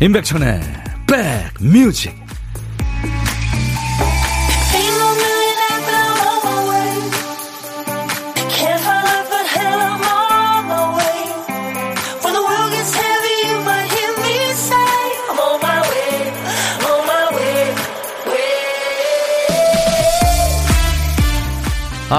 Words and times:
임백천의 0.00 0.60
백뮤직 1.08 2.27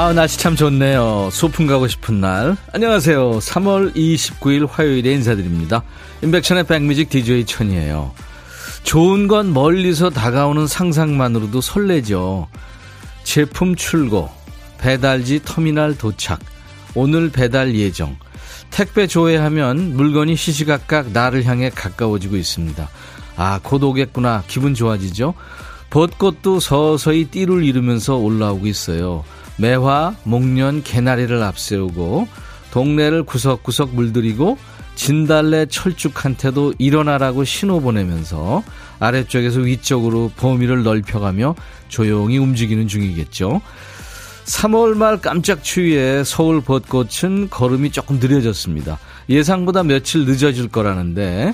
아, 0.10 0.14
날씨 0.14 0.40
참 0.40 0.56
좋네요. 0.56 1.30
소풍 1.32 1.68
가고 1.68 1.88
싶은 1.88 2.20
날. 2.20 2.58
안녕하세요. 2.74 3.34
3월 3.34 3.94
29일 3.96 4.68
화요일에 4.68 5.12
인사드립니다. 5.12 5.84
임백천의 6.24 6.64
백뮤직 6.64 7.12
DJ 7.12 7.46
천이에요. 7.46 8.12
좋은 8.82 9.28
건 9.28 9.54
멀리서 9.54 10.10
다가오는 10.10 10.66
상상만으로도 10.66 11.62
설레죠. 11.62 12.48
제품 13.24 13.76
출고, 13.76 14.32
배달지 14.80 15.42
터미널 15.46 15.96
도착, 15.96 16.40
오늘 16.96 17.30
배달 17.30 17.76
예정. 17.76 18.18
택배 18.72 19.06
조회하면 19.06 19.96
물건이 19.96 20.36
시시각각 20.36 21.12
나를 21.12 21.46
향해 21.46 21.70
가까워지고 21.70 22.36
있습니다. 22.36 22.90
아, 23.36 23.60
곧 23.62 23.84
오겠구나. 23.84 24.44
기분 24.48 24.74
좋아지죠? 24.74 25.36
벚꽃도 25.92 26.62
서서히 26.62 27.26
띠를 27.26 27.64
이루면서 27.64 28.16
올라오고 28.16 28.66
있어요. 28.66 29.24
매화, 29.60 30.16
목련, 30.24 30.84
개나리를 30.84 31.42
앞세우고 31.44 32.28
동네를 32.72 33.24
구석구석 33.24 33.94
물들이고 33.94 34.58
진달래 34.96 35.66
철쭉한테도 35.66 36.74
일어나라고 36.78 37.44
신호 37.44 37.80
보내면서 37.80 38.64
아래쪽에서 39.00 39.62
위쪽으로 39.62 40.32
범위를 40.36 40.84
넓혀가며 40.84 41.56
조용히 41.88 42.38
움직이는 42.38 42.88
중이겠죠. 42.88 43.62
3월 44.46 44.96
말 44.96 45.22
깜짝 45.22 45.64
추위에 45.64 46.24
서울 46.24 46.62
벚꽃은 46.62 47.50
걸음이 47.50 47.92
조금 47.92 48.20
느려졌습니다. 48.20 48.98
예상보다 49.30 49.84
며칠 49.84 50.26
늦어질 50.26 50.70
거라는데 50.70 51.54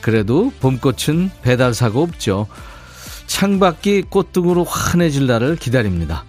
그래도 0.00 0.52
봄꽃은 0.60 1.30
배달 1.42 1.72
사고 1.72 2.02
없죠. 2.02 2.46
창밖이 3.26 4.02
꽃등으로 4.10 4.64
환해질 4.64 5.26
날을 5.26 5.56
기다립니다. 5.56 6.24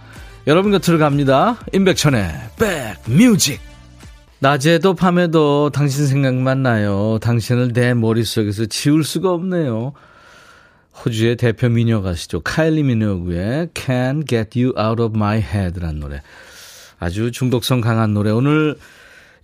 여러분 0.47 0.71
곁으로 0.71 0.99
갑니다. 0.99 1.57
임백천의 1.73 2.31
백뮤직. 3.07 3.59
낮에도 4.38 4.93
밤에도 4.93 5.71
당신 5.71 6.05
생각만 6.05 6.61
나요. 6.61 7.17
당신을 7.19 7.73
내 7.73 7.95
머릿속에서 7.95 8.67
지울 8.67 9.03
수가 9.03 9.31
없네요. 9.31 9.93
호주의 11.03 11.35
대표 11.35 11.67
미녀 11.69 12.03
가시죠. 12.03 12.41
카일리 12.41 12.83
미노그의 12.83 13.69
Can't 13.73 14.27
Get 14.27 14.61
You 14.61 14.75
Out 14.79 15.01
of 15.01 15.17
My 15.17 15.39
Head라는 15.39 15.99
노래. 15.99 16.21
아주 16.99 17.31
중독성 17.31 17.81
강한 17.81 18.13
노래. 18.13 18.29
오늘 18.29 18.75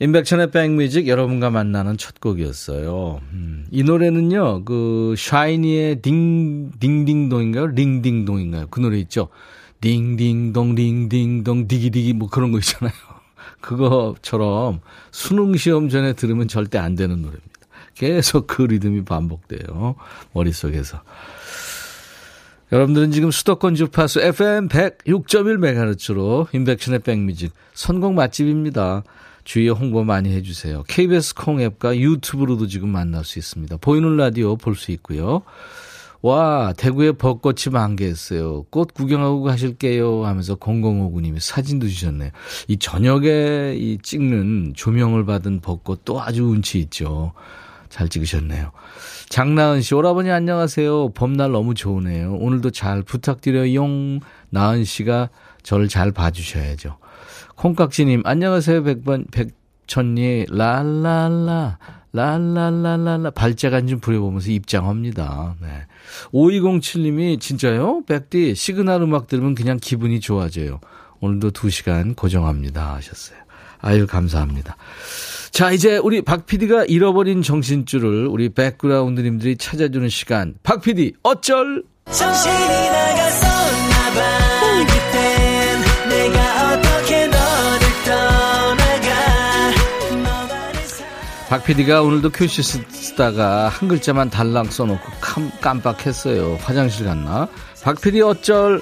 임백천의 0.02 0.52
백뮤직 0.52 1.08
여러분과 1.08 1.50
만나는 1.50 1.98
첫 1.98 2.22
곡이었어요. 2.22 3.22
음, 3.34 3.66
이 3.72 3.82
노래는요, 3.82 4.66
그, 4.66 5.16
샤이니의 5.18 6.04
딩, 6.04 6.72
딩딩동인가요? 6.80 7.68
링딩동인가요? 7.68 8.68
그 8.70 8.80
노래 8.80 9.00
있죠? 9.00 9.30
딩딩동 9.82 10.76
딩딩동 10.76 11.68
디기디기 11.68 12.14
뭐 12.14 12.30
그런 12.30 12.52
거 12.52 12.60
있잖아요. 12.60 12.94
그거처럼 13.62 14.82
수능 15.12 15.58
시험 15.58 15.90
전에 15.90 16.14
들으면 16.14 16.48
절대 16.48 16.78
안 16.78 16.96
되는 16.96 17.18
노래입니다. 17.18 17.50
계속 17.96 18.48
그 18.48 18.62
리듬이 18.64 19.04
반복돼요. 19.04 19.96
머릿속에서. 20.34 21.02
여러분들은 22.72 23.12
지금 23.12 23.32
수도권 23.32 23.76
주파수 23.76 24.22
FM 24.22 24.70
106.1MHz로 24.70 26.48
인백션의 26.54 27.00
백뮤직 27.00 27.52
선곡 27.74 28.14
맛집입니다. 28.14 29.04
주위에 29.44 29.70
홍보 29.70 30.04
많이 30.04 30.32
해주세요. 30.34 30.84
KBS 30.88 31.36
콩 31.36 31.60
앱과 31.62 31.98
유튜브로도 31.98 32.68
지금 32.68 32.90
만날 32.90 33.26
수 33.26 33.40
있습니다. 33.40 33.78
보이는 33.78 34.16
라디오 34.16 34.56
볼 34.56 34.76
수 34.76 34.92
있고요. 34.92 35.42
와, 36.22 36.74
대구에 36.78 37.14
벚꽃이 37.14 37.72
만개했어요. 37.72 38.64
꽃 38.70 38.94
구경하고 38.94 39.42
가실게요. 39.42 40.26
하면서 40.26 40.56
0059님이 40.56 41.40
사진도 41.40 41.88
주셨네요. 41.88 42.30
이 42.68 42.78
저녁에 42.78 43.76
이 43.76 43.98
찍는 44.02 44.74
조명을 44.76 45.26
받은 45.26 45.62
벚꽃 45.62 46.06
또 46.06 46.22
아주 46.22 46.44
운치 46.46 46.80
있죠. 46.80 47.34
잘 47.90 48.08
찍으셨네요. 48.08 48.72
장나은 49.30 49.82
씨, 49.82 49.96
오라버니 49.96 50.30
안녕하세요. 50.30 51.10
봄날 51.10 51.52
너무 51.52 51.74
좋으네요. 51.74 52.36
오늘도 52.36 52.70
잘 52.72 53.02
부탁드려요. 53.02 53.84
나은 54.50 54.84
씨가 54.84 55.30
저를 55.64 55.88
잘 55.88 56.12
봐주셔야죠. 56.12 56.98
콩깍지님, 57.56 58.24
안녕하세요. 58.26 58.84
백번, 58.84 59.26
백천니, 59.32 60.46
랄랄라. 60.50 61.78
랄랄랄랄라 62.14 63.32
발자간 63.32 63.88
좀 63.88 64.00
부려보면서 64.00 64.52
입장합니다. 64.52 65.56
네. 65.62 65.68
5207님이 66.34 67.40
진짜요? 67.40 68.04
백디 68.06 68.56
시그널 68.56 69.02
음악 69.02 69.28
들으면 69.28 69.56
그냥 69.56 69.78
기분이 69.82 70.20
좋아져요. 70.20 70.80
오늘도 71.22 71.52
2시간 71.52 72.16
고정합니다 72.16 72.96
하셨어요. 72.96 73.38
아유 73.80 74.06
감사합니다. 74.08 74.76
자 75.52 75.72
이제 75.72 75.98
우리 75.98 76.22
박 76.22 76.46
PD가 76.46 76.86
잃어버린 76.86 77.42
정신줄을 77.42 78.28
우리 78.28 78.50
백그라운드님들이 78.50 79.58
찾아주는 79.58 80.08
시간. 80.10 80.56
박 80.64 80.82
PD 80.82 81.14
어쩔? 81.24 81.84
정신이 82.06 82.54
나갔었나 82.90 84.14
봐 84.14 84.51
박 91.52 91.66
PD가 91.66 92.02
오늘도 92.02 92.30
큐시트 92.30 92.64
쓰다가 92.64 93.68
한 93.68 93.90
글자만 93.90 94.30
달랑 94.30 94.68
써놓고 94.72 95.04
깜빡했어요. 95.60 96.58
화장실 96.62 97.06
갔나? 97.08 97.50
박 97.84 98.00
PD 98.00 98.22
어쩔? 98.22 98.82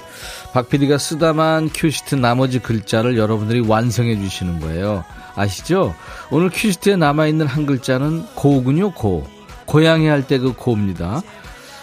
박 0.52 0.68
PD가 0.68 0.96
쓰다만 0.96 1.70
큐시트 1.74 2.14
나머지 2.14 2.60
글자를 2.60 3.18
여러분들이 3.18 3.58
완성해 3.66 4.14
주시는 4.20 4.60
거예요. 4.60 5.04
아시죠? 5.34 5.96
오늘 6.30 6.48
큐시트에 6.50 6.94
남아있는 6.94 7.48
한 7.48 7.66
글자는 7.66 8.26
고군요, 8.36 8.92
고. 8.92 9.26
고양이 9.66 10.06
할 10.06 10.22
때 10.28 10.38
그 10.38 10.52
고입니다. 10.52 11.22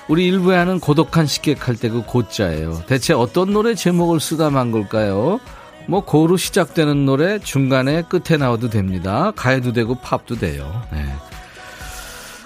우리 0.08 0.26
일부에 0.26 0.56
하는 0.56 0.80
고독한 0.80 1.26
식객 1.26 1.68
할 1.68 1.76
때 1.76 1.90
그 1.90 2.02
고자예요. 2.06 2.84
대체 2.88 3.14
어떤 3.14 3.52
노래 3.52 3.76
제목을 3.76 4.22
쓰다 4.22 4.50
만 4.52 4.72
걸까요? 4.72 5.42
뭐 5.88 6.02
고로 6.04 6.38
시작되는 6.38 7.06
노래 7.06 7.40
중간에 7.40 8.04
끝에 8.04 8.38
나와도 8.38 8.70
됩니다. 8.70 9.32
가요도 9.36 9.74
되고 9.74 9.96
팝도 9.96 10.36
돼요. 10.36 10.82
네. 10.92 11.06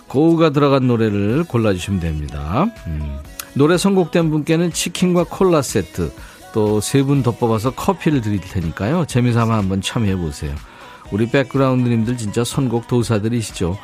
고우가 0.07 0.51
들어간 0.51 0.87
노래를 0.87 1.45
골라주시면 1.45 1.99
됩니다. 1.99 2.67
음. 2.87 3.17
노래 3.53 3.77
선곡된 3.77 4.29
분께는 4.29 4.71
치킨과 4.71 5.25
콜라 5.29 5.61
세트 5.61 6.11
또 6.53 6.79
세 6.81 7.03
분 7.03 7.23
더 7.23 7.31
뽑아서 7.31 7.71
커피를 7.71 8.21
드릴 8.21 8.41
테니까요. 8.41 9.05
재미삼아 9.07 9.55
한번 9.55 9.81
참여해 9.81 10.17
보세요. 10.17 10.53
우리 11.11 11.27
백그라운드님들 11.29 12.17
진짜 12.17 12.43
선곡 12.43 12.87
도사들이시죠. 12.87 13.77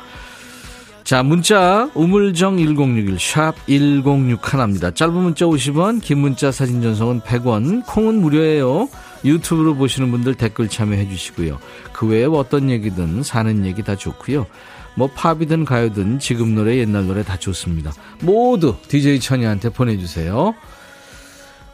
자, 1.04 1.22
문자 1.22 1.90
우물정 1.94 2.58
1061 2.58 3.18
샵 3.18 3.54
1061입니다. 3.66 4.94
짧은 4.94 5.14
문자 5.14 5.46
50원, 5.46 6.02
긴 6.02 6.18
문자 6.18 6.52
사진 6.52 6.82
전송은 6.82 7.22
100원, 7.22 7.86
콩은 7.86 8.20
무료예요. 8.20 8.88
유튜브로 9.24 9.74
보시는 9.74 10.10
분들 10.10 10.34
댓글 10.34 10.68
참여해 10.68 11.08
주시고요. 11.08 11.58
그 11.92 12.06
외에 12.06 12.24
어떤 12.24 12.70
얘기든 12.70 13.22
사는 13.22 13.66
얘기 13.66 13.82
다 13.82 13.96
좋고요. 13.96 14.46
뭐 14.94 15.08
팝이든 15.14 15.64
가요든 15.64 16.18
지금 16.18 16.54
노래 16.54 16.76
옛날 16.76 17.06
노래 17.06 17.22
다 17.22 17.36
좋습니다. 17.36 17.92
모두 18.20 18.76
DJ 18.88 19.20
천이한테 19.20 19.68
보내주세요. 19.68 20.54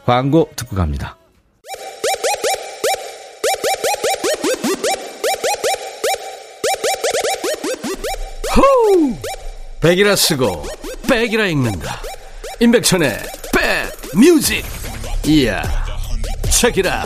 광고 0.05 0.51
듣고 0.55 0.75
갑니다. 0.75 1.17
호우! 8.55 9.15
백이라 9.81 10.15
쓰고 10.15 10.65
백이라 11.09 11.47
읽는다. 11.47 12.01
임백천의 12.59 13.17
백 13.51 14.17
뮤직. 14.17 14.63
이야. 15.25 15.63
책이라. 16.51 17.05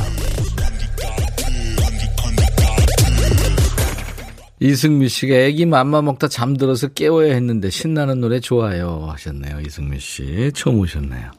이승미 4.59 5.07
씨가 5.07 5.35
애기 5.35 5.65
맘마 5.65 6.01
먹다 6.01 6.27
잠들어서 6.27 6.89
깨워야 6.89 7.33
했는데 7.33 7.69
신나는 7.69 8.19
노래 8.19 8.39
좋아요 8.39 9.07
하셨네요. 9.11 9.61
이승미 9.61 9.99
씨 9.99 10.51
처음 10.53 10.79
오셨네요. 10.79 11.31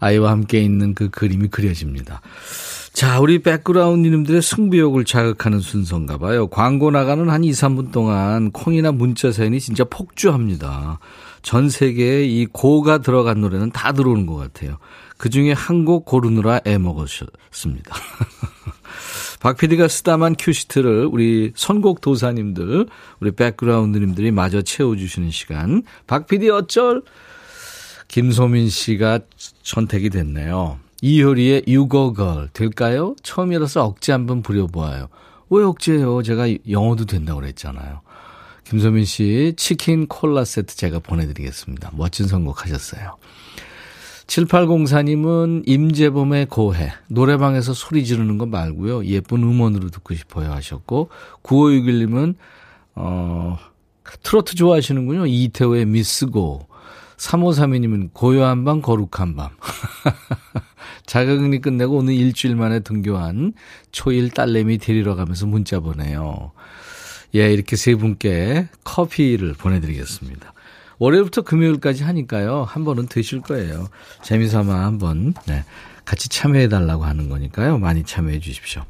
아이와 0.00 0.30
함께 0.32 0.60
있는 0.60 0.94
그 0.94 1.08
그림이 1.10 1.48
그려집니다. 1.48 2.20
자, 2.92 3.18
우리 3.20 3.40
백그라운드님들의 3.40 4.42
승부욕을 4.42 5.04
자극하는 5.04 5.60
순서인가 5.60 6.18
봐요. 6.18 6.46
광고 6.48 6.90
나가는 6.90 7.28
한 7.28 7.42
2, 7.42 7.50
3분 7.50 7.90
동안 7.90 8.50
콩이나 8.52 8.92
문자 8.92 9.32
사연이 9.32 9.58
진짜 9.60 9.82
폭주합니다. 9.84 10.98
전 11.42 11.68
세계에 11.70 12.24
이 12.24 12.46
고가 12.46 12.98
들어간 12.98 13.40
노래는 13.40 13.70
다 13.72 13.92
들어오는 13.92 14.26
것 14.26 14.36
같아요. 14.36 14.78
그 15.16 15.28
중에 15.30 15.52
한 15.52 15.84
곡 15.84 16.04
고르느라 16.04 16.60
애먹었습니다. 16.64 17.94
박 19.44 19.58
PD가 19.58 19.88
쓰다만 19.88 20.36
큐시트를 20.38 21.06
우리 21.12 21.52
선곡 21.54 22.00
도사님들, 22.00 22.86
우리 23.20 23.30
백그라운드님들이 23.30 24.30
마저 24.30 24.62
채워주시는 24.62 25.30
시간. 25.32 25.82
박 26.06 26.26
PD 26.26 26.48
어쩔? 26.48 27.02
김소민 28.08 28.70
씨가 28.70 29.20
선택이 29.62 30.08
됐네요. 30.08 30.78
이효리의 31.02 31.64
유고걸 31.68 32.48
될까요? 32.54 33.16
처음이라서 33.22 33.84
억지 33.84 34.12
한번 34.12 34.40
부려보아요. 34.40 35.08
왜 35.50 35.62
억지예요? 35.62 36.22
제가 36.22 36.46
영어도 36.70 37.04
된다고 37.04 37.40
그랬잖아요. 37.40 38.00
김소민 38.64 39.04
씨 39.04 39.52
치킨 39.58 40.06
콜라 40.06 40.46
세트 40.46 40.74
제가 40.74 41.00
보내드리겠습니다. 41.00 41.90
멋진 41.92 42.28
선곡 42.28 42.64
하셨어요. 42.64 43.18
7804님은 44.26 45.64
임재범의 45.66 46.46
고해 46.46 46.92
노래방에서 47.08 47.74
소리 47.74 48.04
지르는 48.04 48.38
거 48.38 48.46
말고요. 48.46 49.04
예쁜 49.06 49.42
음원으로 49.42 49.90
듣고 49.90 50.14
싶어요 50.14 50.52
하셨고 50.52 51.10
9561님은 51.42 52.34
어 52.94 53.58
트로트 54.22 54.54
좋아하시는군요. 54.54 55.26
이태호의 55.26 55.86
미스고 55.86 56.68
3532님은 57.16 58.10
고요한 58.12 58.64
밤 58.64 58.82
거룩한 58.82 59.36
밤 59.36 59.50
자가격리 61.06 61.60
끝내고 61.60 61.96
오늘 61.96 62.14
일주일 62.14 62.56
만에 62.56 62.80
등교한 62.80 63.52
초일 63.92 64.30
딸내미 64.30 64.78
데리러 64.78 65.14
가면서 65.14 65.46
문자 65.46 65.80
보내요. 65.80 66.52
예, 67.34 67.52
이렇게 67.52 67.76
세 67.76 67.94
분께 67.94 68.68
커피를 68.84 69.54
보내드리겠습니다. 69.54 70.53
월요일부터 70.98 71.42
금요일까지 71.42 72.04
하니까요. 72.04 72.64
한 72.64 72.84
번은 72.84 73.08
드실 73.08 73.40
거예요. 73.40 73.88
재미삼아 74.22 74.84
한번 74.84 75.34
네, 75.46 75.64
같이 76.04 76.28
참여해 76.28 76.68
달라고 76.68 77.04
하는 77.04 77.28
거니까요. 77.28 77.78
많이 77.78 78.04
참여해 78.04 78.40
주십시오. 78.40 78.82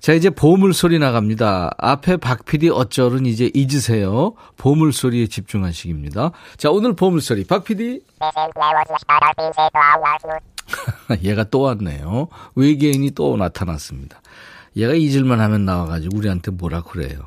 자, 0.00 0.12
이제 0.12 0.30
보물 0.30 0.72
소리 0.72 0.98
나갑니다. 0.98 1.72
앞에 1.78 2.18
박 2.18 2.44
PD 2.44 2.68
어쩔은 2.68 3.26
이제 3.26 3.50
잊으세요. 3.54 4.34
보물 4.56 4.92
소리에 4.92 5.26
집중하시기입니다. 5.26 6.30
자, 6.56 6.70
오늘 6.70 6.94
보물 6.94 7.20
소리. 7.20 7.44
박 7.44 7.64
PD. 7.64 8.02
얘가 11.24 11.44
또 11.44 11.60
왔네요. 11.60 12.28
외계인이 12.54 13.10
또 13.12 13.36
나타났습니다. 13.36 14.20
얘가 14.76 14.94
잊을만 14.94 15.40
하면 15.40 15.64
나와가지고 15.64 16.18
우리한테 16.18 16.50
뭐라 16.50 16.82
그래요. 16.82 17.18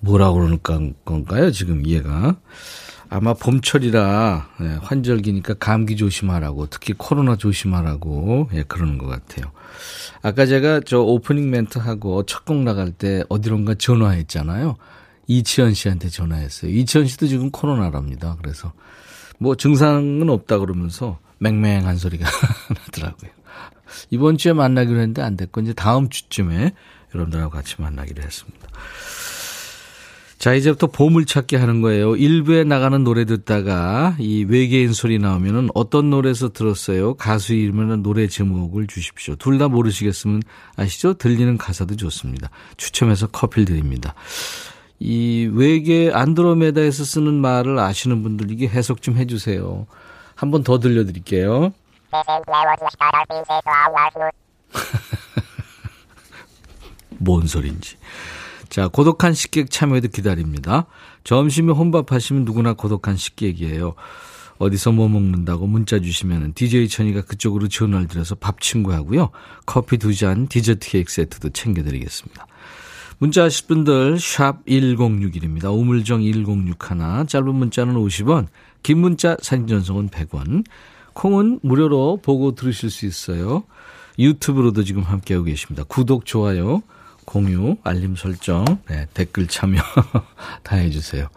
뭐라 0.00 0.32
그러는 0.32 0.58
건가요, 1.04 1.50
지금 1.50 1.86
얘가? 1.86 2.36
아마 3.10 3.32
봄철이라 3.32 4.48
예, 4.60 4.66
환절기니까 4.82 5.54
감기 5.54 5.96
조심하라고 5.96 6.66
특히 6.66 6.92
코로나 6.96 7.36
조심하라고 7.36 8.50
예, 8.52 8.62
그러는 8.64 8.98
것 8.98 9.06
같아요. 9.06 9.50
아까 10.20 10.44
제가 10.46 10.80
저 10.84 11.00
오프닝 11.00 11.50
멘트 11.50 11.78
하고 11.78 12.24
첫 12.24 12.44
곡 12.44 12.58
나갈 12.64 12.90
때 12.92 13.22
어디론가 13.30 13.76
전화했잖아요. 13.76 14.76
이치현 15.26 15.74
씨한테 15.74 16.08
전화했어요. 16.10 16.70
이치현 16.70 17.06
씨도 17.06 17.28
지금 17.28 17.50
코로나랍니다. 17.50 18.36
그래서 18.42 18.72
뭐 19.38 19.54
증상은 19.54 20.28
없다 20.28 20.58
그러면서 20.58 21.18
맹맹한 21.38 21.96
소리가 21.96 22.26
나더라고요. 22.86 23.30
이번 24.10 24.36
주에 24.36 24.52
만나기로 24.52 24.98
했는데 24.98 25.22
안 25.22 25.36
됐고 25.36 25.62
이제 25.62 25.72
다음 25.72 26.10
주쯤에 26.10 26.72
여러분들하고 27.14 27.50
같이 27.50 27.76
만나기로 27.78 28.22
했습니다. 28.22 28.68
자, 30.38 30.54
이제부터 30.54 30.86
보물찾기 30.86 31.56
하는 31.56 31.82
거예요. 31.82 32.14
일부에 32.14 32.62
나가는 32.62 33.02
노래 33.02 33.24
듣다가 33.24 34.14
이 34.20 34.44
외계인 34.44 34.92
소리 34.92 35.18
나오면은 35.18 35.68
어떤 35.74 36.10
노래에서 36.10 36.52
들었어요? 36.52 37.14
가수 37.14 37.54
이름이나 37.54 37.96
노래 37.96 38.28
제목을 38.28 38.86
주십시오. 38.86 39.34
둘 39.34 39.58
다 39.58 39.66
모르시겠으면 39.66 40.42
아시죠? 40.76 41.14
들리는 41.14 41.58
가사도 41.58 41.96
좋습니다. 41.96 42.50
추첨해서 42.76 43.26
커피를 43.26 43.64
드립니다. 43.64 44.14
이 45.00 45.50
외계 45.52 46.12
안드로메다에서 46.14 47.02
쓰는 47.02 47.34
말을 47.34 47.80
아시는 47.80 48.22
분들 48.22 48.52
이게 48.52 48.68
해석 48.68 49.02
좀 49.02 49.16
해주세요. 49.16 49.88
한 50.36 50.52
번 50.52 50.62
더 50.62 50.78
들려드릴게요. 50.78 51.72
뭔 57.18 57.48
소린지. 57.48 57.96
자, 58.68 58.88
고독한 58.88 59.34
식객 59.34 59.70
참여도 59.70 60.08
기다립니다. 60.08 60.86
점심에 61.24 61.72
혼밥하시면 61.72 62.44
누구나 62.44 62.74
고독한 62.74 63.16
식객이에요. 63.16 63.94
어디서 64.58 64.92
뭐 64.92 65.08
먹는다고 65.08 65.66
문자 65.66 66.00
주시면 66.00 66.54
DJ 66.54 66.88
천이가 66.88 67.22
그쪽으로 67.22 67.68
전화를 67.68 68.08
드려서 68.08 68.34
밥 68.34 68.60
친구하고요. 68.60 69.30
커피 69.66 69.98
두 69.98 70.14
잔, 70.14 70.48
디저트 70.48 70.88
케이크 70.88 71.12
세트도 71.12 71.50
챙겨드리겠습니다. 71.50 72.46
문자 73.18 73.44
하실 73.44 73.66
분들 73.66 74.18
샵 74.18 74.64
1061입니다. 74.66 75.72
우물정 75.72 76.22
1061 76.22 77.26
짧은 77.26 77.54
문자는 77.54 77.94
50원 77.94 78.46
긴 78.82 78.98
문자 78.98 79.36
사진 79.42 79.66
전송은 79.66 80.08
100원 80.08 80.64
콩은 81.14 81.60
무료로 81.62 82.20
보고 82.22 82.54
들으실 82.54 82.90
수 82.90 83.06
있어요. 83.06 83.64
유튜브로도 84.18 84.84
지금 84.84 85.02
함께하고 85.02 85.44
계십니다. 85.44 85.84
구독, 85.88 86.26
좋아요 86.26 86.82
공유, 87.28 87.76
알림 87.84 88.16
설정, 88.16 88.64
네, 88.88 89.06
댓글 89.12 89.46
참여 89.48 89.82
다 90.64 90.76
해주세요. 90.76 91.28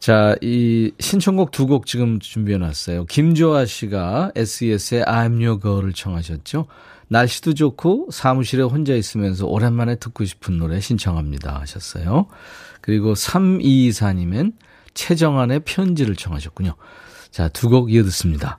자, 0.00 0.34
이 0.40 0.92
신청곡 0.98 1.50
두 1.50 1.66
곡 1.66 1.84
지금 1.84 2.18
준비해 2.20 2.56
놨어요. 2.56 3.04
김조아 3.04 3.66
씨가 3.66 4.32
SES의 4.34 5.02
I'm 5.04 5.44
Your 5.44 5.60
Girl을 5.60 5.92
청하셨죠. 5.92 6.68
날씨도 7.08 7.52
좋고 7.52 8.08
사무실에 8.10 8.62
혼자 8.62 8.94
있으면서 8.94 9.46
오랜만에 9.46 9.96
듣고 9.96 10.24
싶은 10.24 10.56
노래 10.56 10.80
신청합니다 10.80 11.60
하셨어요. 11.60 12.26
그리고 12.80 13.12
3224님은 13.12 14.54
최정안의 14.94 15.60
편지를 15.60 16.16
청하셨군요. 16.16 16.76
자, 17.30 17.48
두 17.48 17.68
곡 17.68 17.92
이어 17.92 18.02
듣습니다. 18.04 18.58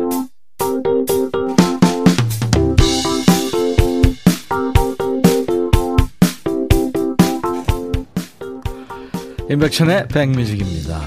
임백천의 9.51 10.07
백뮤직입니다. 10.07 11.01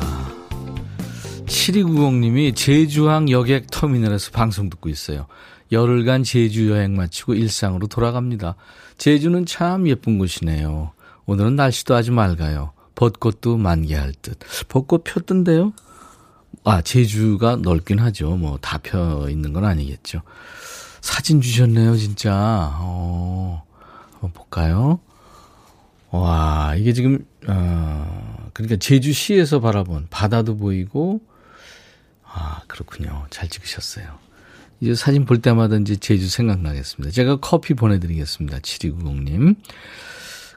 7290님이 1.46 2.54
제주항 2.54 3.30
여객 3.30 3.70
터미널에서 3.70 4.32
방송 4.32 4.68
듣고 4.68 4.90
있어요. 4.90 5.26
열흘간 5.72 6.24
제주 6.24 6.70
여행 6.70 6.94
마치고 6.94 7.32
일상으로 7.32 7.86
돌아갑니다. 7.86 8.56
제주는 8.98 9.46
참 9.46 9.88
예쁜 9.88 10.18
곳이네요. 10.18 10.92
오늘은 11.24 11.56
날씨도 11.56 11.94
아주 11.94 12.12
맑아요. 12.12 12.72
벚꽃도 12.96 13.56
만개할 13.56 14.12
듯. 14.20 14.38
벚꽃 14.68 15.04
폈던데요? 15.04 15.72
아, 16.64 16.82
제주가 16.82 17.56
넓긴 17.56 17.98
하죠. 17.98 18.36
뭐, 18.36 18.58
다 18.60 18.76
펴 18.76 19.26
있는 19.30 19.54
건 19.54 19.64
아니겠죠. 19.64 20.20
사진 21.00 21.40
주셨네요, 21.40 21.96
진짜. 21.96 22.76
어, 22.78 23.64
한번 24.12 24.32
볼까요? 24.34 25.00
와, 26.10 26.74
이게 26.76 26.92
지금, 26.92 27.24
어, 27.48 28.33
그러니까 28.54 28.76
제주시에서 28.76 29.60
바라본 29.60 30.06
바다도 30.10 30.56
보이고, 30.56 31.20
아, 32.24 32.62
그렇군요. 32.66 33.26
잘 33.30 33.48
찍으셨어요. 33.48 34.06
이제 34.80 34.94
사진 34.94 35.24
볼 35.26 35.40
때마다 35.42 35.76
이제 35.76 35.96
제주 35.96 36.28
생각나겠습니다. 36.28 37.12
제가 37.12 37.36
커피 37.36 37.74
보내드리겠습니다. 37.74 38.58
7290님. 38.60 39.56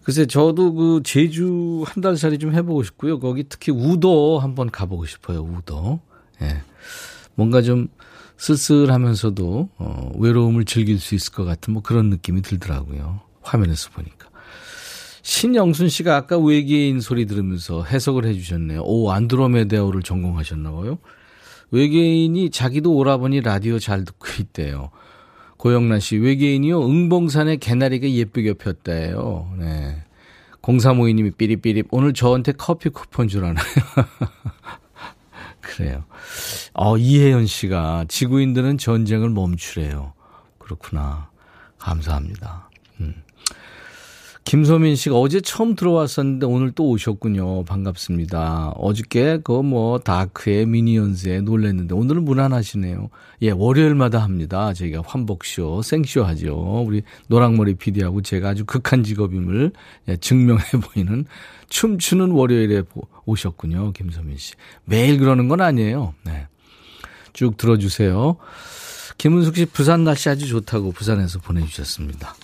글쎄, 0.03 0.25
저도 0.25 0.73
그 0.73 1.01
제주 1.03 1.83
한 1.85 2.01
달 2.01 2.15
살이 2.17 2.39
좀 2.39 2.53
해보고 2.53 2.83
싶고요. 2.83 3.19
거기 3.19 3.43
특히 3.49 3.71
우도 3.73 4.39
한번 4.39 4.71
가보고 4.71 5.05
싶어요. 5.05 5.41
우도. 5.41 5.99
예. 6.41 6.61
뭔가 7.35 7.61
좀 7.61 7.89
쓸쓸하면서도, 8.37 9.69
어, 9.77 10.11
외로움을 10.17 10.65
즐길 10.65 10.99
수 10.99 11.15
있을 11.15 11.33
것 11.33 11.43
같은 11.45 11.73
뭐 11.73 11.81
그런 11.81 12.09
느낌이 12.09 12.41
들더라고요. 12.41 13.19
화면에서 13.41 13.89
보니까. 13.91 14.26
신영순 15.27 15.89
씨가 15.89 16.15
아까 16.15 16.37
외계인 16.37 17.01
소리 17.01 17.25
들으면서 17.25 17.83
해석을 17.83 18.23
해주셨네요. 18.25 18.81
오, 18.85 19.11
안드로메데오를 19.11 20.01
전공하셨나 20.01 20.71
봐요. 20.71 20.99
외계인이 21.69 22.49
자기도 22.49 22.95
오라버니 22.95 23.41
라디오 23.41 23.77
잘 23.77 24.05
듣고 24.05 24.25
있대요. 24.39 24.89
고영란 25.57 25.99
씨, 25.99 26.15
외계인이요, 26.15 26.81
응봉산에 26.81 27.57
개나리가 27.57 28.09
예쁘게 28.09 28.53
폈대요. 28.53 29.53
네. 29.59 30.01
0352님이 30.61 31.35
삐리삐리, 31.35 31.83
오늘 31.91 32.13
저한테 32.13 32.53
커피 32.53 32.87
쿠폰 32.87 33.27
주라나요? 33.27 33.65
그래요. 35.59 36.05
어, 36.73 36.97
이혜연 36.97 37.47
씨가 37.47 38.05
지구인들은 38.07 38.77
전쟁을 38.77 39.29
멈추래요. 39.31 40.13
그렇구나. 40.57 41.29
감사합니다. 41.79 42.66
음. 44.47 44.49
김소민 44.49 44.95
씨가 44.95 45.17
어제 45.17 45.41
처음 45.41 45.75
들어왔었는데 45.75 46.45
오늘 46.45 46.71
또 46.71 46.87
오셨군요. 46.89 47.65
반갑습니다. 47.65 48.69
어저께 48.75 49.39
그 49.43 49.61
뭐 49.61 49.99
다크의 49.99 50.65
미니언즈에 50.65 51.41
놀랬는데 51.41 51.93
오늘은 51.93 52.23
무난하시네요. 52.23 53.09
예, 53.41 53.51
월요일마다 53.51 54.19
합니다. 54.19 54.73
저희가 54.73 55.03
환복쇼, 55.05 55.81
생쇼 55.81 56.23
하죠. 56.23 56.83
우리 56.87 57.01
노랑머리 57.27 57.75
PD하고 57.75 58.21
제가 58.21 58.49
아주 58.49 58.65
극한 58.65 59.03
직업임을 59.03 59.71
예, 60.07 60.15
증명해 60.15 60.63
보이는 60.93 61.25
춤추는 61.69 62.31
월요일에 62.31 62.83
오셨군요. 63.25 63.91
김소민 63.91 64.37
씨. 64.37 64.53
매일 64.85 65.19
그러는 65.19 65.49
건 65.49 65.59
아니에요. 65.59 66.13
네. 66.23 66.47
쭉 67.33 67.57
들어주세요. 67.57 68.37
김은숙 69.17 69.57
씨 69.57 69.65
부산 69.65 70.05
날씨 70.05 70.29
아주 70.29 70.47
좋다고 70.47 70.93
부산에서 70.93 71.39
보내주셨습니다. 71.39 72.35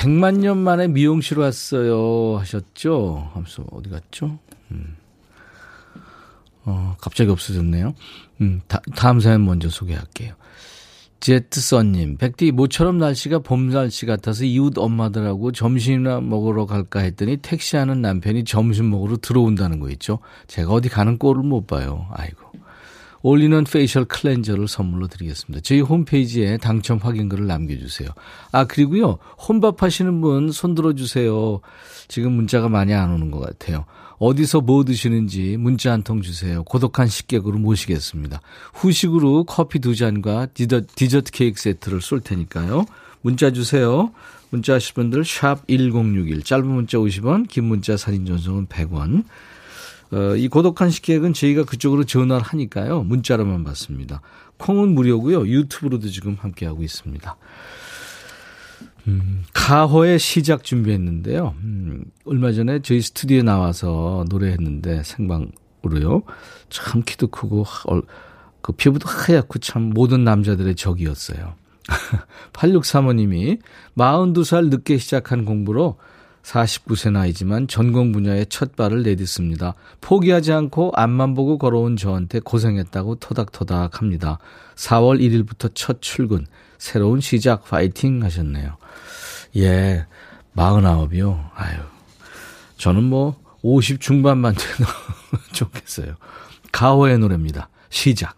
100만 0.00 0.38
년 0.38 0.56
만에 0.56 0.88
미용실 0.88 1.38
왔어요 1.38 2.38
하셨죠? 2.38 3.30
하면서 3.34 3.64
어디 3.70 3.90
갔죠? 3.90 4.38
음. 4.70 4.96
어, 6.64 6.96
갑자기 6.98 7.30
없어졌네요. 7.30 7.94
음, 8.40 8.62
다, 8.66 8.80
다음 8.96 9.20
사연 9.20 9.44
먼저 9.44 9.68
소개할게요. 9.68 10.34
제트선님, 11.20 12.16
백디 12.16 12.52
모처럼 12.52 12.96
날씨가 12.96 13.40
봄 13.40 13.68
날씨 13.68 14.06
같아서 14.06 14.44
이웃 14.44 14.78
엄마들하고 14.78 15.52
점심이나 15.52 16.22
먹으러 16.22 16.64
갈까 16.64 17.00
했더니 17.00 17.36
택시하는 17.36 18.00
남편이 18.00 18.44
점심 18.44 18.88
먹으러 18.88 19.18
들어온다는 19.18 19.80
거 19.80 19.90
있죠. 19.90 20.20
제가 20.46 20.72
어디 20.72 20.88
가는 20.88 21.18
꼴을 21.18 21.42
못 21.42 21.66
봐요. 21.66 22.06
아이고. 22.12 22.49
올리는 23.22 23.64
facial 23.64 24.04
cleanser를 24.06 24.66
선물로 24.66 25.06
드리겠습니다. 25.08 25.60
저희 25.62 25.80
홈페이지에 25.80 26.56
당첨 26.56 26.98
확인글을 26.98 27.46
남겨주세요. 27.46 28.08
아, 28.52 28.64
그리고요, 28.64 29.18
혼밥 29.46 29.82
하시는 29.82 30.20
분 30.20 30.50
손 30.52 30.74
들어 30.74 30.94
주세요. 30.94 31.60
지금 32.08 32.32
문자가 32.32 32.68
많이 32.68 32.94
안 32.94 33.10
오는 33.12 33.30
것 33.30 33.40
같아요. 33.40 33.84
어디서 34.18 34.60
뭐 34.62 34.84
드시는지 34.84 35.56
문자 35.58 35.92
한 35.92 36.02
통 36.02 36.22
주세요. 36.22 36.62
고독한 36.64 37.08
식객으로 37.08 37.58
모시겠습니다. 37.58 38.40
후식으로 38.74 39.44
커피 39.44 39.78
두 39.78 39.94
잔과 39.94 40.46
디저, 40.54 40.82
디저트 40.94 41.30
케이크 41.32 41.60
세트를 41.60 42.00
쏠 42.00 42.20
테니까요. 42.20 42.86
문자 43.22 43.50
주세요. 43.50 44.12
문자 44.50 44.74
하실 44.74 44.94
분들 44.94 45.24
샵 45.24 45.66
1061, 45.68 46.42
짧은 46.42 46.66
문자 46.66 46.98
50원, 46.98 47.46
긴 47.48 47.64
문자 47.64 47.96
사진 47.96 48.26
전송은 48.26 48.66
100원. 48.66 49.24
어, 50.12 50.34
이 50.36 50.48
고독한 50.48 50.90
식객은 50.90 51.32
저희가 51.32 51.64
그쪽으로 51.64 52.04
전화를 52.04 52.42
하니까요. 52.42 53.02
문자로만 53.02 53.64
받습니다. 53.64 54.20
콩은 54.58 54.94
무료고요. 54.94 55.46
유튜브로도 55.46 56.08
지금 56.08 56.36
함께하고 56.38 56.82
있습니다. 56.82 57.36
음, 59.08 59.44
가호의 59.54 60.18
시작 60.18 60.64
준비했는데요. 60.64 61.54
음, 61.62 62.04
얼마 62.24 62.52
전에 62.52 62.80
저희 62.82 63.00
스튜디오에 63.00 63.42
나와서 63.42 64.24
노래했는데 64.28 65.02
생방으로요. 65.04 66.22
참 66.68 67.02
키도 67.04 67.28
크고 67.28 67.64
그 68.62 68.72
피부도 68.72 69.08
하얗고 69.08 69.58
참 69.60 69.90
모든 69.90 70.24
남자들의 70.24 70.74
적이었어요. 70.74 71.54
8635님이 72.52 73.58
42살 73.96 74.68
늦게 74.68 74.98
시작한 74.98 75.44
공부로 75.44 75.96
49세 76.42 77.12
나이지만 77.12 77.68
전공 77.68 78.12
분야에 78.12 78.46
첫 78.46 78.74
발을 78.76 79.02
내딛습니다. 79.02 79.74
포기하지 80.00 80.52
않고 80.52 80.92
앞만 80.94 81.34
보고 81.34 81.58
걸어온 81.58 81.96
저한테 81.96 82.40
고생했다고 82.40 83.16
토닥토닥 83.16 84.00
합니다. 84.00 84.38
4월 84.76 85.20
1일부터 85.20 85.70
첫 85.74 86.00
출근, 86.00 86.46
새로운 86.78 87.20
시작 87.20 87.64
파이팅 87.64 88.22
하셨네요. 88.24 88.76
예, 89.56 90.06
49이요. 90.56 91.50
아유, 91.54 91.78
저는 92.76 93.04
뭐 93.04 93.36
50 93.62 94.00
중반만 94.00 94.54
돼도 94.54 94.84
좋겠어요. 95.52 96.14
가호의 96.72 97.18
노래입니다. 97.18 97.68
시작. 97.90 98.36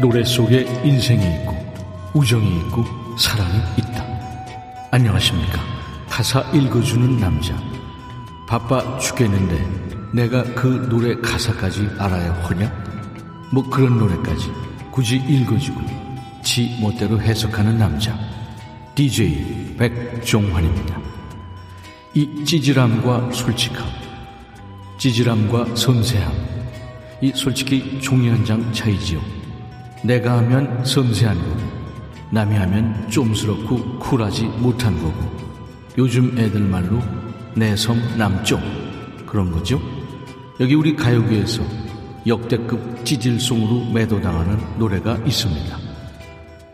노래 0.00 0.24
속에 0.24 0.60
인생이 0.84 1.24
있고 1.40 1.56
우정이 2.14 2.58
있고 2.60 2.84
사랑이 3.18 3.58
있다. 3.78 4.04
안녕하십니까. 4.92 5.60
가사 6.08 6.40
읽어주는 6.52 7.18
남자. 7.18 7.60
바빠 8.46 8.96
죽겠는데 8.98 10.10
내가 10.14 10.42
그 10.54 10.86
노래 10.88 11.14
가사까지 11.16 11.88
알아야 11.98 12.32
하냐? 12.44 12.72
뭐 13.52 13.68
그런 13.68 13.98
노래까지 13.98 14.50
굳이 14.92 15.16
읽어주고 15.16 15.80
지 16.42 16.78
멋대로 16.80 17.20
해석하는 17.20 17.76
남자. 17.76 18.16
DJ 18.94 19.74
백종환입니다. 19.78 20.98
이 22.14 22.44
찌질함과 22.44 23.30
솔직함, 23.32 23.86
찌질함과 24.96 25.74
섬세함, 25.76 26.32
이 27.20 27.32
솔직히 27.34 28.00
종이 28.00 28.28
한 28.28 28.44
장 28.44 28.72
차이지요. 28.72 29.37
내가 30.04 30.38
하면 30.38 30.84
섬세한 30.84 31.38
거고, 31.38 31.56
남이 32.30 32.56
하면 32.56 33.08
좀스럽고 33.10 33.98
쿨하지 33.98 34.44
못한 34.58 35.00
거고, 35.02 35.38
요즘 35.96 36.38
애들 36.38 36.60
말로 36.60 37.02
내섬 37.54 38.18
남쪽 38.18 38.60
그런 39.26 39.50
거죠. 39.50 39.80
여기 40.60 40.74
우리 40.74 40.94
가요계에서 40.94 41.62
역대급 42.26 43.04
찌질송으로 43.04 43.92
매도당하는 43.92 44.58
노래가 44.78 45.16
있습니다. 45.26 45.78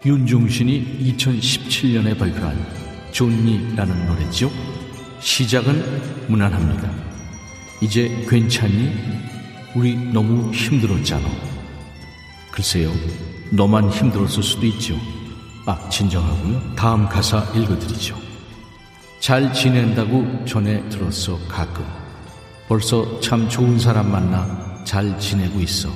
윤종신이 0.04 1.14
2017년에 1.16 2.18
발표한 2.18 2.56
존니라는 3.12 4.06
노래죠. 4.06 4.50
시작은 5.20 6.26
무난합니다. 6.28 6.90
이제 7.80 8.26
괜찮니? 8.28 8.92
우리 9.74 9.96
너무 9.96 10.52
힘들었잖아. 10.52 11.53
글쎄요, 12.54 12.92
너만 13.50 13.90
힘들었을 13.90 14.40
수도 14.40 14.64
있죠. 14.66 14.94
아, 15.66 15.88
진정하고요. 15.88 16.76
다음 16.76 17.08
가사 17.08 17.42
읽어드리죠. 17.52 18.16
잘 19.18 19.52
지낸다고 19.52 20.44
전해 20.44 20.88
들었어, 20.88 21.36
가끔. 21.48 21.84
벌써 22.68 23.18
참 23.18 23.48
좋은 23.48 23.76
사람 23.76 24.12
만나 24.12 24.84
잘 24.84 25.18
지내고 25.18 25.58
있어. 25.62 25.88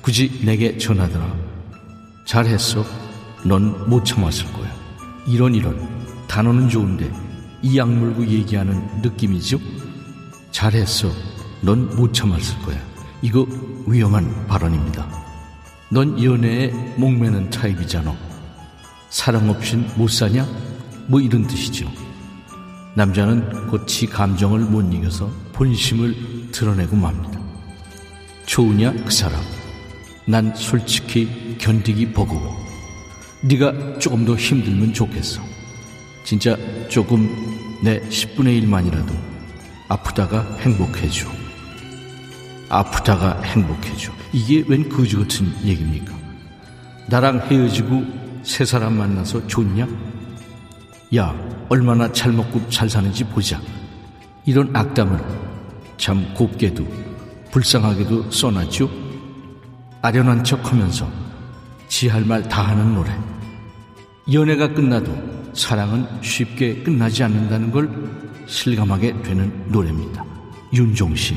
굳이 0.00 0.40
내게 0.42 0.78
전하더라. 0.78 1.36
잘했어. 2.24 2.82
넌 3.44 3.86
못 3.90 4.02
참았을 4.02 4.50
거야. 4.54 4.74
이런 5.26 5.54
이런. 5.54 5.86
단어는 6.28 6.70
좋은데 6.70 7.12
이 7.60 7.76
약물고 7.76 8.26
얘기하는 8.26 9.02
느낌이죠? 9.02 9.58
잘했어. 10.50 11.10
넌 11.60 11.94
못 11.94 12.14
참았을 12.14 12.58
거야. 12.62 12.78
이거 13.20 13.46
위험한 13.86 14.46
발언입니다. 14.46 15.29
넌 15.92 16.22
연애에 16.22 16.68
목매는 16.96 17.50
타입이잖아. 17.50 18.16
사랑 19.08 19.50
없인 19.50 19.88
못 19.96 20.08
사냐? 20.08 20.46
뭐 21.08 21.20
이런 21.20 21.44
뜻이죠. 21.48 21.90
남자는 22.94 23.66
곧지 23.66 24.06
감정을 24.06 24.60
못 24.60 24.82
이겨서 24.94 25.28
본심을 25.52 26.50
드러내고 26.52 26.94
맙니다. 26.94 27.40
좋으냐 28.46 28.92
그 29.04 29.10
사람? 29.10 29.40
난 30.26 30.54
솔직히 30.54 31.56
견디기 31.58 32.12
버거워. 32.12 32.56
네가 33.42 33.98
조금 33.98 34.24
더 34.24 34.36
힘들면 34.36 34.92
좋겠어. 34.92 35.42
진짜 36.22 36.56
조금 36.88 37.28
내 37.82 38.00
10분의 38.02 38.62
1만이라도 38.62 39.12
아프다가 39.88 40.56
행복해져. 40.60 41.39
아프다가 42.70 43.40
행복해져. 43.42 44.12
이게 44.32 44.64
웬 44.68 44.88
거지 44.88 45.16
같은 45.16 45.52
얘기입니까? 45.64 46.14
나랑 47.08 47.40
헤어지고 47.50 48.04
새 48.42 48.64
사람 48.64 48.96
만나서 48.96 49.46
좋냐? 49.46 49.86
야, 51.16 51.34
얼마나 51.68 52.10
잘 52.12 52.32
먹고 52.32 52.68
잘 52.70 52.88
사는지 52.88 53.24
보자. 53.24 53.60
이런 54.46 54.74
악담을 54.74 55.20
참 55.96 56.32
곱게도 56.34 56.86
불쌍하게도 57.50 58.30
써놨죠. 58.30 58.88
아련한 60.02 60.44
척 60.44 60.72
하면서 60.72 61.06
지 61.88 62.08
할 62.08 62.24
말 62.24 62.42
다 62.48 62.62
하는 62.62 62.94
노래. 62.94 63.10
연애가 64.32 64.68
끝나도 64.72 65.50
사랑은 65.52 66.06
쉽게 66.22 66.82
끝나지 66.84 67.24
않는다는 67.24 67.72
걸 67.72 67.90
실감하게 68.46 69.22
되는 69.22 69.52
노래입니다. 69.68 70.24
윤종신, 70.72 71.36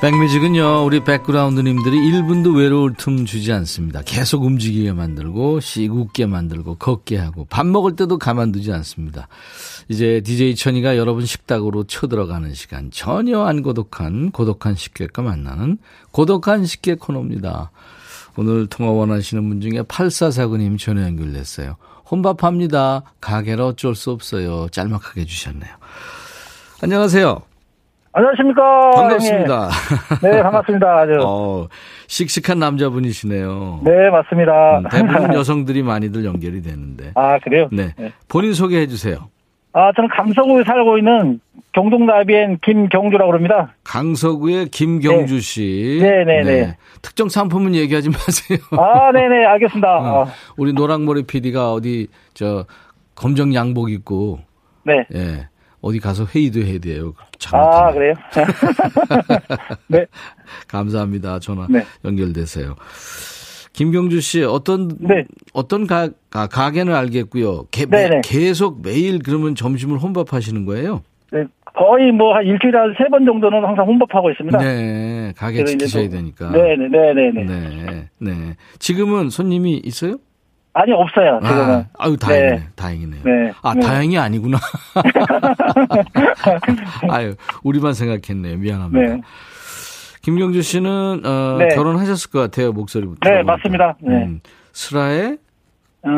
백뮤직은요, 0.00 0.86
우리 0.86 1.04
백그라운드님들이 1.04 1.94
1분도 2.10 2.56
외로울 2.56 2.94
틈 2.94 3.26
주지 3.26 3.52
않습니다. 3.52 4.00
계속 4.00 4.44
움직이게 4.44 4.94
만들고, 4.94 5.60
씩 5.60 5.92
웃게 5.92 6.24
만들고, 6.24 6.76
걷게 6.76 7.18
하고, 7.18 7.44
밥 7.50 7.66
먹을 7.66 7.96
때도 7.96 8.16
가만두지 8.16 8.72
않습니다. 8.72 9.28
이제 9.90 10.22
DJ 10.24 10.54
천이가 10.54 10.96
여러분 10.96 11.26
식탁으로 11.26 11.84
쳐들어가는 11.84 12.54
시간, 12.54 12.90
전혀 12.90 13.42
안 13.42 13.60
고독한, 13.60 14.30
고독한 14.30 14.74
식객과 14.74 15.20
만나는 15.20 15.76
고독한 16.12 16.64
식객 16.64 16.98
코너입니다. 16.98 17.70
오늘 18.36 18.68
통화 18.68 18.92
원하시는 18.92 19.46
분 19.46 19.60
중에 19.60 19.82
8449님 19.82 20.78
전화 20.78 21.02
연결됐어요. 21.02 21.76
혼밥합니다. 22.10 23.02
가게라 23.20 23.66
어쩔 23.66 23.94
수 23.94 24.12
없어요. 24.12 24.68
짤막하게 24.70 25.20
해주셨네요. 25.20 25.74
안녕하세요. 26.80 27.49
안녕하십니까. 28.12 28.90
반갑습니다. 28.90 29.68
네, 30.22 30.42
반갑습니다. 30.42 30.86
아주. 30.98 31.12
어, 31.24 31.68
씩씩한 32.08 32.58
남자분이시네요. 32.58 33.80
네, 33.84 34.10
맞습니다. 34.10 34.78
음, 34.78 34.84
대부분 34.90 35.34
여성들이 35.34 35.82
많이들 35.82 36.24
연결이 36.24 36.60
되는데. 36.60 37.12
아, 37.14 37.38
그래요? 37.38 37.68
네. 37.70 37.94
네. 37.96 38.12
본인 38.28 38.52
소개해 38.52 38.88
주세요. 38.88 39.28
아, 39.72 39.92
저는 39.94 40.08
감성구에 40.08 40.64
살고 40.64 40.98
있는 40.98 41.40
경동나비엔 41.72 42.58
김경주라고 42.64 43.32
합니다. 43.32 43.74
강서구의 43.84 44.66
김경주 44.70 45.38
씨. 45.40 46.00
네, 46.02 46.24
네, 46.24 46.42
네. 46.42 46.76
특정 47.02 47.28
상품은 47.28 47.76
얘기하지 47.76 48.08
마세요. 48.10 48.58
아, 48.72 49.12
네네, 49.12 49.46
알겠습니다. 49.46 49.88
어, 49.88 50.22
어, 50.22 50.26
우리 50.56 50.72
노랑머리 50.72 51.22
PD가 51.22 51.72
어디 51.72 52.08
저 52.34 52.64
검정 53.14 53.54
양복 53.54 53.92
입고 53.92 54.40
네. 54.82 55.04
예. 55.14 55.48
어디 55.80 55.98
가서 55.98 56.24
회의도 56.26 56.60
해야 56.62 56.78
돼요. 56.78 57.14
아, 57.18 57.24
잘못하면. 57.38 57.94
그래요? 57.94 58.14
네. 59.88 60.06
감사합니다. 60.68 61.38
전화 61.40 61.66
네. 61.70 61.84
연결되세요. 62.04 62.74
김경주 63.72 64.20
씨 64.20 64.42
어떤 64.42 64.88
네. 64.98 65.24
어떤 65.52 65.86
가, 65.86 66.10
아, 66.32 66.46
가게는 66.48 66.94
알겠고요. 66.94 67.66
개- 67.70 67.86
네네. 67.86 68.22
계속 68.24 68.82
매일 68.82 69.20
그러면 69.20 69.54
점심을 69.54 69.98
혼밥 69.98 70.32
하시는 70.34 70.66
거예요? 70.66 71.02
네. 71.32 71.44
거의 71.72 72.10
뭐 72.10 72.34
한 72.34 72.44
일주일에 72.44 72.76
한 72.76 72.92
세 72.98 73.08
번 73.08 73.24
정도는 73.24 73.64
항상 73.64 73.86
혼밥하고 73.86 74.30
있습니다. 74.32 74.58
네, 74.58 75.32
가게 75.36 75.64
지키셔야 75.64 76.04
또- 76.08 76.10
되니까. 76.10 76.50
네네, 76.50 76.88
네네 76.88 77.30
네. 77.32 77.44
네, 77.44 78.08
네. 78.18 78.56
지금은 78.80 79.30
손님이 79.30 79.80
있어요? 79.84 80.16
아니, 80.72 80.92
없어요, 80.92 81.40
지금은. 81.42 81.70
아, 81.74 81.84
아유 81.98 82.16
다행이네, 82.16 82.50
네. 82.56 82.66
다행이네요. 82.76 83.22
네. 83.24 83.52
아, 83.62 83.74
네. 83.74 83.80
다행이 83.80 84.18
아니구나. 84.18 84.58
아유, 87.10 87.34
우리만 87.64 87.94
생각했네요. 87.94 88.56
미안합니다. 88.58 89.14
네. 89.16 89.20
김경주 90.22 90.62
씨는 90.62 91.22
어, 91.24 91.56
네. 91.58 91.68
결혼하셨을 91.74 92.30
것 92.30 92.38
같아요, 92.40 92.72
목소리부터. 92.72 93.28
네, 93.28 93.42
들어보니까. 93.42 93.52
맞습니다. 93.52 93.96
네. 94.00 94.24
음, 94.26 94.40
슬아의 94.72 95.38
어, 96.02 96.08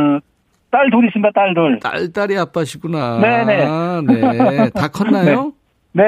딸둘 0.71 1.07
있습니다, 1.07 1.31
딸 1.35 1.55
둘. 1.55 1.79
딸 1.81 2.13
딸이 2.13 2.37
아빠시구나. 2.39 3.19
네네. 3.21 3.67
네. 4.07 4.71
다 4.71 4.89
컸나요? 4.89 5.53
네. 5.93 6.03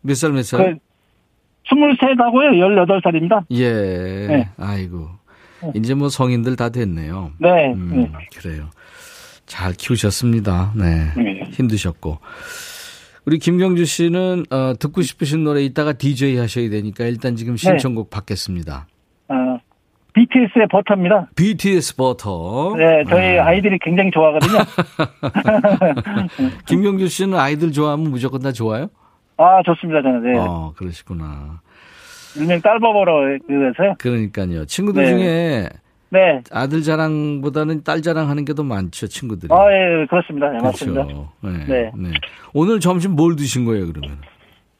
몇 0.00 0.14
살, 0.14 0.30
몇 0.30 0.38
그, 0.38 0.42
살? 0.42 0.78
23하고요, 1.70 2.50
18살입니다. 2.58 3.44
예. 3.52 4.26
네. 4.26 4.48
아이고. 4.58 5.08
이제 5.74 5.94
뭐 5.94 6.08
성인들 6.08 6.56
다 6.56 6.68
됐네요. 6.68 7.32
네. 7.38 7.72
음, 7.72 7.90
네. 7.94 8.10
그래요. 8.36 8.68
잘 9.46 9.72
키우셨습니다. 9.72 10.72
네. 10.76 11.12
네. 11.16 11.42
힘드셨고. 11.50 12.18
우리 13.24 13.38
김경주 13.38 13.84
씨는 13.84 14.46
어, 14.50 14.72
듣고 14.78 15.02
싶으신 15.02 15.44
노래 15.44 15.62
이따가 15.62 15.92
DJ 15.92 16.38
하셔야 16.38 16.68
되니까 16.70 17.04
일단 17.04 17.36
지금 17.36 17.56
신청곡 17.56 18.10
받겠습니다. 18.10 18.86
어, 19.28 19.58
BTS의 20.14 20.66
버터입니다. 20.70 21.28
BTS 21.36 21.96
버터. 21.96 22.74
네, 22.76 23.04
저희 23.08 23.38
아이들이 23.38 23.78
굉장히 23.80 24.10
좋아하거든요. 24.10 24.58
김경주 26.66 27.08
씨는 27.08 27.38
아이들 27.38 27.72
좋아하면 27.72 28.10
무조건 28.10 28.40
다 28.40 28.52
좋아요? 28.52 28.88
아, 29.36 29.62
좋습니다, 29.64 30.02
저는. 30.02 30.32
네. 30.32 30.38
어, 30.38 30.74
그러시구나. 30.76 31.60
일명 32.36 32.60
딸버버로 32.60 33.38
그래서요. 33.46 33.94
그러니까요. 33.98 34.64
친구들 34.66 35.02
네. 35.04 35.10
중에 35.10 35.68
네. 36.10 36.42
아들 36.50 36.82
자랑보다는 36.82 37.84
딸 37.84 38.02
자랑하는 38.02 38.44
게 38.44 38.52
더 38.52 38.62
많죠, 38.62 39.06
친구들이. 39.08 39.52
아, 39.52 39.56
예, 39.72 40.06
그렇습니다. 40.06 40.50
네, 40.50 40.58
맞습니다. 40.62 41.04
그렇죠. 41.04 41.32
네. 41.40 41.50
네. 41.66 41.90
네. 41.96 42.10
오늘 42.52 42.80
점심 42.80 43.12
뭘 43.12 43.34
드신 43.36 43.64
거예요, 43.64 43.86
그러면? 43.86 44.18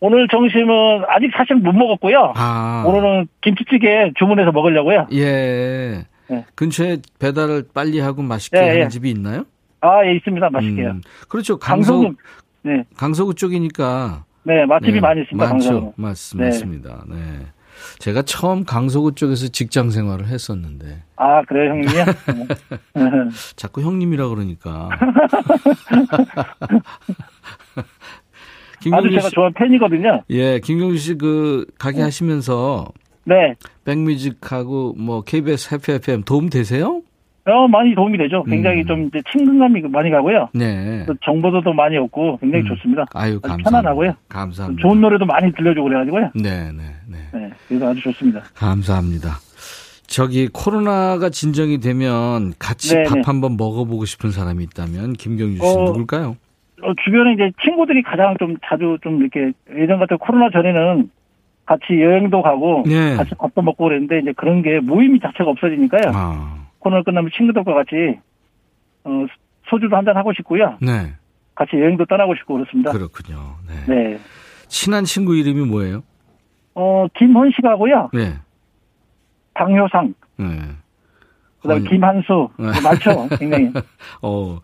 오늘 0.01 0.27
점심은 0.29 1.05
아직 1.09 1.31
사실 1.37 1.57
못 1.57 1.73
먹었고요. 1.73 2.33
아. 2.37 2.85
오늘은 2.87 3.29
김치찌개 3.41 4.13
주문해서 4.19 4.51
먹으려고요. 4.53 5.07
예. 5.13 6.05
네. 6.29 6.45
근처에 6.55 6.99
배달을 7.19 7.65
빨리 7.73 8.01
하고 8.01 8.21
맛있게 8.23 8.59
예, 8.59 8.69
하는 8.69 8.81
예. 8.83 8.89
집이 8.89 9.09
있나요? 9.11 9.45
아, 9.81 10.05
예, 10.05 10.15
있습니다. 10.17 10.51
맛있게요. 10.51 10.91
음, 10.91 11.01
그렇죠. 11.29 11.59
강서구, 11.59 12.03
강서구, 12.03 12.17
네, 12.63 12.85
강서구 12.97 13.35
쪽이니까. 13.35 14.25
네, 14.45 14.65
맛집이 14.67 14.93
네, 14.95 15.01
많이 15.01 15.23
있습니다. 15.23 15.47
많죠. 15.49 15.93
맞, 15.97 16.15
네. 16.37 16.45
맞습니다. 16.47 17.05
네. 17.09 17.17
제가 17.99 18.23
처음 18.23 18.65
강서구 18.65 19.15
쪽에서 19.15 19.49
직장 19.49 19.91
생활을 19.91 20.27
했었는데 20.27 21.03
아, 21.17 21.43
그래요, 21.43 21.71
형님이요? 21.71 22.05
네. 22.05 22.13
자꾸 23.57 23.83
형님이라 23.83 24.29
그러니까. 24.29 24.89
아주 28.93 29.11
제가 29.11 29.21
씨, 29.29 29.31
좋아하는 29.35 29.55
팬이거든요. 29.55 30.23
예, 30.31 30.59
김경주 30.61 30.97
씨 30.99 31.15
그 31.15 31.67
가게 31.79 32.03
하시면서 32.03 32.89
네. 33.25 33.55
백뮤직하고 33.85 34.95
뭐 34.99 35.23
KBS 35.23 35.75
해피 35.75 35.93
FM 35.93 36.25
도움 36.25 36.51
되세요? 36.51 37.03
어, 37.45 37.67
많이 37.67 37.95
도움이 37.95 38.19
되죠. 38.19 38.45
굉장히 38.45 38.83
음. 38.83 38.87
좀 38.87 39.03
이제 39.07 39.21
친근감이 39.33 39.81
많이 39.89 40.11
가고요. 40.11 40.49
네. 40.55 41.05
또 41.07 41.15
정보도 41.25 41.73
많이 41.73 41.97
얻고 41.97 42.39
굉장히 42.39 42.65
음. 42.65 42.69
좋습니다. 42.69 43.07
아유, 43.15 43.41
감사합니다. 43.41 43.71
편안하고요. 43.71 44.15
감사합니다. 44.29 44.81
좋은 44.81 45.01
노래도 45.01 45.27
많이 45.27 45.53
들려주고 45.53 45.89
그래가지고요. 45.89 46.31
네, 46.37 46.71
네, 46.73 46.83
네. 47.09 47.19
네, 47.33 47.51
그래서 47.67 47.91
아주 47.91 48.01
좋습니다. 48.03 48.43
감사합니다. 48.55 49.31
저기 50.07 50.49
코로나가 50.53 51.31
진정이 51.31 51.81
되면 51.81 52.53
같이 52.59 52.95
네네. 52.95 53.09
밥 53.09 53.29
한번 53.29 53.57
먹어보고 53.57 54.05
싶은 54.05 54.31
사람이 54.31 54.63
있다면 54.65 55.15
김경주 55.15 55.57
씨 55.57 55.63
어, 55.65 55.85
누굴까요? 55.85 56.37
어, 56.83 56.93
주변에 57.05 57.33
이제 57.33 57.51
친구들이 57.65 58.03
가장 58.03 58.37
좀 58.39 58.57
자주 58.67 58.99
좀 59.03 59.21
이렇게 59.21 59.53
예전 59.75 59.99
같은 59.99 60.19
코로나 60.19 60.51
전에는 60.51 61.11
같이 61.65 62.01
여행도 62.01 62.43
가고 62.43 62.85
네. 62.87 63.17
같이 63.17 63.31
밥도 63.37 63.63
먹고 63.63 63.85
그랬는데 63.85 64.19
이제 64.21 64.33
그런 64.37 64.63
게 64.63 64.81
모임이 64.81 65.19
자체가 65.21 65.49
없어지니까요. 65.51 66.13
아, 66.15 66.67
코로나 66.83 67.03
끝나면 67.03 67.31
친구들과 67.37 67.73
같이 67.75 68.19
어, 69.05 69.11
소주도 69.69 69.97
한잔 69.97 70.17
하고 70.17 70.33
싶고요. 70.35 70.77
네. 70.81 71.15
같이 71.55 71.77
여행도 71.77 72.07
떠나고 72.07 72.35
싶고 72.35 72.55
그렇습니다. 72.55 72.91
그렇군요. 72.93 73.57
네. 73.69 73.95
네. 73.95 74.19
친한 74.69 75.05
친구 75.05 75.37
이름이 75.37 75.65
뭐예요? 75.67 76.03
어, 76.75 77.07
김헌 77.19 77.53
씨가고요. 77.57 78.11
네. 78.13 78.35
강효상, 79.55 80.15
네. 80.39 80.47
그다음에 81.61 81.81
헌- 81.83 81.89
김한수 81.91 82.49
네. 82.59 82.67
많죠. 82.83 83.29
굉장히. 83.39 83.71
어, 84.23 84.59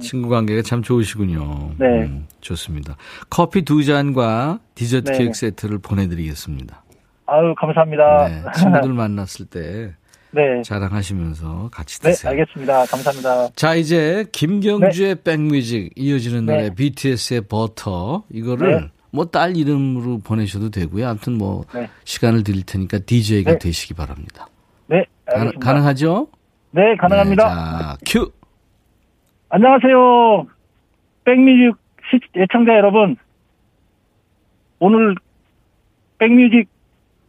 친구 0.00 0.28
관계가 0.28 0.62
참 0.62 0.82
좋으시군요. 0.82 1.72
네. 1.78 1.86
음, 2.04 2.26
좋습니다. 2.40 2.96
커피 3.28 3.62
두 3.62 3.84
잔과 3.84 4.60
디저트 4.74 5.10
네. 5.12 5.18
케이크 5.18 5.34
세트를 5.34 5.78
보내드리겠습니다. 5.78 6.84
아유 7.26 7.54
감사합니다. 7.58 8.28
네. 8.28 8.42
친구들 8.56 8.92
만났을 8.94 9.46
때 9.46 9.94
네. 10.30 10.62
자랑하시면서 10.62 11.70
같이 11.72 12.00
네, 12.00 12.10
드세요. 12.10 12.32
네, 12.32 12.40
알겠습니다. 12.40 12.84
감사합니다. 12.86 13.48
자, 13.54 13.74
이제 13.74 14.26
김경주의 14.32 15.16
네. 15.16 15.22
백뮤직 15.22 15.92
이어지는 15.96 16.46
노래 16.46 16.68
네. 16.68 16.74
BTS의 16.74 17.42
버터 17.42 18.24
이거를 18.30 18.80
네. 18.80 18.88
뭐딸 19.10 19.56
이름으로 19.56 20.18
보내셔도 20.18 20.70
되고요. 20.70 21.08
아무튼 21.08 21.38
뭐 21.38 21.64
네. 21.74 21.88
시간을 22.04 22.44
드릴 22.44 22.64
테니까 22.64 22.98
DJ가 23.06 23.52
네. 23.52 23.58
되시기 23.58 23.94
바랍니다. 23.94 24.48
네, 24.86 25.04
알겠습니다. 25.26 25.60
가 25.60 25.72
능, 25.72 25.86
하죠 25.86 26.28
네, 26.70 26.96
가능합니다. 26.96 27.44
네, 27.44 27.50
자, 27.50 27.96
큐. 28.06 28.30
안녕하세요. 29.48 30.46
백뮤직 31.24 31.74
애청자 32.36 32.74
여러분. 32.74 33.16
오늘 34.78 35.14
백뮤직 36.18 36.68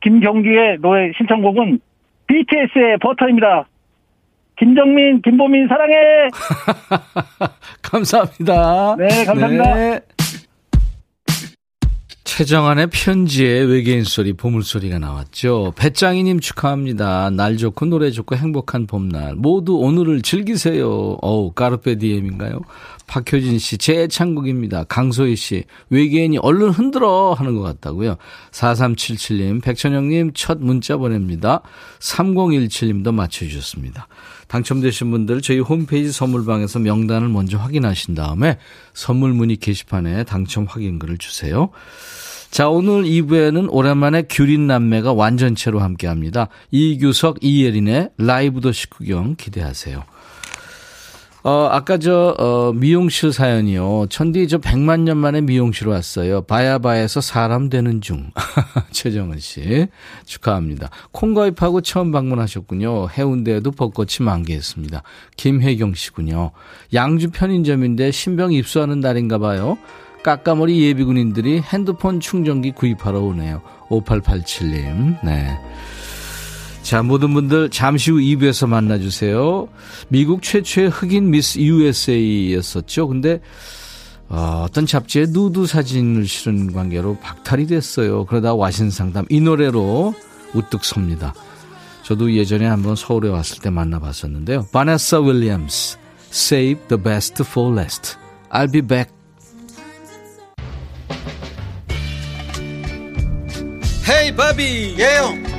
김경기의 0.01 0.79
노래 0.81 1.11
신청곡은 1.17 1.79
BTS의 2.29 2.99
버터입니다. 3.01 3.65
김정민, 4.57 5.21
김보민 5.21 5.67
사랑해. 5.67 5.95
감사합니다. 7.81 8.95
네, 8.97 9.25
감사합니다. 9.25 9.75
네. 9.75 9.99
최정안의 12.29 12.87
편지에 12.91 13.61
외계인 13.61 14.03
소리, 14.03 14.33
보물 14.33 14.61
소리가 14.63 14.99
나왔죠. 14.99 15.73
배짱이님 15.75 16.39
축하합니다. 16.39 17.31
날 17.31 17.57
좋고 17.57 17.87
노래 17.87 18.11
좋고 18.11 18.35
행복한 18.35 18.85
봄날. 18.85 19.33
모두 19.33 19.77
오늘을 19.77 20.21
즐기세요. 20.21 21.17
어우, 21.21 21.53
까르페 21.53 21.95
디엠인가요? 21.95 22.61
박효진 23.07 23.57
씨, 23.57 23.79
제 23.79 24.03
애창곡입니다. 24.03 24.83
강소희 24.83 25.35
씨, 25.35 25.63
외계인이 25.89 26.37
얼른 26.37 26.69
흔들어 26.69 27.33
하는 27.33 27.55
것 27.55 27.63
같다고요. 27.63 28.17
4377님, 28.51 29.63
백천영님 29.63 30.31
첫 30.35 30.59
문자 30.59 30.97
보냅니다. 30.97 31.63
3017님도 31.99 33.11
맞춰주셨습니다. 33.11 34.07
당첨되신 34.49 35.11
분들 35.11 35.41
저희 35.41 35.59
홈페이지 35.59 36.11
선물방에서 36.11 36.79
명단을 36.79 37.29
먼저 37.29 37.57
확인하신 37.57 38.15
다음에 38.15 38.57
선물 38.93 39.31
문의 39.31 39.55
게시판에 39.55 40.25
당첨 40.25 40.65
확인글을 40.65 41.17
주세요. 41.19 41.69
자, 42.51 42.67
오늘 42.67 43.03
2부에는 43.03 43.67
오랜만에 43.69 44.23
규린 44.23 44.65
남매가 44.65 45.13
완전체로 45.13 45.79
함께 45.79 46.07
합니다. 46.07 46.49
이규석, 46.71 47.37
이예린의 47.41 48.09
라이브 48.17 48.59
도시 48.59 48.89
구경 48.89 49.35
기대하세요. 49.35 50.03
어, 51.41 51.69
아까 51.71 51.97
저, 51.97 52.35
어, 52.37 52.73
미용실 52.73 53.31
사연이요. 53.31 54.07
천디 54.09 54.47
저 54.49 54.57
100만 54.57 55.01
년 55.01 55.17
만에 55.17 55.39
미용실 55.41 55.87
왔어요. 55.87 56.41
바야바에서 56.41 57.21
사람 57.21 57.69
되는 57.69 58.01
중. 58.01 58.31
최정은 58.91 59.39
씨. 59.39 59.87
축하합니다. 60.25 60.89
콩 61.11 61.33
가입하고 61.33 61.79
처음 61.81 62.11
방문하셨군요. 62.11 63.09
해운대에도 63.09 63.71
벚꽃이 63.71 64.17
만개했습니다. 64.19 65.01
김혜경 65.37 65.93
씨군요. 65.93 66.51
양주 66.93 67.31
편의점인데 67.31 68.11
신병 68.11 68.51
입수하는 68.51 68.99
날인가 68.99 69.37
봐요. 69.37 69.77
까까머리 70.23 70.83
예비군인들이 70.87 71.61
핸드폰 71.61 72.19
충전기 72.19 72.71
구입하러 72.71 73.21
오네요. 73.21 73.61
5887님. 73.89 75.23
네. 75.23 75.57
자, 76.89 77.03
모든 77.03 77.35
분들 77.35 77.69
잠시 77.69 78.09
후 78.09 78.17
2부에서 78.17 78.67
만나주세요. 78.67 79.67
미국 80.07 80.41
최초의 80.41 80.89
흑인 80.89 81.29
미스 81.29 81.59
USA였었죠. 81.59 83.07
근데 83.07 83.41
어, 84.27 84.63
어떤 84.65 84.87
잡지에 84.87 85.27
누드 85.29 85.67
사진을 85.67 86.25
실은 86.25 86.73
관계로 86.73 87.19
박탈이 87.21 87.67
됐어요. 87.67 88.25
그러다 88.25 88.55
와신상담 88.55 89.27
이 89.29 89.39
노래로 89.39 90.15
우뚝 90.55 90.83
섭니다. 90.83 91.35
저도 92.01 92.33
예전에 92.33 92.65
한번 92.65 92.95
서울에 92.95 93.29
왔을 93.29 93.61
때 93.61 93.69
만나봤었는데요. 93.69 94.65
바네사 94.71 95.19
윌리엄스, 95.19 95.99
Save 96.31 96.87
the 96.87 97.03
best 97.03 97.43
for 97.43 97.71
last. 97.71 98.17
I'll 98.51 98.71
be 98.71 98.81
back. 98.81 99.13
헤이 104.09 104.35
바비 104.35 104.95
예영 104.97 105.58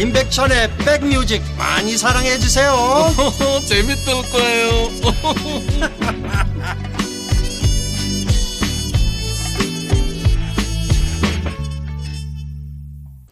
임백천의 0.00 0.76
백뮤직 0.78 1.42
많이 1.58 1.98
사랑해 1.98 2.38
주세요. 2.38 2.72
재밌을 3.68 4.14
거예요. 4.32 4.88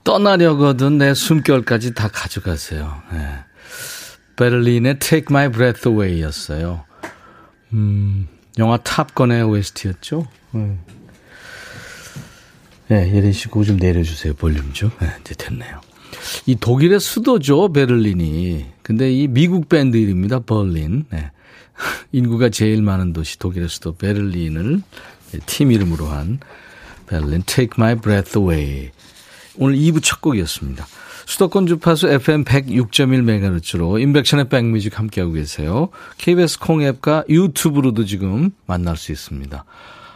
떠나려거든 0.05 0.99
내 0.99 1.15
숨결까지 1.15 1.95
다 1.95 2.09
가져가세요. 2.09 3.03
네. 3.13 3.39
베를린의 4.37 4.99
Take 4.99 5.29
My 5.31 5.51
Breath 5.51 5.89
Away였어요. 5.89 6.85
음, 7.73 8.29
영화 8.59 8.77
탑건의 8.77 9.43
OST였죠. 9.43 10.29
음. 10.55 10.81
네, 12.89 13.11
예린 13.15 13.33
씨 13.33 13.49
그거 13.49 13.65
좀 13.65 13.79
내려주세요. 13.79 14.35
볼륨 14.35 14.75
좀. 14.75 14.91
네, 15.01 15.09
이제 15.23 15.35
됐네요. 15.35 15.88
이 16.47 16.57
독일의 16.57 17.01
수도죠, 17.01 17.73
베를린이. 17.73 18.67
근데 18.83 19.13
이 19.13 19.29
미국 19.29 19.69
밴드 19.69 19.97
이름입니다, 19.97 20.41
벌린. 20.41 21.05
네. 21.11 21.31
인구가 22.13 22.49
제일 22.49 22.83
많은 22.83 23.13
도시 23.13 23.39
독일의 23.39 23.69
수도 23.69 23.95
베를린을 23.95 24.83
팀 25.47 25.73
이름으로 25.73 26.07
한 26.07 26.41
베를린 27.07 27.43
Take 27.47 27.75
My 27.77 27.97
Breath 27.97 28.39
Away. 28.39 28.91
오늘 29.57 29.77
2부 29.77 30.03
첫 30.03 30.21
곡이었습니다. 30.21 30.87
수도권 31.27 31.67
주파수 31.67 32.09
FM 32.09 32.45
106.1MHz로 32.45 34.01
인백션의 34.01 34.49
백뮤직 34.49 34.99
함께하고 34.99 35.35
계세요. 35.35 35.91
KBS 36.17 36.59
콩앱과 36.59 37.25
유튜브로도 37.29 38.07
지금 38.07 38.51
만날 38.67 38.97
수 38.97 39.13
있습니다. 39.13 39.65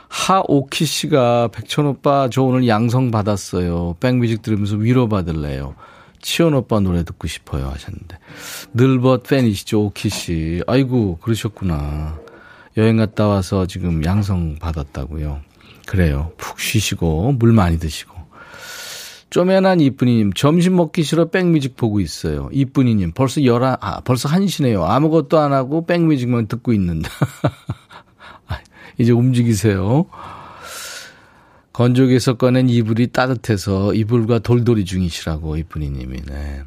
하오키 0.08 0.86
씨가 0.86 1.48
백천 1.48 1.86
오빠 1.86 2.28
저 2.30 2.42
오늘 2.42 2.66
양성 2.66 3.10
받았어요. 3.10 3.96
백뮤직 4.00 4.40
들으면서 4.40 4.76
위로 4.76 5.08
받을래요. 5.08 5.74
치원 6.22 6.54
오빠 6.54 6.80
노래 6.80 7.04
듣고 7.04 7.28
싶어요 7.28 7.66
하셨는데 7.68 8.18
늘벗 8.72 9.24
팬이시죠 9.24 9.84
오키 9.84 10.08
씨. 10.08 10.62
아이고 10.66 11.18
그러셨구나. 11.18 12.18
여행 12.78 12.96
갔다 12.96 13.26
와서 13.26 13.66
지금 13.66 14.02
양성 14.04 14.56
받았다고요. 14.58 15.40
그래요. 15.86 16.32
푹 16.38 16.58
쉬시고 16.58 17.32
물 17.32 17.52
많이 17.52 17.78
드시고. 17.78 18.22
쪼매난 19.28 19.80
이쁜이님 19.80 20.34
점심 20.34 20.76
먹기 20.76 21.02
싫어 21.02 21.30
백뮤직 21.30 21.76
보고 21.76 22.00
있어요. 22.00 22.48
이쁜이님 22.52 23.12
벌써 23.12 23.44
열아 23.44 23.78
아 23.80 24.00
벌써 24.00 24.28
한시네요. 24.28 24.84
아무것도 24.84 25.38
안 25.38 25.52
하고 25.52 25.84
백뮤직만 25.86 26.46
듣고 26.48 26.72
있는다. 26.72 27.10
이제 28.98 29.12
움직이세요. 29.12 30.06
건조기에서 31.72 32.34
꺼낸 32.34 32.68
이불이 32.68 33.08
따뜻해서 33.08 33.94
이불과 33.94 34.40
돌돌이 34.40 34.84
중이시라고 34.84 35.56
이쁜이님이 35.56 36.20
네. 36.28 36.62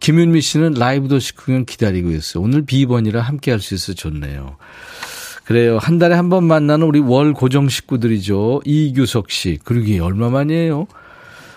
김윤미 0.00 0.40
씨는 0.40 0.74
라이브 0.74 1.08
도시 1.08 1.34
공연 1.34 1.64
기다리고 1.64 2.10
있어요. 2.10 2.42
오늘 2.42 2.62
비번이라 2.64 3.20
함께 3.20 3.50
할 3.50 3.60
수 3.60 3.74
있어 3.74 3.94
좋네요. 3.94 4.56
그래요. 5.44 5.78
한 5.78 5.98
달에 5.98 6.14
한 6.14 6.28
번 6.28 6.44
만나는 6.44 6.86
우리 6.86 7.00
월 7.00 7.32
고정 7.32 7.68
식구들이죠. 7.68 8.62
이규석 8.64 9.30
씨. 9.30 9.58
그러기 9.64 9.98
얼마만이에요? 9.98 10.86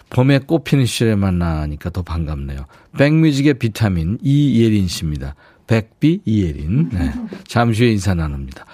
봄에 0.09 0.39
꽃피는 0.39 0.85
시절에 0.85 1.15
만나니까 1.15 1.89
더 1.89 2.01
반갑네요. 2.01 2.65
백뮤직의 2.97 3.55
비타민 3.55 4.17
이예린 4.23 4.87
씨입니다. 4.87 5.35
백비 5.67 6.21
이예린. 6.25 6.89
네. 6.89 7.13
잠시 7.47 7.83
후에 7.83 7.91
인사 7.91 8.13
나눕니다. 8.13 8.65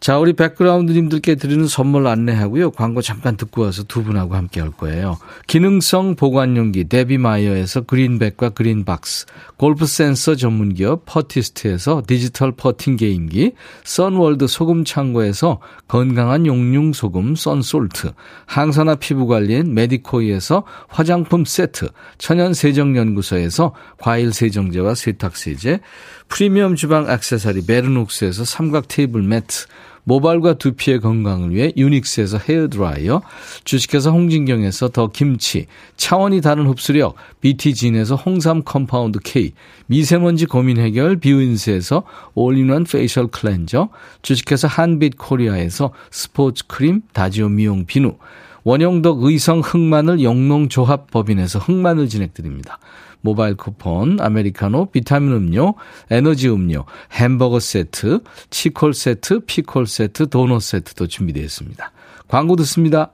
자, 0.00 0.18
우리 0.18 0.32
백그라운드님들께 0.32 1.34
드리는 1.34 1.66
선물 1.66 2.06
안내하고요. 2.06 2.70
광고 2.70 3.02
잠깐 3.02 3.36
듣고 3.36 3.60
와서 3.60 3.82
두 3.82 4.02
분하고 4.02 4.34
함께 4.34 4.58
할 4.62 4.70
거예요. 4.70 5.18
기능성 5.46 6.16
보관용기 6.16 6.84
데비마이어에서 6.88 7.82
그린백과 7.82 8.50
그린박스, 8.50 9.26
골프 9.58 9.84
센서 9.84 10.36
전문기업 10.36 11.02
퍼티스트에서 11.04 12.02
디지털 12.06 12.52
퍼팅 12.52 12.96
게임기, 12.96 13.52
선월드 13.84 14.46
소금 14.46 14.86
창고에서 14.86 15.60
건강한 15.86 16.46
용융 16.46 16.94
소금 16.94 17.36
썬솔트, 17.36 18.12
항산화 18.46 18.94
피부 18.94 19.26
관리엔 19.26 19.74
메디코이에서 19.74 20.64
화장품 20.88 21.44
세트, 21.44 21.90
천연 22.16 22.54
세정 22.54 22.96
연구소에서 22.96 23.74
과일 23.98 24.32
세정제와 24.32 24.94
세탁 24.94 25.36
세제, 25.36 25.80
프리미엄 26.28 26.74
주방 26.74 27.10
액세서리 27.10 27.66
베르녹스에서 27.66 28.46
삼각 28.46 28.88
테이블 28.88 29.22
매트, 29.22 29.66
모발과 30.04 30.54
두피의 30.54 31.00
건강을 31.00 31.54
위해 31.54 31.72
유닉스에서 31.76 32.38
헤어드라이어, 32.38 33.22
주식회사 33.64 34.10
홍진경에서 34.10 34.88
더 34.88 35.08
김치, 35.08 35.66
차원이 35.96 36.40
다른 36.40 36.66
흡수력 36.66 37.16
BT진에서 37.40 38.16
홍삼 38.16 38.62
compound 38.62 39.18
K, 39.22 39.52
미세먼지 39.86 40.46
고민 40.46 40.78
해결 40.78 41.16
비윈스에서 41.16 42.04
all-in-one 42.34 42.84
facial 42.84 43.28
cleanser, 43.28 43.88
주식회사 44.22 44.68
한빛 44.68 45.18
코리아에서 45.18 45.92
스포츠 46.10 46.66
크림 46.66 47.02
다지오 47.12 47.48
미용 47.48 47.86
비누, 47.86 48.16
원형덕 48.64 49.22
의성 49.22 49.60
흑마늘 49.60 50.22
영농조합 50.22 51.10
법인에서 51.10 51.58
흑마늘 51.58 52.08
진행드립니다. 52.08 52.78
모바일 53.22 53.54
쿠폰, 53.54 54.18
아메리카노, 54.20 54.86
비타민 54.86 55.32
음료, 55.32 55.74
에너지 56.10 56.48
음료, 56.48 56.84
햄버거 57.12 57.60
세트, 57.60 58.20
치콜 58.48 58.94
세트, 58.94 59.40
피콜 59.40 59.86
세트, 59.86 60.30
도넛 60.30 60.62
세트도 60.62 61.06
준비되어 61.06 61.42
있습니다. 61.42 61.92
광고 62.28 62.56
듣습니다. 62.56 63.10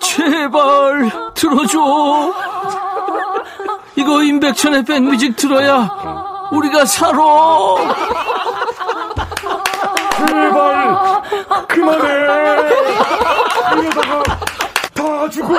제발 0.00 1.10
들어줘. 1.34 2.34
이거 3.96 4.22
임백천의 4.22 4.84
백뮤직 4.84 5.36
들어야 5.36 5.90
우리가 6.52 6.86
살아. 6.86 7.18
제발 10.26 11.22
그만해. 11.68 12.08
이러다가 13.78 14.22
다 14.94 15.28
죽어. 15.30 15.54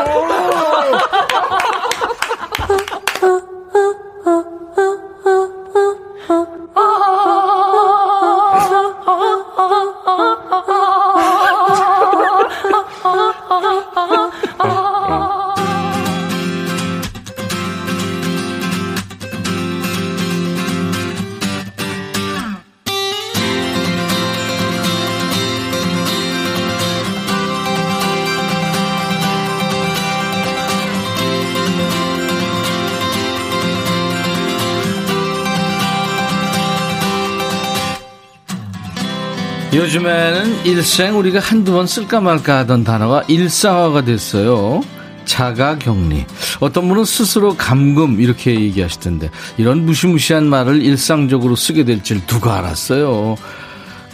요즘에는 39.73 40.65
일생 40.65 41.17
우리가 41.17 41.39
한두 41.39 41.71
번 41.73 41.88
쓸까 41.88 42.19
말까 42.19 42.60
하던 42.60 42.84
단어가 42.84 43.23
일상화가 43.27 44.03
됐어요. 44.03 44.81
자가 45.23 45.77
격리. 45.79 46.25
어떤 46.60 46.89
분은 46.89 47.05
스스로 47.05 47.55
감금 47.55 48.19
이렇게 48.19 48.53
얘기하시던데 48.60 49.29
이런 49.57 49.86
무시무시한 49.86 50.45
말을 50.47 50.81
일상적으로 50.81 51.55
쓰게 51.55 51.86
될 51.86 52.03
줄 52.03 52.25
누가 52.25 52.57
알았어요. 52.57 53.38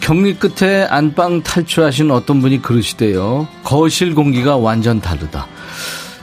격리 0.00 0.36
끝에 0.36 0.84
안방 0.84 1.42
탈출하신 1.42 2.12
어떤 2.12 2.40
분이 2.40 2.62
그러시대요. 2.62 3.48
거실 3.64 4.14
공기가 4.14 4.56
완전 4.56 5.00
다르다. 5.00 5.48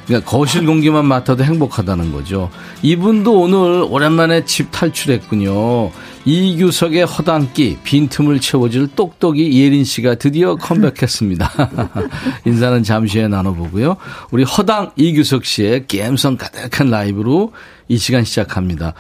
그러니까 0.06 0.30
거실 0.30 0.66
공기만 0.66 1.06
맡아도 1.06 1.44
행복하다는 1.44 2.12
거죠. 2.12 2.50
이분도 2.82 3.42
오늘 3.42 3.86
오랜만에 3.90 4.46
집 4.46 4.72
탈출했군요. 4.72 5.92
이규석의 6.26 7.06
허당끼 7.06 7.78
빈틈을 7.84 8.40
채워줄 8.40 8.90
똑똑이 8.96 9.60
예린 9.60 9.84
씨가 9.84 10.16
드디어 10.16 10.56
컴백했습니다. 10.56 11.52
인사는 12.46 12.84
잠시 12.84 13.20
후에 13.20 13.28
나눠보고요. 13.28 13.98
우리 14.32 14.44
허당 14.44 14.92
이규석 14.96 15.46
씨의 15.46 15.88
갬성 15.88 16.38
가득한 16.38 16.90
라이브로 16.90 17.54
이 17.88 17.98
시간 17.98 18.24
시작합니다. 18.24 18.94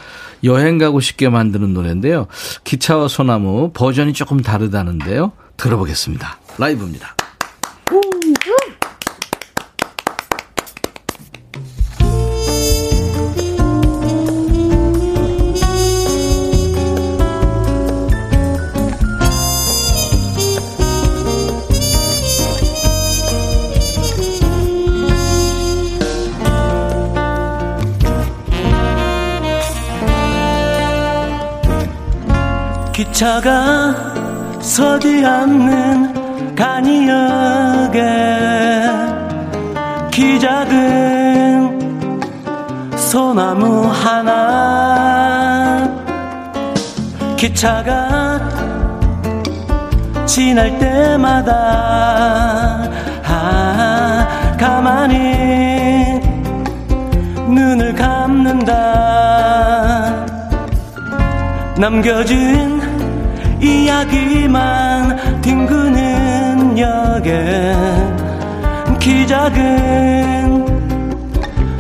여행 0.44 0.78
가고 0.78 1.00
싶게 1.00 1.30
만드는 1.30 1.74
노래인데요. 1.74 2.28
기차와 2.64 3.08
소나무 3.08 3.72
버전이 3.74 4.14
조금 4.14 4.42
다르다는데요. 4.42 5.32
들어보겠습니다. 5.58 6.40
라이브입니다. 6.58 7.16
차가 33.16 33.96
서지 34.60 35.26
않는 35.26 36.54
간이역에 36.54 38.02
키 40.12 40.38
작은 40.38 42.20
소나무 42.98 43.88
하나. 43.88 45.90
기차가 47.38 48.42
지날 50.26 50.78
때마다 50.78 51.54
아, 53.24 54.28
가만히 54.60 56.20
눈을 57.48 57.96
감는다. 57.96 58.76
남겨진 61.78 62.85
이야기만 63.66 65.42
뒹구는 65.42 66.78
역에 66.78 67.76
키 69.00 69.26
작은 69.28 70.66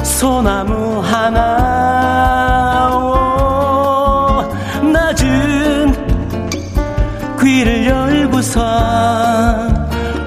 소나무 0.03 1.01
하나. 1.01 2.89
오, 2.93 4.41
낮은 4.91 5.93
귀를 7.39 7.85
열고서 7.85 8.61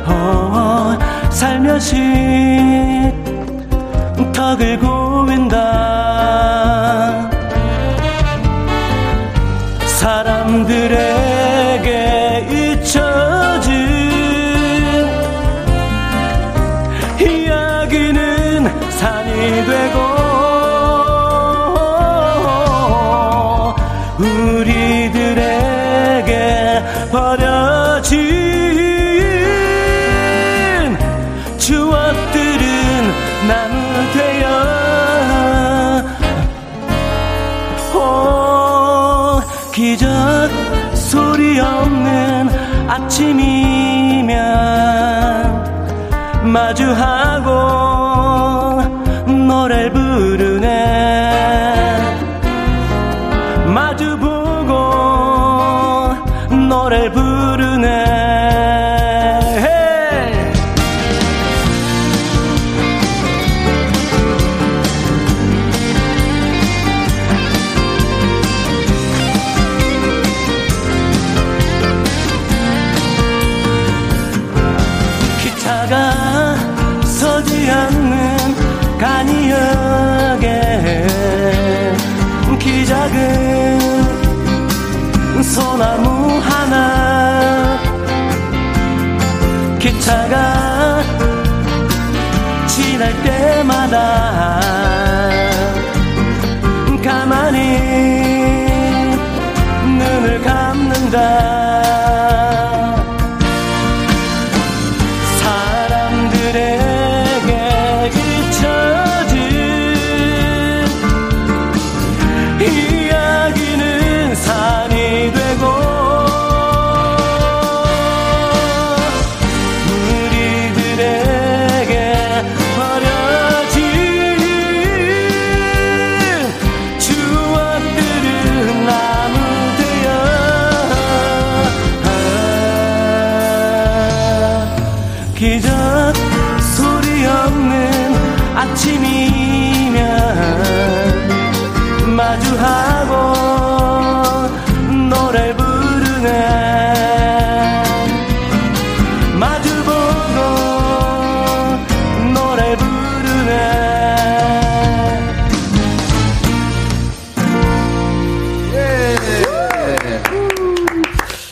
어, 0.07 0.99
살며시 1.31 1.97
턱을 4.33 4.79
고 4.79 4.98
기적 39.79 40.11
소리 40.93 41.61
없는 41.61 42.49
아침이면 42.89 44.35
마주하고 46.53 48.58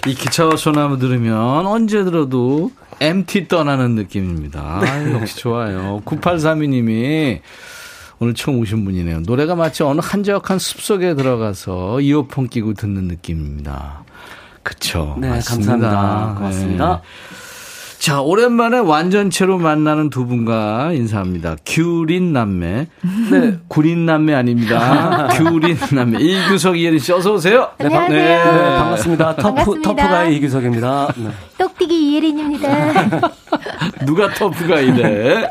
이 0.06 0.14
기차와 0.14 0.56
소나무 0.56 0.98
들으면 0.98 1.66
언제 1.66 2.04
들어도 2.04 2.70
MT 3.00 3.48
떠나는 3.48 3.94
느낌입니다. 3.94 4.60
아, 4.60 5.10
역시 5.12 5.36
좋아요. 5.36 6.00
9832님이 6.04 7.40
오늘 8.18 8.34
처음 8.34 8.58
오신 8.60 8.84
분이네요. 8.84 9.20
노래가 9.20 9.54
마치 9.54 9.82
어느 9.82 10.00
한적한 10.02 10.58
숲속에 10.58 11.14
들어가서 11.14 12.00
이어폰 12.00 12.48
끼고 12.48 12.74
듣는 12.74 13.04
느낌입니다. 13.08 14.04
그쵸. 14.62 15.16
네, 15.18 15.28
맞습니다. 15.28 15.72
감사합니다. 15.72 16.34
고맙습니다. 16.38 17.02
네. 17.02 17.46
자, 17.98 18.20
오랜만에 18.20 18.78
완전체로 18.78 19.58
만나는 19.58 20.10
두 20.10 20.26
분과 20.26 20.92
인사합니다. 20.92 21.56
귤인 21.66 22.32
남매. 22.32 22.86
네, 23.32 23.58
구린 23.66 24.06
남매 24.06 24.32
아닙니다. 24.32 25.28
귤인 25.34 25.76
남매. 25.90 26.20
이규석 26.20 26.78
이혜린 26.78 27.00
씨 27.00 27.12
어서 27.12 27.32
오세요. 27.32 27.70
네, 27.78 27.88
반- 27.88 28.04
안녕하세요. 28.04 28.52
네, 28.52 28.76
반갑습니다. 28.78 29.36
터프. 29.36 29.82
터프가의 29.82 30.36
이규석입니다. 30.36 31.08
네. 31.16 31.30
똑띠기 31.58 32.10
이혜린입니다. 32.12 33.10
누가 34.06 34.32
터프가 34.32 34.78
이래? 34.80 35.48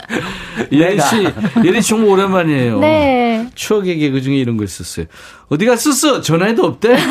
예린 0.71 0.99
씨, 1.01 1.27
예린 1.65 1.81
씨 1.81 1.89
정말 1.89 2.09
오랜만이에요. 2.11 2.79
네. 2.79 3.49
추억의 3.55 3.97
개그 3.99 4.21
중에 4.21 4.35
이런 4.37 4.55
거 4.55 4.63
있었어요. 4.63 5.07
어디 5.49 5.65
갔었어? 5.65 6.21
전화해도 6.21 6.63
없대? 6.65 6.95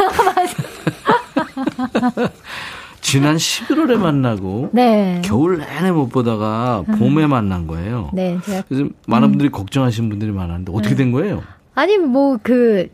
지난 3.15 3.37
11월에 3.37 3.97
만나고 3.97 4.71
네. 4.73 5.23
겨울 5.25 5.59
내내 5.59 5.93
못 5.93 6.09
보다가 6.09 6.83
봄에 6.99 7.29
만난 7.29 7.69
거예요. 7.69 8.11
네, 8.13 8.37
제가 8.45 8.65
그래서 8.69 8.89
많은 9.07 9.29
분들이 9.29 9.51
걱정하시는 9.51 10.09
분들이 10.09 10.33
많았는데 10.33 10.73
어떻게 10.75 10.97
된 10.97 11.13
거예요? 11.13 11.45
아니 11.77 11.97
뭐그 11.97 12.89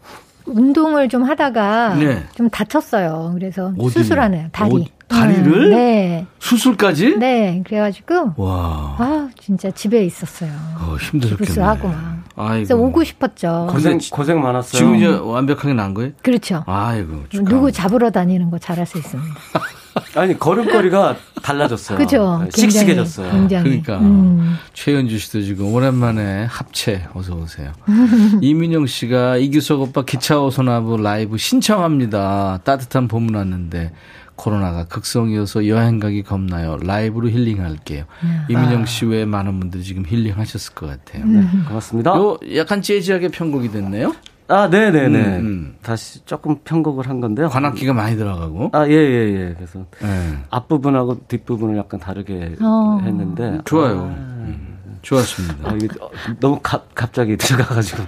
운동을 0.44 1.08
좀 1.08 1.22
하다가 1.22 1.94
네. 1.94 2.22
좀 2.34 2.50
다쳤어요. 2.50 3.30
그래서 3.32 3.72
어디? 3.78 3.94
수술하네요. 3.94 4.48
다리. 4.52 4.74
어, 4.74 4.84
다리를? 5.08 5.70
네. 5.70 6.26
수술까지? 6.38 7.16
네. 7.16 7.62
그래가지고 7.66 8.34
와, 8.36 8.96
아 8.98 9.30
진짜 9.40 9.70
집에 9.70 10.04
있었어요. 10.04 10.50
어, 10.80 10.96
힘드셨겠네. 11.00 11.46
수술하고 11.46 11.88
막. 11.88 12.24
아이고. 12.36 12.52
그래서 12.56 12.76
오고 12.76 13.04
싶었죠. 13.04 13.68
고생, 13.70 13.98
고생 14.12 14.42
많았어요. 14.42 14.78
지금 14.78 14.96
이제 14.96 15.06
완벽하게 15.06 15.72
난 15.72 15.94
거예요? 15.94 16.12
그렇죠. 16.20 16.62
아이고. 16.66 17.24
축하합니다. 17.30 17.50
누구 17.50 17.72
잡으러 17.72 18.10
다니는 18.10 18.50
거 18.50 18.58
잘할 18.58 18.84
수 18.84 18.98
있습니다. 18.98 19.30
아니, 20.14 20.38
걸음걸이가 20.38 21.16
달라졌어요. 21.42 21.98
그죠? 21.98 22.40
네, 22.44 22.50
씩씩해졌어요. 22.54 23.30
굉장히. 23.30 23.64
그러니까 23.64 23.98
음. 23.98 24.56
최현주 24.72 25.18
씨도 25.18 25.42
지금 25.42 25.72
오랜만에 25.72 26.44
합체 26.44 27.06
어서 27.14 27.34
오세요. 27.34 27.72
이민영 28.40 28.86
씨가 28.86 29.36
이규석 29.38 29.80
오빠 29.80 30.02
기차 30.04 30.40
오소나부 30.40 30.96
라이브 30.98 31.38
신청합니다. 31.38 32.60
따뜻한 32.64 33.08
봄은 33.08 33.34
왔는데 33.34 33.92
코로나가 34.36 34.84
극성이어서 34.84 35.68
여행 35.68 35.98
가기 35.98 36.22
겁나요. 36.22 36.78
라이브로 36.82 37.28
힐링할게요. 37.28 38.04
이민영 38.48 38.86
씨 38.86 39.04
외에 39.04 39.26
많은 39.26 39.60
분들이 39.60 39.82
지금 39.82 40.04
힐링하셨을 40.06 40.74
것 40.74 40.86
같아요. 40.86 41.24
음. 41.24 41.64
고맙습니다. 41.68 42.12
요 42.16 42.38
약간 42.56 42.80
재즈하게 42.80 43.28
편곡이 43.28 43.70
됐네요. 43.70 44.14
아, 44.50 44.66
네네네. 44.68 45.18
음, 45.18 45.46
음. 45.46 45.76
다시 45.82 46.24
조금 46.26 46.56
편곡을 46.64 47.08
한 47.08 47.20
건데요. 47.20 47.48
관악기가 47.48 47.92
많이 47.92 48.16
들어가고. 48.16 48.70
아, 48.72 48.86
예, 48.88 48.92
예, 48.92 49.28
예. 49.48 49.54
그래서 49.56 49.84
네. 50.02 50.38
앞부분하고 50.50 51.20
뒷부분을 51.28 51.76
약간 51.78 52.00
다르게 52.00 52.56
어. 52.60 53.00
했는데. 53.02 53.58
좋아요. 53.64 54.04
음, 54.04 54.78
좋았습니다. 55.02 55.70
아, 55.70 55.74
이게 55.74 55.88
어, 56.00 56.10
너무 56.40 56.58
갑, 56.62 56.94
갑자기 56.94 57.36
들어가가지고. 57.36 58.02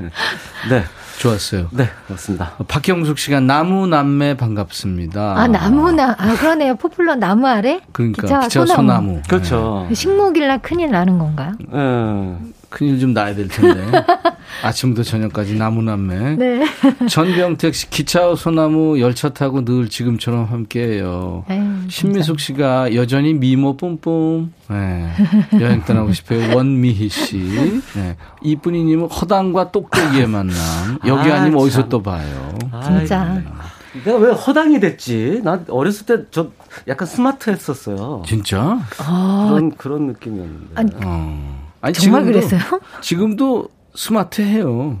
네. 0.70 0.82
좋았어요. 1.18 1.68
네, 1.70 1.88
맞습니다. 2.08 2.54
박형숙 2.66 3.18
씨가 3.18 3.38
나무 3.38 3.86
남매 3.86 4.36
반갑습니다. 4.36 5.38
아 5.38 5.46
나무나 5.46 6.16
아 6.18 6.34
그러네요. 6.34 6.74
포플러 6.74 7.14
나무 7.14 7.46
아래 7.46 7.80
그러니까 7.92 8.22
기차, 8.22 8.40
기차, 8.40 8.66
소나무. 8.66 8.74
소나무. 8.88 9.22
그렇죠. 9.28 9.88
식목일날 9.92 10.60
큰일 10.60 10.90
나는 10.90 11.18
건가요? 11.18 11.52
예. 11.72 12.53
큰일 12.74 12.98
좀 12.98 13.12
나야 13.12 13.36
될 13.36 13.46
텐데. 13.46 13.86
아침부터 14.64 15.04
저녁까지 15.04 15.54
나무남매. 15.54 16.36
네. 16.36 16.64
전병택 17.08 17.72
씨 17.72 17.88
기차 17.88 18.34
소나무 18.34 19.00
열차 19.00 19.28
타고 19.28 19.64
늘 19.64 19.88
지금처럼 19.88 20.44
함께해요. 20.46 21.44
아유, 21.48 21.62
신미숙 21.88 22.40
씨가 22.40 22.94
여전히 22.96 23.32
미모 23.34 23.76
뿜뿜. 23.76 24.52
네. 24.70 25.08
여행 25.60 25.84
떠나고 25.84 26.12
싶어요. 26.12 26.50
원미희 26.56 27.08
씨. 27.08 27.38
네. 27.94 28.16
이쁜이님은 28.42 29.06
허당과 29.08 29.70
똑똑이의 29.70 30.26
만남. 30.26 30.56
여기 31.06 31.30
아, 31.30 31.42
아니면 31.42 31.60
어디서 31.60 31.82
참. 31.82 31.88
또 31.88 32.02
봐요. 32.02 32.58
진짜. 32.84 33.22
아이, 33.22 34.02
내가 34.04 34.18
왜 34.18 34.32
허당이 34.32 34.80
됐지? 34.80 35.40
난 35.44 35.64
어렸을 35.68 36.06
때 36.06 36.24
저 36.32 36.48
약간 36.88 37.06
스마트했었어요. 37.06 38.24
진짜? 38.26 38.80
그런 38.96 39.76
그런 39.76 40.06
느낌이었는데. 40.08 40.66
아니, 40.74 40.90
어. 41.04 41.63
아니, 41.84 41.92
정말 41.92 42.22
지금도- 42.22 42.26
그랬어요? 42.26 42.80
지금도 43.02 43.68
스마트해요. 43.94 44.98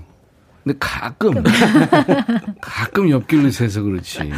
근데 0.62 0.78
가끔 0.78 1.32
가끔 2.60 3.08
옆길로 3.10 3.50
새서 3.50 3.82
그렇지. 3.82 4.30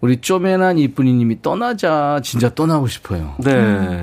우리 0.00 0.20
쪼매난 0.20 0.78
이쁜이님이 0.78 1.42
떠나자 1.42 2.20
진짜 2.22 2.54
떠나고 2.54 2.86
싶어요. 2.88 3.34
네. 3.38 4.02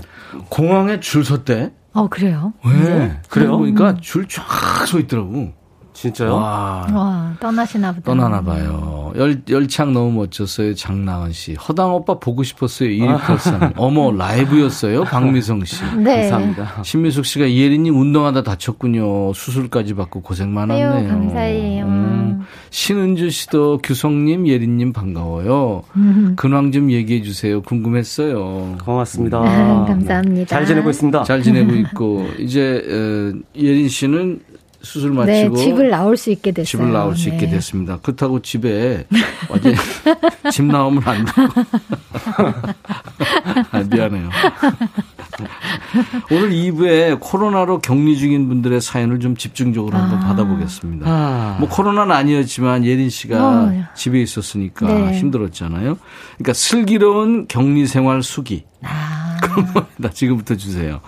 공항에 0.50 1.00
줄 1.00 1.26
섰대. 1.26 1.72
어 1.94 2.08
그래요? 2.08 2.54
왜? 2.64 3.20
그래요? 3.30 3.56
음. 3.56 3.60
보니까 3.60 3.98
줄 4.02 4.28
쫙 4.28 4.86
서 4.86 5.00
있더라고. 5.00 5.52
진짜요? 6.00 6.34
와. 6.34 6.88
와 6.94 7.34
떠나시나 7.42 7.92
보다. 7.92 8.06
떠나나 8.06 8.42
봐요. 8.42 9.12
열, 9.18 9.42
열창 9.50 9.92
너무 9.92 10.14
멋졌어요. 10.14 10.74
장나은 10.74 11.34
씨. 11.34 11.56
허당 11.56 11.94
오빠 11.94 12.20
보고 12.20 12.42
싶었어요. 12.42 12.90
1283. 12.90 13.74
어머, 13.76 14.10
라이브였어요. 14.10 15.04
박미성 15.04 15.66
씨. 15.66 15.84
네. 16.02 16.30
감사합니다. 16.30 16.84
신미숙 16.84 17.26
씨가 17.26 17.48
이혜린님 17.48 18.00
운동하다 18.00 18.44
다쳤군요. 18.44 19.34
수술까지 19.34 19.94
받고 19.96 20.22
고생 20.22 20.54
많았네요. 20.54 20.90
아유, 20.90 21.08
감사해요. 21.10 21.86
음. 21.86 22.46
신은주 22.70 23.30
씨도 23.30 23.80
규성님, 23.84 24.48
예린님 24.48 24.94
반가워요. 24.94 25.84
음. 25.98 26.34
근황 26.38 26.72
좀 26.72 26.92
얘기해 26.92 27.24
주세요. 27.24 27.62
궁금했어요. 27.62 28.78
고맙습니다. 28.86 29.40
아, 29.40 29.86
감사합니다. 29.86 30.48
잘 30.48 30.66
지내고 30.66 30.92
있습니다. 30.92 31.24
잘 31.24 31.44
지내고 31.44 31.74
있고 31.76 32.26
이제 32.40 32.82
어, 32.88 33.38
예린 33.58 33.90
씨는 33.90 34.40
수술 34.82 35.12
네, 35.12 35.44
마치고 35.44 35.56
집을 35.58 35.90
나올 35.90 36.16
수 36.16 36.32
있게 36.32 36.52
됐어요. 36.52 36.66
집을 36.66 36.92
나올 36.92 37.16
수 37.16 37.30
있게 37.30 37.46
네. 37.46 37.52
됐습니다. 37.52 37.98
그렇다고 38.02 38.42
집에 38.42 39.06
완전 39.50 39.76
집 40.52 40.66
나오면 40.66 41.04
안 41.06 41.26
되고. 41.26 41.42
아, 43.72 43.84
미안해요. 43.90 44.30
오늘 46.32 46.50
2부에 46.52 47.20
코로나로 47.20 47.80
격리 47.80 48.18
중인 48.18 48.48
분들의 48.48 48.80
사연을 48.80 49.20
좀 49.20 49.36
집중적으로 49.36 49.98
아. 49.98 50.04
한번 50.04 50.20
받아보겠습니다. 50.22 51.06
아. 51.10 51.58
뭐 51.60 51.68
코로나는 51.68 52.16
아니었지만 52.16 52.86
예린 52.86 53.10
씨가 53.10 53.38
어. 53.38 53.74
집에 53.96 54.22
있었으니까 54.22 54.88
네. 54.88 55.20
힘들었잖아요. 55.20 55.98
그러니까 56.38 56.54
슬기로운 56.54 57.48
격리 57.48 57.86
생활 57.86 58.24
수기. 58.24 58.64
아. 58.82 59.38
나 59.98 60.10
지금부터 60.10 60.56
주세요. 60.56 61.02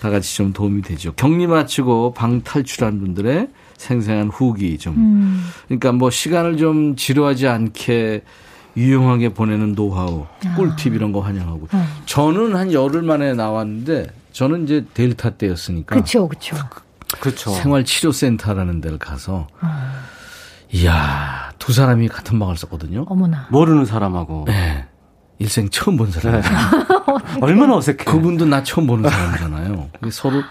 다 0.00 0.10
같이 0.10 0.36
좀 0.36 0.52
도움이 0.52 0.82
되죠. 0.82 1.12
격리 1.12 1.46
마치고 1.46 2.14
방 2.14 2.42
탈출한 2.42 3.00
분들의 3.00 3.48
생생한 3.76 4.28
후기 4.28 4.78
좀. 4.78 4.94
음. 4.96 5.44
그러니까 5.66 5.92
뭐 5.92 6.10
시간을 6.10 6.56
좀 6.56 6.96
지루하지 6.96 7.48
않게 7.48 8.22
유용하게 8.76 9.30
보내는 9.30 9.74
노하우, 9.74 10.26
아. 10.46 10.54
꿀팁 10.54 10.94
이런 10.94 11.12
거 11.12 11.20
환영하고. 11.20 11.68
어. 11.72 11.86
저는 12.06 12.54
한 12.54 12.72
열흘 12.72 13.02
만에 13.02 13.34
나왔는데 13.34 14.06
저는 14.32 14.64
이제 14.64 14.84
델타 14.94 15.30
때였으니까. 15.30 15.94
그렇죠, 15.94 16.28
그렇죠. 16.28 16.56
그렇죠. 17.20 17.50
생활치료센터라는 17.50 18.80
데를 18.80 18.98
가서 18.98 19.48
어. 19.60 19.68
이야 20.72 21.52
두 21.58 21.72
사람이 21.72 22.08
같은 22.08 22.38
방을 22.38 22.56
썼거든요. 22.56 23.06
어머나. 23.08 23.48
모르는 23.50 23.84
사람하고. 23.86 24.44
네. 24.46 24.86
일생 25.38 25.68
처음 25.68 25.96
본 25.96 26.10
사람. 26.10 26.40
네. 26.40 26.48
얼마나 27.40 27.76
어색해. 27.76 28.04
그분도 28.04 28.46
나 28.46 28.62
처음 28.62 28.86
보는 28.86 29.08
사람이잖아요. 29.08 29.90
서로 30.10 30.42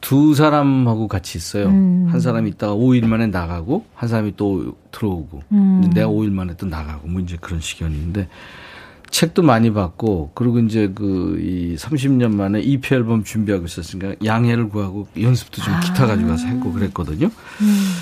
두 0.00 0.34
사람하고 0.34 1.08
같이 1.08 1.38
있어요. 1.38 1.66
음. 1.68 2.06
한 2.10 2.20
사람이 2.20 2.50
있다가 2.50 2.74
5일 2.74 3.06
만에 3.06 3.26
나가고 3.26 3.84
한 3.94 4.08
사람이 4.08 4.34
또 4.36 4.76
들어오고 4.92 5.42
음. 5.52 5.90
내가 5.92 6.08
5일 6.08 6.30
만에 6.30 6.54
또 6.56 6.66
나가고 6.66 7.08
뭐 7.08 7.20
이제 7.20 7.36
그런 7.40 7.60
시간인데 7.60 8.28
책도 9.10 9.42
많이 9.42 9.72
봤고 9.72 10.32
그리고 10.34 10.58
이제 10.60 10.88
그 10.94 11.38
이 11.40 11.74
30년 11.76 12.34
만에 12.34 12.60
EP 12.60 12.94
앨범 12.94 13.24
준비하고 13.24 13.64
있었으니까 13.64 14.14
양해를 14.24 14.68
구하고 14.68 15.08
연습도 15.20 15.62
좀 15.62 15.74
기타 15.80 16.06
가지고 16.06 16.28
가서 16.28 16.46
했고 16.46 16.72
그랬거든요. 16.72 17.26
음. 17.60 17.94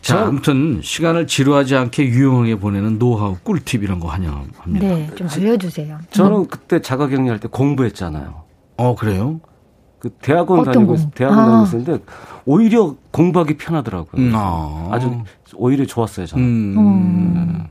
자, 0.00 0.26
아무튼 0.26 0.80
시간을 0.82 1.26
지루하지 1.26 1.76
않게 1.76 2.06
유용하게 2.06 2.56
보내는 2.56 2.98
노하우, 2.98 3.36
꿀팁 3.42 3.82
이런 3.82 4.00
거 4.00 4.08
환영합니다. 4.08 4.64
네, 4.66 5.10
좀 5.14 5.28
알려주세요. 5.30 5.98
저는 6.10 6.48
그때 6.48 6.80
자가격리할 6.80 7.38
때 7.38 7.48
공부했잖아요. 7.48 8.42
어, 8.78 8.94
그래요? 8.94 9.40
그 9.98 10.08
대학원 10.22 10.64
다니고 10.64 10.96
공? 10.96 11.10
대학원 11.14 11.38
아. 11.38 11.46
다니고 11.46 11.64
있었는데 11.64 12.04
오히려 12.46 12.96
공부하기 13.10 13.58
편하더라고요. 13.58 14.22
음, 14.22 14.32
아. 14.34 14.98
주 14.98 15.22
오히려 15.56 15.84
좋았어요 15.84 16.24
저는. 16.26 16.44
음. 16.44 16.78
음. 16.78 17.66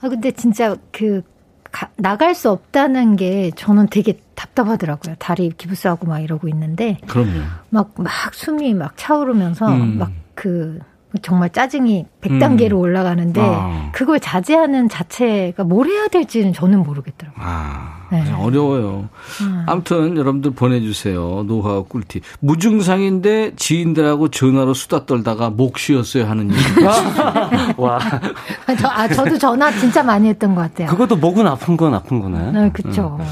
아 0.00 0.08
근데 0.08 0.30
진짜 0.30 0.76
그 0.92 1.22
가, 1.72 1.90
나갈 1.96 2.36
수 2.36 2.50
없다는 2.50 3.16
게 3.16 3.50
저는 3.56 3.88
되게 3.90 4.20
답답하더라고요. 4.36 5.16
다리 5.18 5.50
기부스하고 5.50 6.06
막 6.06 6.20
이러고 6.20 6.48
있는데. 6.48 6.98
그럼요. 7.08 7.40
막, 7.70 7.92
막 7.98 8.12
숨이 8.32 8.74
막 8.74 8.92
차오르면서 8.96 9.66
음. 9.68 9.98
막그 9.98 10.78
정말 11.22 11.50
짜증이 11.50 12.06
100단계로 12.28 12.72
음. 12.72 12.78
올라가는데 12.78 13.40
아. 13.42 13.90
그걸 13.92 14.20
자제하는 14.20 14.88
자체가 14.88 15.64
뭘 15.64 15.88
해야 15.88 16.08
될지는 16.08 16.52
저는 16.52 16.82
모르겠더라고요. 16.82 17.44
아, 17.44 18.06
네. 18.10 18.24
어려워요. 18.32 19.08
음. 19.42 19.64
아무튼 19.66 20.16
여러분들 20.16 20.52
보내주세요. 20.52 21.44
노하우 21.46 21.84
꿀팁. 21.84 22.22
무증상인데 22.40 23.52
지인들하고 23.56 24.28
전화로 24.28 24.74
수다 24.74 25.06
떨다가 25.06 25.50
목 25.50 25.78
쉬었어요 25.78 26.26
하는 26.26 26.50
얘기. 26.50 26.62
와. 27.76 27.98
저, 28.78 28.88
아, 28.88 29.08
저도 29.08 29.38
전화 29.38 29.70
진짜 29.72 30.02
많이 30.02 30.28
했던 30.28 30.54
것 30.54 30.62
같아요. 30.62 30.88
그것도 30.88 31.16
목은 31.16 31.46
아픈 31.46 31.76
건 31.76 31.94
아픈 31.94 32.20
거네. 32.20 32.52
네, 32.52 32.70
그쵸. 32.72 33.16
음. 33.20 33.26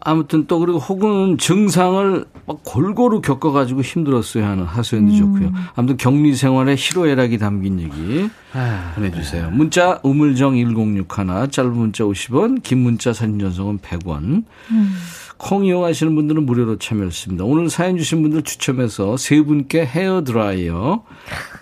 아무튼 0.00 0.46
또 0.46 0.60
그리고 0.60 0.78
혹은 0.78 1.36
증상을 1.38 2.24
막 2.46 2.58
골고루 2.64 3.20
겪어가지고 3.20 3.82
힘들었어요 3.82 4.44
하는 4.44 4.64
하소연도 4.64 5.12
음. 5.12 5.18
좋고요. 5.18 5.52
아무튼 5.74 5.96
격리 5.96 6.34
생활의 6.36 6.76
희로애락이 6.78 7.38
담긴 7.38 7.80
얘기 7.80 8.30
아, 8.54 8.92
보내주세요. 8.94 9.50
문자 9.50 9.98
우물정 10.02 10.56
1061 10.56 11.50
짧은 11.50 11.72
문자 11.72 12.04
50원 12.04 12.62
긴 12.62 12.78
문자 12.78 13.12
사진 13.12 13.38
전송은 13.38 13.78
100원 13.78 14.44
음. 14.70 14.96
콩 15.38 15.64
이용하시는 15.64 16.14
분들은 16.14 16.44
무료로 16.46 16.78
참여했습니다. 16.78 17.44
오늘 17.44 17.68
사연 17.70 17.96
주신 17.96 18.22
분들 18.22 18.42
추첨해서 18.42 19.16
세 19.16 19.40
분께 19.42 19.84
헤어 19.84 20.22
드라이어 20.22 21.02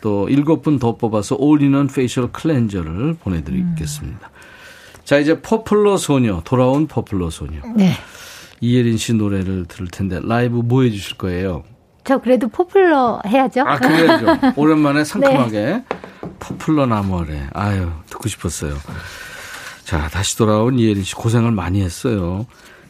또 0.03 0.29
일곱 0.29 0.63
분 0.63 0.79
더 0.79 0.97
뽑아서 0.97 1.37
all-in-one 1.39 1.87
facial 1.87 2.31
cleanser를 2.33 3.15
보내드리겠습니다. 3.23 4.29
음. 4.29 4.41
자, 5.05 5.19
이제 5.19 5.41
포플러 5.41 5.97
소녀, 5.97 6.41
돌아온 6.45 6.87
포플러 6.87 7.31
소녀. 7.31 7.61
네. 7.75 7.93
이예린 8.61 8.97
씨 8.97 9.15
노래를 9.15 9.65
들을 9.67 9.89
텐데, 9.89 10.21
라이브 10.23 10.57
뭐 10.59 10.83
해주실 10.83 11.17
거예요? 11.19 11.65
저 12.05 12.19
그래도 12.19 12.49
포플러 12.49 13.21
해야죠. 13.27 13.63
아, 13.63 13.77
그래야죠. 13.79 14.53
오랜만에 14.57 15.05
상큼하게. 15.05 15.51
네. 15.61 15.85
포플러 16.41 16.87
나무아래. 16.87 17.49
아유, 17.53 17.91
듣고 18.09 18.29
싶었어요. 18.29 18.77
자, 19.85 20.09
다시 20.09 20.37
돌아온 20.37 20.79
이예린 20.79 21.05
씨 21.05 21.15
고생을 21.15 21.51
많이 21.53 21.83
했어요. 21.83 22.47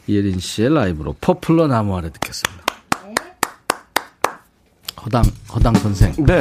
이예린 0.07 0.39
씨의 0.39 0.73
라이브로 0.73 1.15
포플러 1.21 1.67
나무 1.67 1.95
아래 1.97 2.09
듣겠습니다. 2.11 2.63
네. 3.05 3.13
허당, 5.03 5.23
허당 5.53 5.73
선생. 5.75 6.13
네. 6.25 6.39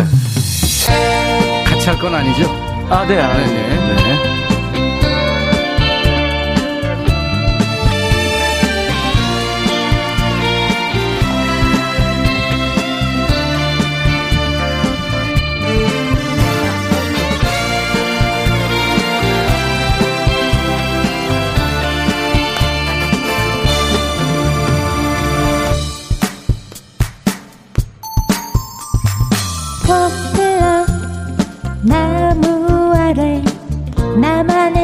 같이 1.67 1.89
할 1.89 1.99
건 1.99 2.15
아니죠? 2.15 2.49
아, 2.91 3.05
네, 3.07 3.19
아, 3.21 3.37
네. 3.37 3.47
네. 3.47 3.97
네. 3.97 4.40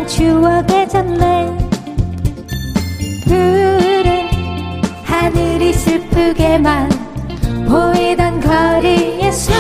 추억의 0.07 0.89
전래 0.89 1.47
푸른 3.27 4.27
하늘이 5.05 5.73
슬프게만 5.75 6.89
보이던 7.69 8.41
거리에서 8.41 9.53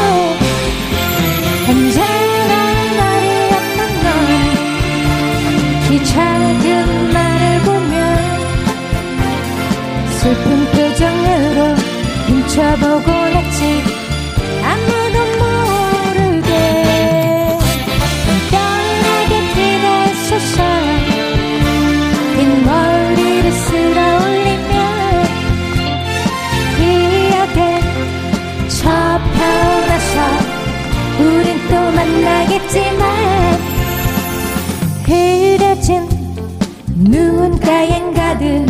누군가엔 37.77 38.14
가득 38.14 38.66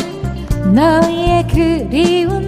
너의 0.75 1.47
그리움 1.47 2.46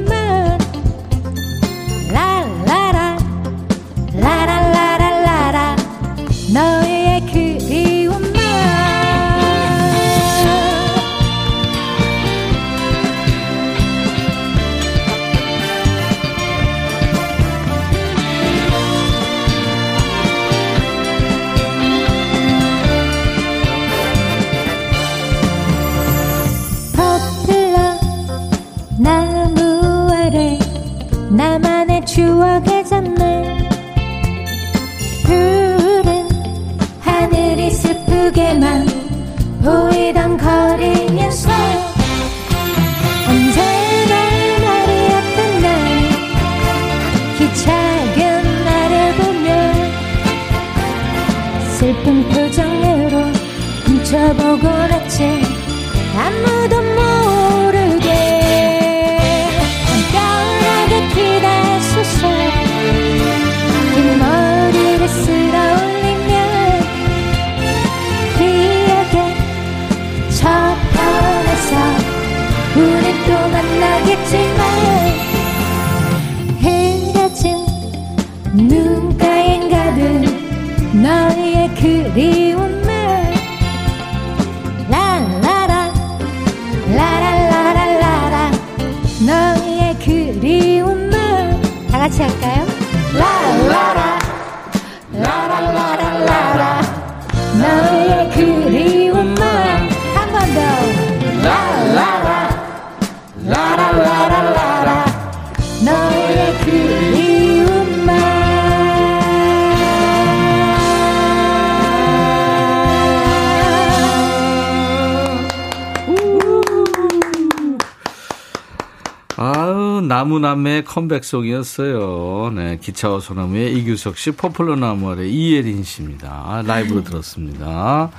나무남의 120.18 120.84
컴백송이었어요. 120.84 122.52
네, 122.56 122.78
기차와 122.80 123.20
소나무의 123.20 123.78
이규석 123.78 124.16
씨, 124.16 124.32
포플러 124.32 124.74
나무 124.74 125.10
아래 125.10 125.28
이예린 125.28 125.84
씨입니다. 125.84 126.28
아, 126.28 126.62
라이브로 126.66 127.04
들었습니다. 127.04 128.10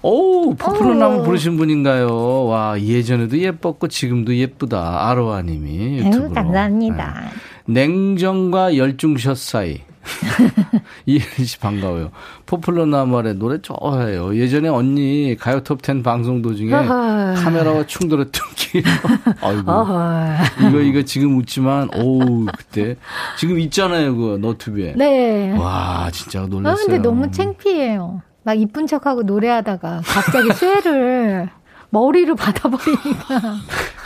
오, 0.00 0.54
포플러 0.54 0.94
나무 0.94 1.22
부르신 1.22 1.58
분인가요? 1.58 2.46
와, 2.46 2.80
예전에도 2.80 3.36
예뻤고 3.36 3.88
지금도 3.88 4.34
예쁘다. 4.34 5.10
아로아 5.10 5.42
님이 5.42 5.98
유튜브로. 5.98 6.24
아유, 6.24 6.32
감사합니다. 6.32 7.20
네. 7.66 7.72
냉정과 7.74 8.78
열중샷 8.78 9.36
사이. 9.36 9.80
이예린 11.06 11.44
씨 11.46 11.58
반가워요. 11.58 12.10
포플러 12.46 12.86
나무아래 12.86 13.34
노래 13.34 13.58
좋아해요. 13.60 14.34
예전에 14.36 14.68
언니 14.68 15.36
가요 15.38 15.62
톱10 15.62 16.02
방송 16.02 16.42
도중에. 16.42 16.70
카메라와 16.70 17.86
충돌했던 17.86 18.46
기억. 18.56 18.84
아이고. 19.42 20.68
이거 20.68 20.80
이거 20.80 21.02
지금 21.02 21.36
웃지만 21.38 21.90
오우 21.94 22.46
그때 22.56 22.96
지금 23.38 23.58
있잖아요 23.60 24.16
그 24.16 24.38
너튜브에. 24.40 24.94
네. 24.96 25.52
와 25.56 26.10
진짜 26.12 26.42
아, 26.42 26.46
놀랐어요. 26.46 26.86
근데 26.86 26.98
너무 26.98 27.30
창피해요. 27.30 28.22
막 28.42 28.58
이쁜 28.58 28.86
척하고 28.86 29.22
노래하다가 29.22 30.00
갑자기 30.04 30.52
쇠를 30.54 31.50
머리로 31.90 32.36
받아버리니까. 32.36 33.36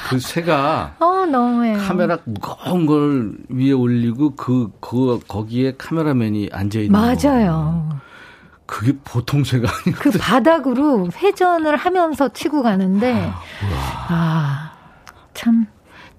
그 0.09 0.19
새가 0.19 0.97
어, 0.99 1.27
너무해요. 1.27 1.79
카메라 1.79 2.19
무거운 2.25 2.87
걸 2.87 3.37
위에 3.49 3.73
올리고 3.73 4.35
그, 4.37 4.71
그 4.81 5.21
거기에 5.27 5.75
카메라맨이 5.77 6.51
앉아 6.53 6.79
있는 6.81 6.93
거. 6.93 6.99
맞아요. 7.07 7.89
그게 8.67 8.97
보통 9.05 9.45
새가 9.45 9.69
아니고. 9.71 10.01
그 10.01 10.11
바닥으로 10.19 11.09
회전을 11.15 11.77
하면서 11.77 12.29
치고 12.29 12.63
가는데, 12.63 13.31
아, 14.09 14.73
참, 15.35 15.67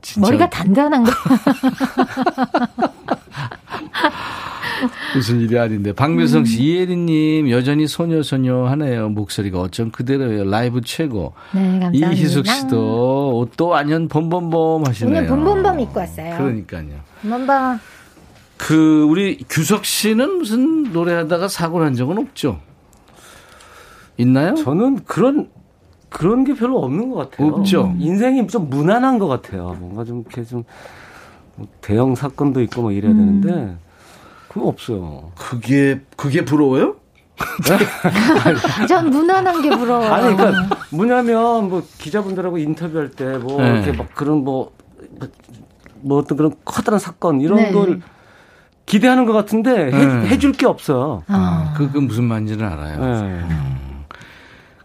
진짜 0.01 0.21
머리가 0.27 0.49
단단한 0.49 1.03
거. 1.03 1.11
무슨 5.13 5.39
일이 5.41 5.57
아닌데. 5.57 5.93
박미성 5.93 6.45
씨, 6.45 6.61
이혜리님 6.61 7.49
여전히 7.49 7.87
소녀소녀 7.87 8.65
하네요. 8.65 9.09
목소리가 9.09 9.61
어쩜 9.61 9.91
그대로예요. 9.91 10.49
라이브 10.49 10.81
최고. 10.81 11.33
네, 11.53 11.79
감사합니다. 11.79 12.11
이희숙 12.11 12.47
씨도 12.47 13.37
옷도 13.37 13.67
완전 13.67 14.07
범범범 14.07 14.85
하시네요. 14.85 15.17
오늘 15.17 15.27
봄봄밤 15.27 15.79
입고 15.79 15.99
왔어요. 15.99 16.37
그러니까요. 16.37 16.87
봄봄밤. 17.21 17.79
그 18.57 19.03
우리 19.03 19.43
규석 19.49 19.85
씨는 19.85 20.37
무슨 20.37 20.91
노래하다가 20.93 21.47
사고 21.47 21.81
난 21.81 21.93
적은 21.93 22.17
없죠? 22.17 22.59
있나요? 24.17 24.55
저는 24.55 25.03
그런 25.05 25.49
그런 26.09 26.45
게 26.45 26.53
별로 26.53 26.79
없는 26.79 27.09
것 27.09 27.29
같아요. 27.29 27.49
없죠. 27.49 27.93
인생이 27.99 28.47
좀 28.47 28.69
무난한 28.69 29.19
것 29.19 29.27
같아요. 29.27 29.75
뭔가 29.79 30.05
좀 30.05 30.21
이렇게 30.21 30.45
좀뭐 30.45 30.63
대형 31.81 32.15
사건도 32.15 32.61
있고 32.63 32.83
뭐 32.83 32.91
이래야 32.91 33.11
음. 33.11 33.41
되는데 33.41 33.77
그거 34.49 34.67
없어요. 34.67 35.31
그게 35.35 36.01
그게 36.15 36.45
부러워요? 36.45 36.95
전 38.87 39.09
무난한 39.09 39.61
게 39.61 39.69
부러워요. 39.69 40.13
아니 40.13 40.35
그러니까 40.35 40.77
뭐냐면 40.91 41.69
뭐 41.69 41.83
기자분들하고 41.97 42.57
인터뷰할 42.57 43.11
때뭐 43.11 43.61
네. 43.61 43.73
이렇게 43.73 43.91
막 43.91 44.13
그런 44.15 44.43
뭐, 44.43 44.71
뭐 46.01 46.19
어떤 46.19 46.37
그런 46.37 46.53
커다란 46.63 46.99
사건 46.99 47.41
이런 47.41 47.57
네. 47.57 47.71
걸 47.71 48.01
기대하는 48.85 49.25
것 49.25 49.33
같은데 49.33 49.89
네. 49.89 50.27
해, 50.27 50.37
줄게 50.37 50.65
없어요. 50.65 51.23
아, 51.27 51.73
그, 51.75 51.91
그 51.91 51.97
무슨 51.97 52.25
말인지는 52.25 52.65
알아요. 52.65 53.23
네. 53.23 53.41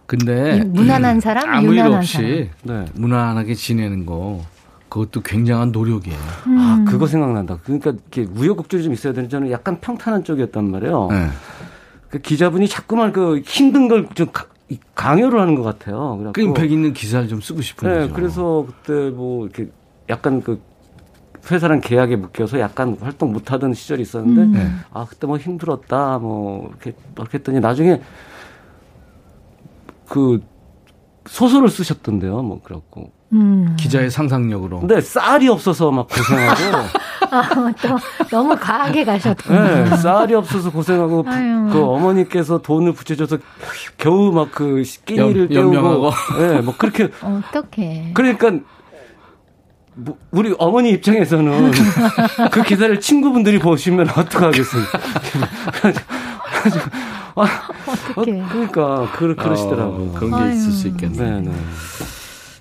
근데 0.07 0.57
이 0.57 0.61
무난한 0.65 1.21
사람, 1.21 1.49
아무 1.49 1.69
일 1.69 1.79
유난한 1.79 1.99
없이 1.99 2.51
네. 2.65 2.85
무난하게 2.95 3.55
지내는 3.55 4.07
거 4.07 4.43
그것도 4.91 5.23
굉장한 5.23 5.73
노력이에요. 5.73 6.19
음. 6.49 6.59
아 6.59 6.85
그거 6.87 7.07
생각난다. 7.07 7.59
그러니까 7.65 7.91
이렇게 7.93 8.27
우여곡절이 8.31 8.83
좀 8.83 8.93
있어야 8.93 9.13
되는 9.15 9.29
저는 9.31 9.51
약간 9.51 9.81
평탄한 9.81 10.25
쪽이었단 10.25 10.71
말이에요. 10.71 11.09
네. 11.11 11.29
그 12.11 12.19
기자분이 12.19 12.69
자꾸만 12.69 13.13
그 13.13 13.41
힘든 13.47 13.89
걸 13.89 14.07
좀 14.15 14.27
강요를 14.95 15.41
하는 15.41 15.55
것 15.57 15.63
같아요. 15.63 16.11
그 16.17 16.19
그래갖고 16.19 16.41
임팩 16.43 16.71
있는 16.73 16.93
기사를 16.93 17.27
좀 17.29 17.41
쓰고 17.41 17.61
싶은 17.61 17.89
네, 17.89 18.01
거죠. 18.03 18.15
그래서 18.15 18.67
그때 18.67 19.11
뭐 19.11 19.47
이렇게 19.47 19.69
약간 20.09 20.43
그 20.43 20.61
회사랑 21.51 21.81
계약에 21.81 22.17
묶여서 22.17 22.61
약간 22.61 22.97
활동 23.01 23.33
못 23.33 23.51
하던 23.51 23.75
시절이 23.75 24.03
있었는데 24.03 24.43
음. 24.43 24.53
네. 24.53 24.71
아 24.93 25.07
그때 25.09 25.27
뭐 25.27 25.39
힘들었다 25.39 26.19
뭐 26.19 26.69
이렇게 26.69 26.95
막 27.17 27.33
했더니 27.33 27.59
나중에 27.61 28.01
그 30.09 30.41
소설을 31.27 31.69
쓰셨던데요. 31.69 32.43
뭐 32.43 32.61
그래갖고 32.63 33.11
음. 33.33 33.77
기자의 33.79 34.11
상상력으로. 34.11 34.81
근데 34.81 35.01
쌀이 35.01 35.49
없어서 35.49 35.91
막 35.93 36.09
고생하고 36.09 36.61
아, 37.31 37.73
또 37.81 37.97
너무 38.29 38.57
과하게 38.57 39.05
가셨구나. 39.05 39.85
네, 39.85 39.97
쌀이 39.97 40.35
없어서 40.35 40.71
고생하고 40.71 41.25
아유. 41.29 41.69
그 41.73 41.81
어머니께서 41.85 42.59
돈을 42.59 42.93
붙여줘서 42.93 43.39
겨우 43.99 44.33
막 44.33 44.51
그 44.51 44.83
끼니를 45.05 45.43
연- 45.53 45.71
때우고 45.71 45.77
연명하고. 45.77 46.11
네, 46.39 46.61
뭐 46.61 46.75
그렇게 46.77 47.09
어떡해. 47.23 48.11
그러니까 48.15 48.51
뭐 49.95 50.17
우리 50.33 50.55
어머니 50.59 50.91
입장에서는 50.91 51.71
그 52.51 52.63
기사를 52.65 52.99
친구분들이 53.01 53.59
보시면 53.61 54.09
어떡하겠습니까? 54.11 54.99
아, 57.37 57.43
어, 57.43 57.45
어떡해. 57.87 58.43
그러니까 58.51 59.09
그, 59.17 59.35
그러시더라고요. 59.37 60.11
어, 60.11 60.15
그런 60.17 60.31
게 60.31 60.37
아유. 60.37 60.51
있을 60.53 60.73
수 60.73 60.89
있겠네요. 60.89 61.41
네, 61.41 61.49
네. 61.49 61.53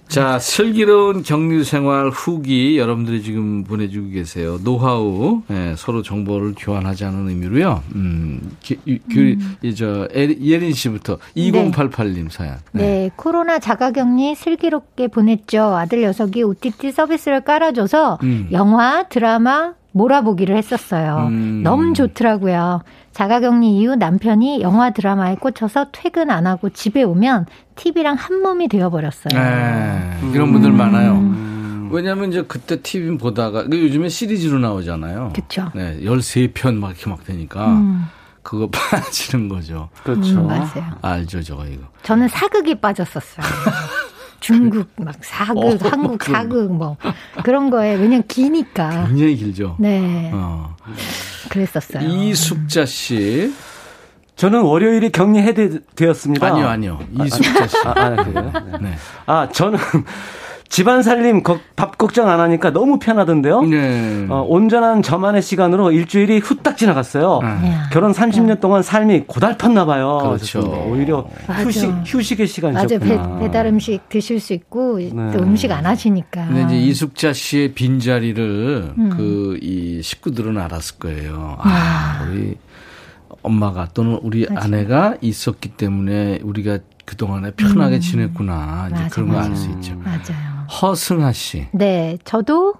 자, 0.09 0.39
슬기로운 0.39 1.21
격리 1.21 1.63
생활 1.63 2.09
후기 2.09 2.79
여러분들이 2.79 3.21
지금 3.21 3.63
보내주고 3.63 4.09
계세요. 4.09 4.57
노하우, 4.63 5.43
예, 5.51 5.75
서로 5.77 6.01
정보를 6.01 6.55
교환하자는 6.57 7.29
의미로요. 7.29 7.83
음, 7.93 8.51
기, 8.59 8.79
이, 8.85 8.97
그, 9.13 9.37
이, 9.61 9.75
저, 9.75 10.07
에- 10.15 10.35
예린 10.41 10.73
씨부터 10.73 11.19
2088님 11.37 12.31
사연. 12.31 12.57
네, 12.71 13.11
코로나 13.15 13.59
자가 13.59 13.91
격리 13.91 14.33
슬기롭게 14.33 15.09
보냈죠. 15.09 15.61
아들 15.75 16.01
녀석이 16.01 16.41
OTT 16.41 16.91
서비스를 16.91 17.41
깔아줘서 17.41 18.17
음. 18.23 18.49
영화, 18.51 19.07
드라마 19.09 19.73
몰아보기를 19.91 20.55
했었어요. 20.55 21.27
음. 21.29 21.61
너무 21.63 21.93
좋더라고요. 21.93 22.83
자가격리 23.11 23.77
이후 23.79 23.95
남편이 23.95 24.61
영화 24.61 24.91
드라마에 24.91 25.35
꽂혀서 25.35 25.87
퇴근 25.91 26.29
안 26.29 26.47
하고 26.47 26.69
집에 26.69 27.03
오면 27.03 27.47
TV랑 27.75 28.15
한 28.15 28.41
몸이 28.41 28.67
되어버렸어요. 28.67 29.29
네, 29.33 30.19
이런 30.33 30.51
분들 30.51 30.71
많아요. 30.71 31.89
왜냐면 31.91 32.29
이제 32.29 32.43
그때 32.47 32.81
TV 32.81 33.17
보다가, 33.17 33.63
그 33.63 33.81
요즘에 33.81 34.09
시리즈로 34.09 34.59
나오잖아요. 34.59 35.33
그쵸. 35.35 35.71
네, 35.73 35.99
13편 36.01 36.75
막 36.75 36.91
이렇게 36.91 37.09
막 37.09 37.23
되니까, 37.23 37.65
음, 37.67 38.05
그거 38.43 38.69
빠지는 38.71 39.49
거죠. 39.49 39.89
그렇죠. 40.03 40.39
음, 40.41 40.47
맞아요. 40.47 40.85
알죠, 41.01 41.41
저거 41.41 41.65
이거. 41.65 41.81
저는 42.03 42.27
사극이 42.27 42.75
빠졌었어요. 42.75 43.43
중국 44.39 44.87
막 44.97 45.15
사극, 45.21 45.57
어, 45.57 45.77
한국 45.89 46.17
그런 46.17 46.17
사극 46.41 46.71
뭐 46.73 46.97
그런 47.43 47.69
거에 47.69 47.95
왜냐면 47.95 48.23
기니까. 48.27 49.07
굉장히 49.07 49.35
길죠. 49.35 49.75
네, 49.79 50.31
어. 50.33 50.75
그랬었어요. 51.49 52.07
이숙자 52.07 52.85
씨. 52.85 53.53
저는 54.35 54.61
월요일이 54.61 55.11
격리 55.11 55.39
해제 55.39 55.79
되었습니다. 55.95 56.47
아니요, 56.47 56.67
아니요. 56.67 56.99
이숙자 57.25 57.67
씨. 57.67 57.75
아, 57.85 57.93
아, 57.95 58.15
그래요? 58.23 58.51
네. 58.71 58.77
네. 58.81 58.95
아, 59.25 59.49
저는 59.51 59.77
집안 60.69 61.01
살림 61.01 61.41
밥 61.75 61.97
걱정 61.97 62.29
안 62.29 62.39
하니까 62.39 62.71
너무 62.71 62.99
편하던데요. 62.99 63.61
네. 63.63 64.27
어, 64.29 64.45
온전한 64.47 65.01
저만의 65.01 65.41
시간으로 65.41 65.91
일주일이 65.91 66.37
후딱 66.37 66.77
지나갔어요. 66.77 67.39
네. 67.61 67.75
결혼 67.91 68.11
30년 68.11 68.59
동안 68.59 68.83
삶이 68.83 69.23
고달팠나 69.25 69.87
봐요. 69.87 70.19
그렇죠. 70.21 70.59
오히려 70.87 71.27
휴식 71.63 71.91
휴식의 72.05 72.45
시간이었구나. 72.47 73.15
맞아. 73.15 73.39
배, 73.39 73.51
달 73.51 73.65
음식 73.65 74.07
드실 74.09 74.39
수 74.39 74.53
있고 74.53 74.99
네. 74.99 75.31
또 75.33 75.39
음식 75.39 75.71
안 75.71 75.87
하시니까. 75.87 76.45
근데 76.47 76.61
이제 76.65 76.77
이숙자 76.77 77.33
씨의 77.33 77.73
빈 77.73 77.99
자리를 77.99 78.93
음. 78.95 79.09
그이 79.09 80.01
식구들은 80.03 80.55
알았을 80.57 80.99
거예요. 80.99 81.57
아, 81.59 81.67
아. 82.21 82.27
우리 82.29 82.55
엄마가 83.41 83.87
또는 83.95 84.19
우리 84.21 84.45
맞아. 84.47 84.65
아내가 84.67 85.15
있었기 85.21 85.69
때문에 85.69 86.39
우리가 86.43 86.77
그동안에 87.05 87.51
편하게 87.51 87.95
음. 87.95 87.99
지냈구나. 88.01 88.89
이제 88.91 89.01
맞아, 89.01 89.15
그런 89.15 89.29
거 89.29 89.37
알 89.39 89.55
수 89.55 89.67
있죠. 89.71 89.95
맞아요. 90.05 90.58
허승아 90.69 91.31
씨. 91.33 91.67
네, 91.71 92.17
저도 92.23 92.75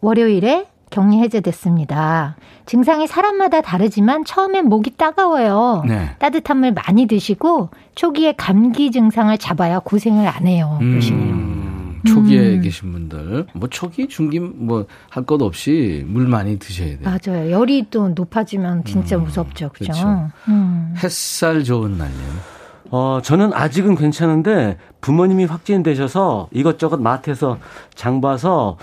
월요일에 0.00 0.66
격리 0.90 1.18
해제됐습니다. 1.18 2.36
증상이 2.66 3.06
사람마다 3.06 3.60
다르지만 3.60 4.24
처음엔 4.24 4.66
목이 4.68 4.96
따가워요. 4.96 5.84
네. 5.86 6.10
따뜻한 6.18 6.58
물 6.58 6.72
많이 6.72 7.06
드시고 7.06 7.70
초기에 7.94 8.32
감기 8.32 8.90
증상을 8.90 9.36
잡아야 9.38 9.78
고생을 9.78 10.26
안 10.26 10.46
해요. 10.48 10.76
그러시네요. 10.80 11.32
음, 11.34 12.00
초기에 12.06 12.56
음. 12.56 12.60
계신 12.62 12.90
분들 12.92 13.46
뭐 13.54 13.68
초기 13.68 14.08
중기 14.08 14.40
뭐 14.40 14.86
할 15.10 15.24
것 15.26 15.40
없이 15.42 16.04
물 16.08 16.26
많이 16.26 16.58
드셔야 16.58 16.98
돼요. 16.98 17.02
맞아요. 17.04 17.50
열이 17.52 17.86
또 17.90 18.08
높아지면 18.08 18.84
진짜 18.84 19.16
음, 19.16 19.24
무섭죠. 19.24 19.68
그죠? 19.72 19.92
그렇죠. 19.92 20.30
음. 20.48 20.94
햇살 21.02 21.62
좋은 21.62 21.98
날이에요. 21.98 22.59
어, 22.90 23.20
저는 23.22 23.52
아직은 23.54 23.94
괜찮은데 23.94 24.76
부모님이 25.00 25.44
확진되셔서 25.44 26.48
이것저것 26.50 27.00
마트에서 27.00 27.58
장 27.94 28.20
봐서 28.20 28.76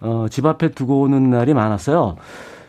어, 0.00 0.26
집 0.30 0.46
앞에 0.46 0.70
두고 0.70 1.02
오는 1.02 1.30
날이 1.30 1.54
많았어요. 1.54 2.16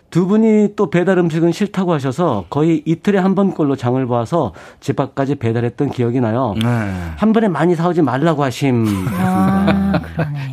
두 0.10 0.28
분이 0.28 0.74
또 0.76 0.90
배달 0.90 1.18
음식은 1.18 1.54
싫다고 1.54 1.94
하셔서 1.94 2.44
거의 2.50 2.84
이틀에 2.86 3.18
한 3.18 3.34
번꼴로 3.34 3.78
장을 3.78 4.06
봐서 4.08 4.52
집 4.82 5.00
앞까지 5.00 5.36
배달했던 5.36 5.90
기억이 5.90 6.20
나요. 6.20 6.54
네. 6.62 6.68
한 7.16 7.32
번에 7.32 7.48
많이 7.48 7.76
사오지 7.76 8.02
말라고 8.02 8.44
하심. 8.44 8.86
아, 9.18 9.94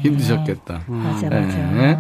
힘드셨겠다. 0.03 0.83
음. 0.89 0.95
맞아, 1.03 1.29
맞아. 1.29 1.59
네. 1.59 1.99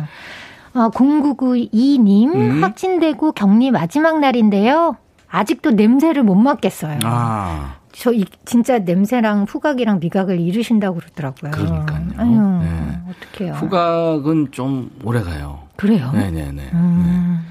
어, 0.74 0.90
0992님, 0.90 2.34
음? 2.36 2.62
확진되고 2.62 3.32
격리 3.32 3.72
마지막 3.72 4.20
날인데요. 4.20 4.96
아직도 5.28 5.72
냄새를 5.72 6.22
못 6.22 6.36
맡겠어요. 6.36 7.00
아. 7.02 7.77
저 7.98 8.12
이, 8.12 8.24
진짜 8.44 8.78
냄새랑 8.78 9.46
후각이랑 9.48 9.98
미각을 10.00 10.38
잃으신다고 10.38 10.98
그러더라고요. 11.00 11.50
그러니까요. 11.50 12.06
아유, 12.16 12.62
네. 12.62 12.98
어떡해요. 13.10 13.54
후각은 13.54 14.48
좀 14.52 14.90
오래 15.04 15.20
가요. 15.22 15.60
그래요? 15.76 16.10
네네네. 16.12 16.70
음. 16.74 17.44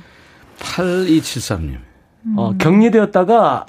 네. 0.57 0.63
8273님. 0.63 1.77
어, 2.37 2.53
격리되었다가 2.57 3.65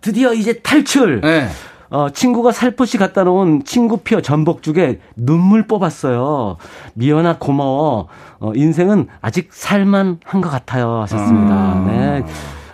드디어 0.00 0.32
이제 0.34 0.54
탈출! 0.60 1.20
네. 1.20 1.48
어, 1.90 2.10
친구가 2.10 2.52
살포시 2.52 2.98
갖다 2.98 3.24
놓은 3.24 3.64
친구표 3.64 4.20
전복죽에 4.20 5.00
눈물 5.16 5.66
뽑았어요. 5.66 6.56
미연아 6.94 7.38
고마워. 7.38 8.08
어, 8.40 8.52
인생은 8.54 9.06
아직 9.20 9.52
살만 9.52 10.18
한 10.24 10.40
것 10.40 10.50
같아요. 10.50 11.00
하셨습니다. 11.02 11.54
아. 11.54 11.84
네. 11.86 12.24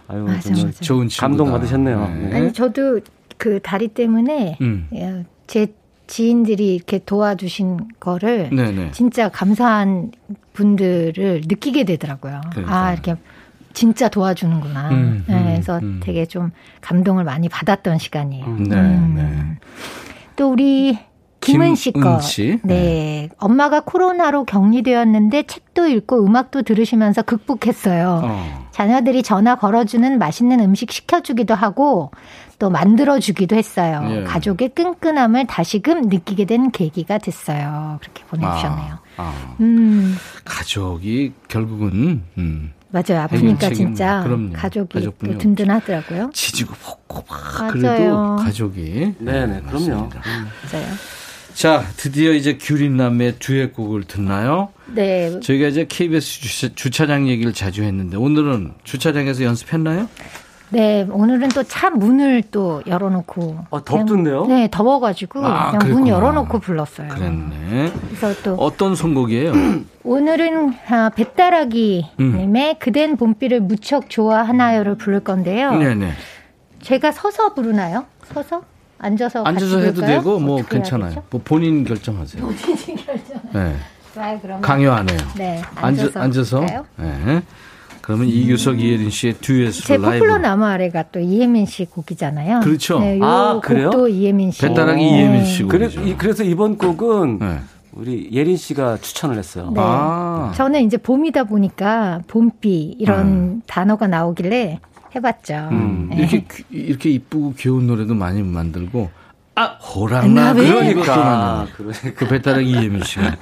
아유, 0.09 0.23
맞아, 0.25 0.51
맞아. 0.51 0.71
좋은 0.81 1.09
친구다. 1.09 1.21
감동 1.21 1.51
받으셨네요. 1.53 2.09
네. 2.09 2.37
아니, 2.37 2.53
저도 2.53 3.01
그 3.37 3.61
다리 3.63 3.89
때문에 3.89 4.59
음. 4.61 4.89
제 5.47 5.69
지인들이 6.07 6.75
이렇게 6.75 7.01
도와주신 7.05 7.89
거를 7.99 8.51
네네. 8.51 8.91
진짜 8.93 9.29
감사한 9.29 10.13
분들을 10.53 11.43
느끼게 11.47 11.85
되더라고요. 11.85 12.41
그러니까. 12.53 12.77
아 12.77 12.93
이렇게 12.93 13.17
진짜 13.73 14.09
도와주는구나. 14.09 14.91
음, 14.91 15.25
네, 15.27 15.43
그래서 15.43 15.79
음. 15.79 16.01
되게 16.03 16.27
좀 16.27 16.53
감동을 16.81 17.25
많이 17.25 17.49
받았던 17.49 17.99
시간이에요. 17.99 18.45
음. 18.47 18.65
네, 18.65 18.77
음. 18.77 19.15
네. 19.17 19.69
또 20.37 20.53
우리 20.53 20.99
김은 21.41 21.75
씨 21.75 21.93
거. 21.93 22.21
네. 22.21 22.59
네. 22.63 23.29
엄마가 23.39 23.81
코로나로 23.81 24.45
격리되었는데 24.45 25.43
책도 25.43 25.89
읽고 25.89 26.25
음악도 26.25 26.63
들으시면서 26.63 27.23
극복했어요. 27.23 28.21
어. 28.25 28.65
자녀들이 28.71 29.23
전화 29.23 29.57
걸어주는 29.57 30.19
맛있는 30.19 30.61
음식 30.61 30.91
시켜주기도 30.91 31.55
하고 31.55 32.11
또 32.59 32.71
만들어주기도 32.71 33.57
했어요. 33.57 34.07
예. 34.11 34.23
가족의 34.25 34.71
끈끈함을 34.71 35.47
다시금 35.47 36.09
느끼게 36.09 36.45
된 36.45 36.71
계기가 36.71 37.19
됐어요. 37.19 37.99
그렇게 38.01 38.25
보내주셨네요. 38.25 38.99
아, 39.17 39.23
아. 39.23 39.57
음. 39.61 40.17
가족이 40.45 41.33
결국은 41.49 42.23
음. 42.39 42.73
맞아요. 42.91 43.23
아프니까 43.23 43.71
진짜 43.71 44.23
그럼요. 44.23 44.53
가족이 44.53 45.01
또 45.01 45.39
든든하더라고요. 45.39 46.31
지지고 46.33 46.75
볶고 46.81 47.25
막. 47.29 47.73
그래도 47.73 48.37
가족이 48.37 49.15
네네 49.19 49.47
네, 49.47 49.63
그럼요. 49.63 50.05
음. 50.05 50.11
맞아요. 50.73 50.87
자, 51.55 51.85
드디어 51.97 52.33
이제 52.33 52.59
규린남의 52.59 53.37
듀엣곡을 53.39 54.05
듣나요? 54.05 54.71
네. 54.87 55.39
저희가 55.41 55.69
이제 55.69 55.87
KBS 55.89 56.75
주차, 56.75 57.07
장 57.07 57.29
얘기를 57.29 57.53
자주 57.53 57.85
했는데 57.85 58.17
오늘은 58.17 58.73
주차장에서 58.83 59.45
연습했나요? 59.45 60.09
네, 60.75 61.07
오늘은 61.11 61.49
또 61.51 61.63
차 61.63 61.89
문을 61.91 62.43
또 62.51 62.83
열어놓고. 62.87 63.59
아, 63.71 63.81
덥던데요? 63.85 64.47
네, 64.47 64.69
더워가지고 64.71 65.45
아, 65.47 65.67
그냥 65.71 65.79
그랬구나. 65.79 65.95
문 66.01 66.09
열어놓고 66.09 66.59
불렀어요. 66.59 67.09
그랬네. 67.09 67.93
그래서 68.09 68.43
또 68.43 68.55
어떤 68.57 68.95
선곡이에요? 68.95 69.53
오늘은 70.05 70.75
아, 70.91 71.11
배따라기님의 71.15 72.09
음. 72.21 72.79
그댄 72.79 73.17
봄비를 73.17 73.61
무척 73.61 74.11
좋아하나요를 74.11 74.97
부를 74.97 75.21
건데요. 75.21 75.73
네네. 75.77 76.13
제가 76.83 77.13
서서 77.13 77.55
부르나요? 77.55 78.05
서서? 78.33 78.63
앉아서 78.99 79.43
앉아서 79.45 79.81
해도 79.81 80.01
되고 80.03 80.39
뭐 80.39 80.63
괜찮아요. 80.63 81.23
뭐 81.31 81.41
본인 81.45 81.85
결정하세요. 81.85 82.43
본인 82.47 82.97
결정. 82.97 83.41
네. 83.53 83.77
그러면. 84.41 84.61
강요 84.61 84.93
안 84.93 85.09
해요. 85.09 85.19
네. 85.37 85.63
앉아서. 85.77 86.21
앉아서. 86.21 86.61
네. 86.97 87.43
그러면 88.05 88.27
음. 88.27 88.33
이규석, 88.33 88.81
이예린 88.81 89.09
씨의 89.09 89.37
듀엣으로 89.41 89.87
제 89.87 89.97
라이브. 89.97 90.19
포플러 90.19 90.37
나무 90.37 90.67
아래가 90.67 91.05
또 91.11 91.21
이혜민 91.21 91.65
씨 91.65 91.87
곡이잖아요. 91.87 92.61
그렇죠. 92.61 93.01
네, 93.01 93.19
아, 93.23 93.61
그래요? 93.65 93.89
또 93.89 94.09
이혜민 94.09 94.51
씨. 94.51 94.61
배따라기 94.61 95.11
네. 95.11 95.19
이혜민 95.19 95.45
씨 95.47 95.63
곡이죠. 95.63 96.03
그래, 96.03 96.15
그래서 96.19 96.45
이번 96.45 96.77
곡은 96.77 97.39
네. 97.39 97.61
우리 97.93 98.29
예린 98.31 98.59
씨가 98.59 98.99
추천을 98.99 99.39
했어요. 99.39 99.71
네. 99.75 99.81
아. 99.83 100.53
저는 100.55 100.83
이제 100.83 100.99
봄이다 100.99 101.45
보니까 101.45 102.21
봄비 102.27 102.97
이런 102.99 103.21
음. 103.27 103.63
단어가 103.67 104.07
나오길래 104.07 104.81
해봤죠. 105.17 105.69
음. 105.71 106.09
네. 106.11 106.19
이렇게 106.19 106.45
이렇게 106.71 107.09
이쁘고 107.09 107.55
귀여운 107.57 107.87
노래도 107.87 108.15
많이 108.15 108.43
만들고 108.43 109.09
아, 109.57 109.65
호랑나 109.67 110.53
그러니까. 110.55 111.67
그 112.17 112.27
배따라기 112.29 112.69
이예민 112.71 113.05
씨가. 113.05 113.37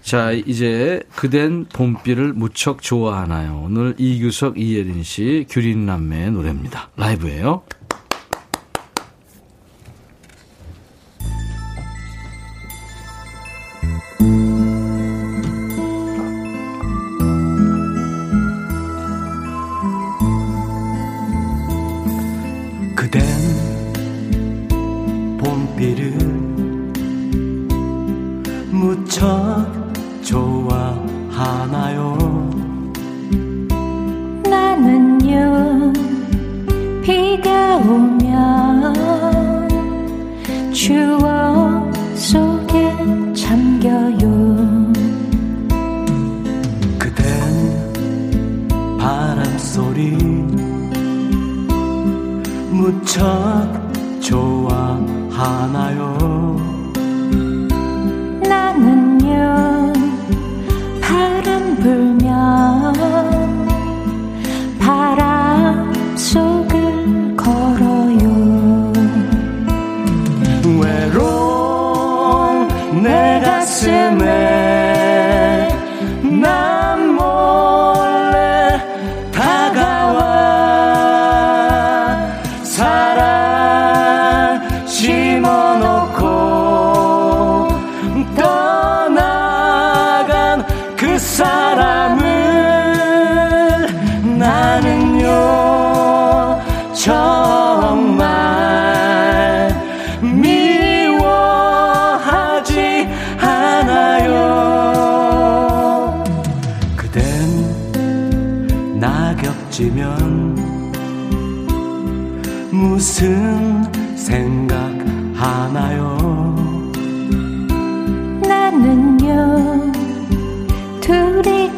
자, 0.00 0.32
이제 0.32 1.02
그댄 1.14 1.66
봄비를 1.66 2.32
무척 2.32 2.80
좋아하나요? 2.82 3.62
오늘 3.64 3.94
이규석, 3.98 4.58
이예린 4.58 5.02
씨, 5.02 5.46
규린 5.50 5.84
남매의 5.84 6.30
노래입니다. 6.32 6.88
라이브예요. 6.96 7.62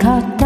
둘 0.03 0.41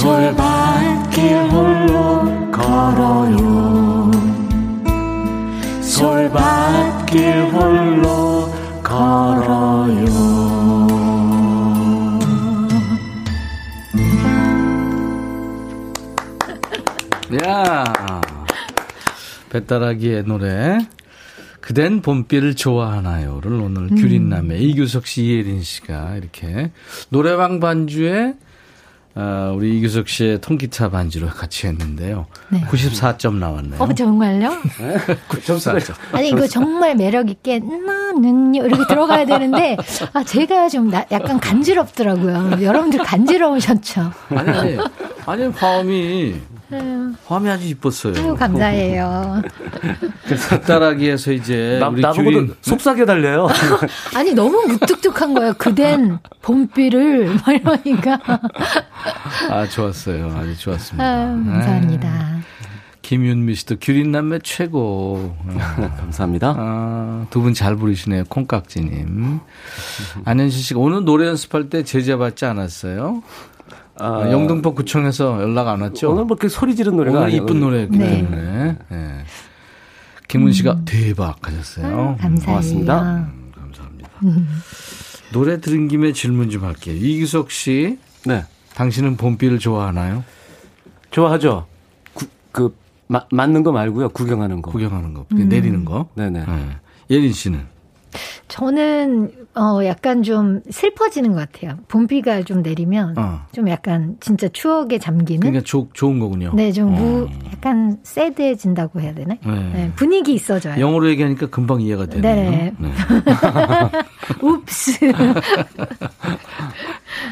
배따라기의 19.50 20.24
노래. 20.24 20.78
그댄 21.60 22.00
봄비를 22.00 22.56
좋아하나요를 22.56 23.52
오늘 23.52 23.82
음. 23.82 23.96
규린남의 23.96 24.62
이규석 24.62 25.06
씨, 25.06 25.24
이예린 25.24 25.62
씨가 25.62 26.16
이렇게 26.16 26.72
노래방 27.10 27.60
반주에 27.60 28.32
어, 29.16 29.52
우리 29.56 29.76
이규석 29.78 30.08
씨의 30.08 30.40
통기타 30.40 30.90
반주로 30.90 31.28
같이 31.28 31.66
했는데요. 31.66 32.26
네. 32.48 32.60
94점 32.62 33.34
나왔네요. 33.36 33.82
어, 33.82 33.92
정말요? 33.92 34.50
94점. 35.28 35.94
아니, 36.12 36.28
이거 36.28 36.46
정말 36.46 36.94
매력있게, 36.94 37.58
나는요, 37.58 38.64
이렇게 38.64 38.86
들어가야 38.86 39.26
되는데, 39.26 39.76
아, 40.12 40.22
제가 40.22 40.68
좀 40.68 40.90
나, 40.90 41.04
약간 41.10 41.40
간지럽더라고요. 41.40 42.62
여러분들 42.62 43.00
간지러우셨죠? 43.00 44.12
아니, 44.30 44.50
아니, 44.50 44.78
아니, 45.30 45.46
화음이 45.46 46.40
화음이 47.26 47.50
아주 47.50 47.66
이뻤어요. 47.68 48.14
아유, 48.16 48.34
감사해요. 48.36 49.42
갓다라기에서 50.48 51.32
이제 51.32 51.78
나, 51.80 51.88
우리 51.88 52.00
나보고 52.00 52.22
규린... 52.24 52.54
속삭여 52.62 53.04
달래요. 53.06 53.48
아니 54.14 54.32
너무 54.32 54.62
무뚝뚝한 54.66 55.34
거예요. 55.34 55.54
그댄 55.54 56.18
봄비를 56.42 57.36
이러니까. 57.48 58.18
아 59.50 59.66
좋았어요. 59.68 60.34
아주 60.36 60.56
좋았습니다. 60.58 61.04
아유, 61.04 61.26
감사합니다. 61.44 62.08
에이. 62.36 62.40
김윤미 63.02 63.56
씨도 63.56 63.76
규린 63.80 64.12
남매 64.12 64.38
최고. 64.44 65.34
감사합니다. 65.98 66.54
아, 66.56 67.26
두 67.30 67.40
분 67.42 67.54
잘 67.54 67.74
부르시네요. 67.74 68.22
콩깍지님. 68.28 69.40
안현실 70.24 70.62
씨가 70.62 70.78
오늘 70.78 71.04
노래 71.04 71.26
연습할 71.26 71.68
때 71.70 71.82
제재 71.82 72.14
받지 72.16 72.44
않았어요? 72.44 73.24
아, 74.00 74.22
아, 74.22 74.32
영등포 74.32 74.74
구청에서 74.74 75.42
연락 75.42 75.68
안 75.68 75.80
왔죠? 75.82 76.10
오늘 76.10 76.24
뭐 76.24 76.36
이렇게 76.36 76.48
소리 76.48 76.74
지른 76.74 76.96
노래가 76.96 77.20
오늘 77.20 77.34
이쁜 77.34 77.60
노래였기 77.60 77.98
네. 77.98 78.16
때문에. 78.16 78.76
네. 78.88 79.24
김은 80.28 80.52
씨가 80.52 80.72
음. 80.72 80.82
대박 80.84 81.46
하셨어요. 81.46 81.86
아, 81.86 82.16
감사합니다. 82.16 82.46
고맙습니다. 82.46 83.02
음, 83.02 83.52
감사합니다. 83.54 84.10
음. 84.24 84.48
노래 85.32 85.60
들은 85.60 85.88
김에 85.88 86.12
질문 86.12 86.50
좀 86.50 86.64
할게요. 86.64 86.94
이기석 86.94 87.50
씨. 87.50 87.98
네. 88.24 88.44
당신은 88.74 89.16
봄비를 89.16 89.58
좋아하나요? 89.58 90.24
좋아하죠. 91.10 91.66
구, 92.14 92.26
그, 92.52 92.76
마, 93.08 93.24
맞는 93.32 93.64
거 93.64 93.72
말고요. 93.72 94.10
구경하는 94.10 94.62
거. 94.62 94.70
구경하는 94.70 95.14
거. 95.14 95.26
음. 95.32 95.48
내리는 95.48 95.84
거. 95.84 96.08
네네. 96.14 96.46
네. 96.46 96.76
예린 97.10 97.32
씨는? 97.32 97.66
저는 98.48 99.30
어 99.54 99.80
약간 99.84 100.22
좀 100.22 100.60
슬퍼지는 100.70 101.32
것 101.32 101.38
같아요. 101.38 101.76
봄비가 101.88 102.42
좀 102.42 102.62
내리면 102.62 103.14
어. 103.18 103.40
좀 103.52 103.68
약간 103.68 104.16
진짜 104.20 104.48
추억에 104.48 104.98
잠기는. 104.98 105.40
그러니까 105.40 105.62
조, 105.64 105.88
좋은 105.92 106.18
거군요. 106.18 106.52
네, 106.54 106.72
좀 106.72 106.92
무, 106.92 107.22
어. 107.24 107.28
약간 107.52 107.98
새드해진다고 108.02 109.00
해야 109.00 109.14
되나? 109.14 109.36
네. 109.44 109.70
네. 109.72 109.92
분위기 109.96 110.32
있어져요. 110.34 110.80
영어로 110.80 111.08
얘기하니까 111.10 111.46
금방 111.48 111.80
이해가 111.80 112.06
되네요. 112.06 112.50
네. 112.50 112.74
네. 112.78 112.92
웁스. 114.42 114.98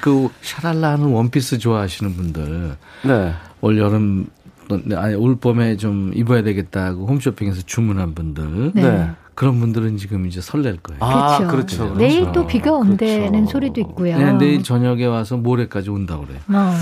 그 0.02 0.28
샤랄라 0.42 0.92
하는 0.92 1.06
원피스 1.06 1.58
좋아하시는 1.58 2.14
분들. 2.14 2.76
네. 3.04 3.32
올 3.60 3.78
여름 3.78 4.26
아니 4.94 5.14
올 5.14 5.36
봄에 5.36 5.76
좀 5.76 6.12
입어야 6.14 6.42
되겠다고 6.42 7.06
홈쇼핑에서 7.06 7.62
주문한 7.62 8.14
분들. 8.14 8.72
네. 8.74 9.10
그런 9.38 9.60
분들은 9.60 9.98
지금 9.98 10.26
이제 10.26 10.40
설렐 10.40 10.78
거예요. 10.82 10.98
아, 11.00 11.38
그렇죠. 11.38 11.52
그렇죠. 11.52 11.78
그렇죠. 11.84 11.94
내일 11.94 12.32
또 12.32 12.44
비가 12.44 12.72
온다는 12.72 13.30
그렇죠. 13.30 13.50
소리도 13.52 13.80
있고요. 13.82 14.18
네, 14.18 14.32
내일 14.32 14.64
저녁에 14.64 15.06
와서 15.06 15.36
모레까지 15.36 15.90
온다 15.90 16.18
그래요. 16.18 16.40
어. 16.48 16.74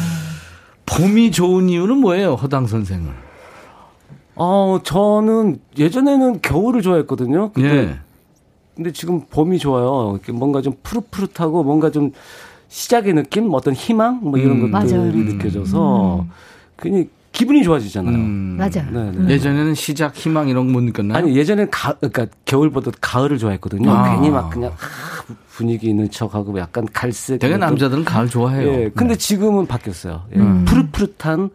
봄이 0.87 1.33
좋은 1.33 1.69
이유는 1.69 1.99
뭐예요, 1.99 2.33
허당 2.33 2.67
선생은? 2.67 3.11
어, 4.37 4.81
저는 4.83 5.59
예전에는 5.77 6.41
겨울을 6.41 6.81
좋아했거든요. 6.81 7.53
근데, 7.53 7.69
예. 7.69 7.99
근데 8.75 8.91
지금 8.91 9.27
봄이 9.29 9.59
좋아요. 9.59 10.19
뭔가 10.33 10.63
좀 10.63 10.77
푸릇푸릇하고 10.83 11.63
뭔가 11.63 11.91
좀 11.91 12.13
시작의 12.69 13.13
느낌, 13.13 13.53
어떤 13.53 13.75
희망 13.75 14.21
뭐 14.23 14.39
이런 14.39 14.63
음. 14.63 14.71
것들이 14.71 14.95
맞아요. 14.95 15.13
느껴져서 15.13 16.21
음. 16.21 16.31
괜히 16.79 17.11
기분이 17.37 17.63
좋아지잖아요. 17.63 18.15
음. 18.17 18.57
맞아. 18.59 18.83
네, 18.91 19.11
네. 19.15 19.35
예전에는 19.35 19.75
시작, 19.75 20.17
희망 20.17 20.49
이런 20.49 20.67
거 20.69 20.73
못 20.73 20.81
느꼈나요? 20.83 21.19
아니 21.19 21.37
예전엔 21.37 21.71
가, 21.71 21.93
그러니까 21.95 22.27
겨울보다 22.47 22.93
가을을 23.01 23.37
좋아했거든요. 23.37 23.91
아. 23.91 24.15
괜히 24.15 24.31
막 24.31 24.49
그냥 24.51 24.73
분위기 25.51 25.89
있는 25.91 26.11
척하고 26.11 26.59
약간 26.59 26.87
갈색. 26.93 27.39
되게 27.39 27.59
남자들은 27.59 28.05
가을 28.07 28.29
좋아해요. 28.29 28.69
예. 28.69 28.91
근데 28.95 29.13
네. 29.15 29.19
지금은 29.19 29.67
바뀌었어요. 29.67 30.23
예. 30.35 30.39
음. 30.39 30.65
푸릇푸릇한 30.65 31.51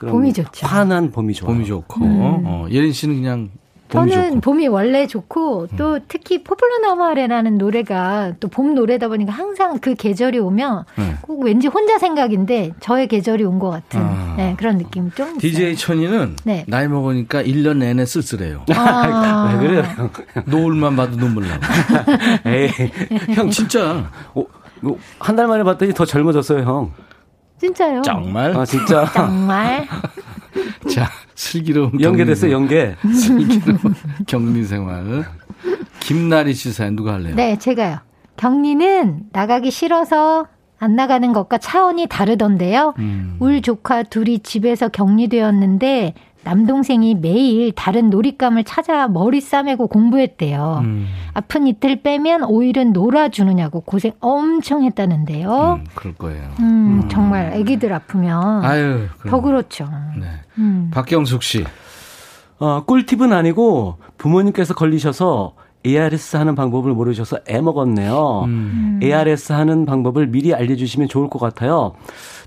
봄이 0.00 0.32
좋죠. 0.34 0.66
환한 0.66 1.10
봄이 1.10 1.32
좋아요. 1.32 1.54
봄이 1.54 1.66
좋고. 1.66 2.04
음. 2.04 2.42
어, 2.44 2.66
예린 2.70 2.92
씨는 2.92 3.16
그냥 3.16 3.48
봄이 3.88 4.10
저는 4.12 4.28
좋고. 4.30 4.40
봄이 4.40 4.68
원래 4.68 5.06
좋고 5.06 5.68
또 5.76 5.94
음. 5.94 6.00
특히 6.08 6.42
포플라나마레라는 6.44 7.58
노래가 7.58 8.32
또 8.40 8.48
봄 8.48 8.74
노래다 8.74 9.08
보니까 9.08 9.32
항상 9.32 9.78
그 9.78 9.94
계절이 9.94 10.38
오면 10.38 10.84
네. 10.96 11.14
꼭 11.22 11.42
왠지 11.44 11.66
혼자 11.68 11.98
생각인데 11.98 12.72
저의 12.80 13.06
계절이 13.08 13.44
온 13.44 13.58
것 13.58 13.70
같은 13.70 14.00
아. 14.00 14.34
네, 14.36 14.54
그런 14.58 14.78
느낌 14.78 15.10
좀 15.12 15.26
있어요. 15.28 15.38
DJ 15.38 15.76
천이는 15.76 16.36
네. 16.44 16.64
나이 16.68 16.86
먹으니까 16.88 17.42
1년 17.42 17.78
내내 17.78 18.04
쓸쓸해요. 18.06 18.64
아. 18.74 19.56
왜 19.60 19.66
그래요? 19.68 19.84
노을만 20.46 20.96
봐도 20.96 21.16
눈물 21.16 21.46
나. 21.48 21.58
에이, 22.46 22.68
형 23.34 23.50
진짜 23.50 24.10
어, 24.34 24.44
뭐 24.80 24.98
한달 25.18 25.46
만에 25.46 25.62
봤더니 25.64 25.92
더 25.94 26.04
젊어졌어요, 26.04 26.62
형. 26.64 26.92
진짜요? 27.60 28.02
정말? 28.02 28.56
아, 28.56 28.64
진짜. 28.64 29.04
정말? 29.12 29.86
자, 30.94 31.08
슬기로운 31.38 32.00
연계됐어, 32.00 32.50
연계. 32.50 32.96
슬기로운 33.14 33.94
격리 34.26 34.64
생활. 34.64 35.24
김나리 36.00 36.52
씨 36.52 36.72
사연 36.72 36.96
누가 36.96 37.12
할래요? 37.14 37.36
네, 37.36 37.56
제가요. 37.56 37.98
격리는 38.36 39.20
나가기 39.32 39.70
싫어서 39.70 40.48
안 40.80 40.96
나가는 40.96 41.32
것과 41.32 41.58
차원이 41.58 42.08
다르던데요. 42.08 42.94
음. 42.98 43.36
울 43.38 43.62
조카 43.62 44.02
둘이 44.02 44.40
집에서 44.40 44.88
격리되었는데 44.88 46.14
남동생이 46.44 47.16
매일 47.16 47.72
다른 47.72 48.10
놀잇감을 48.10 48.64
찾아 48.64 49.08
머리 49.08 49.40
싸매고 49.40 49.88
공부했대요. 49.88 50.80
음. 50.82 51.06
아픈 51.34 51.66
이틀 51.66 52.02
빼면 52.02 52.44
오일은 52.44 52.92
놀아주느냐고 52.92 53.80
고생 53.80 54.12
엄청 54.20 54.84
했다는데요. 54.84 55.80
음, 55.80 55.86
그럴 55.94 56.14
거예요. 56.14 56.48
음, 56.60 57.02
음. 57.02 57.08
정말 57.08 57.52
아기들 57.52 57.92
아프면 57.92 58.64
아유, 58.64 59.06
더 59.28 59.40
그렇죠. 59.40 59.88
네. 60.18 60.26
음. 60.58 60.90
박경숙 60.92 61.42
씨. 61.42 61.64
어, 62.60 62.84
꿀팁은 62.84 63.32
아니고 63.32 63.98
부모님께서 64.16 64.74
걸리셔서 64.74 65.54
ARS 65.86 66.36
하는 66.36 66.54
방법을 66.54 66.92
모르셔서 66.92 67.38
애 67.48 67.60
먹었네요. 67.60 68.42
음. 68.46 69.00
ARS 69.02 69.52
하는 69.52 69.86
방법을 69.86 70.26
미리 70.26 70.54
알려주시면 70.54 71.08
좋을 71.08 71.28
것 71.30 71.38
같아요. 71.38 71.92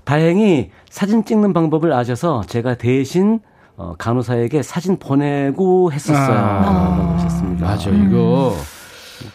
다행히 0.04 0.70
사진 0.90 1.24
찍는 1.24 1.52
방법을 1.52 1.92
아셔서 1.92 2.42
제가 2.46 2.74
대신 2.74 3.40
어, 3.76 3.94
간호사에게 3.98 4.62
사진 4.62 4.98
보내고 4.98 5.92
했었어요. 5.92 6.36
아. 6.38 7.14
하셨습니다. 7.16 7.66
맞아, 7.66 7.90
이거. 7.90 8.54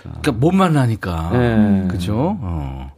그러니까 0.01 0.31
못 0.33 0.51
만나니까. 0.53 1.29
네. 1.31 1.87
그죠? 1.89 2.37
어. 2.41 2.91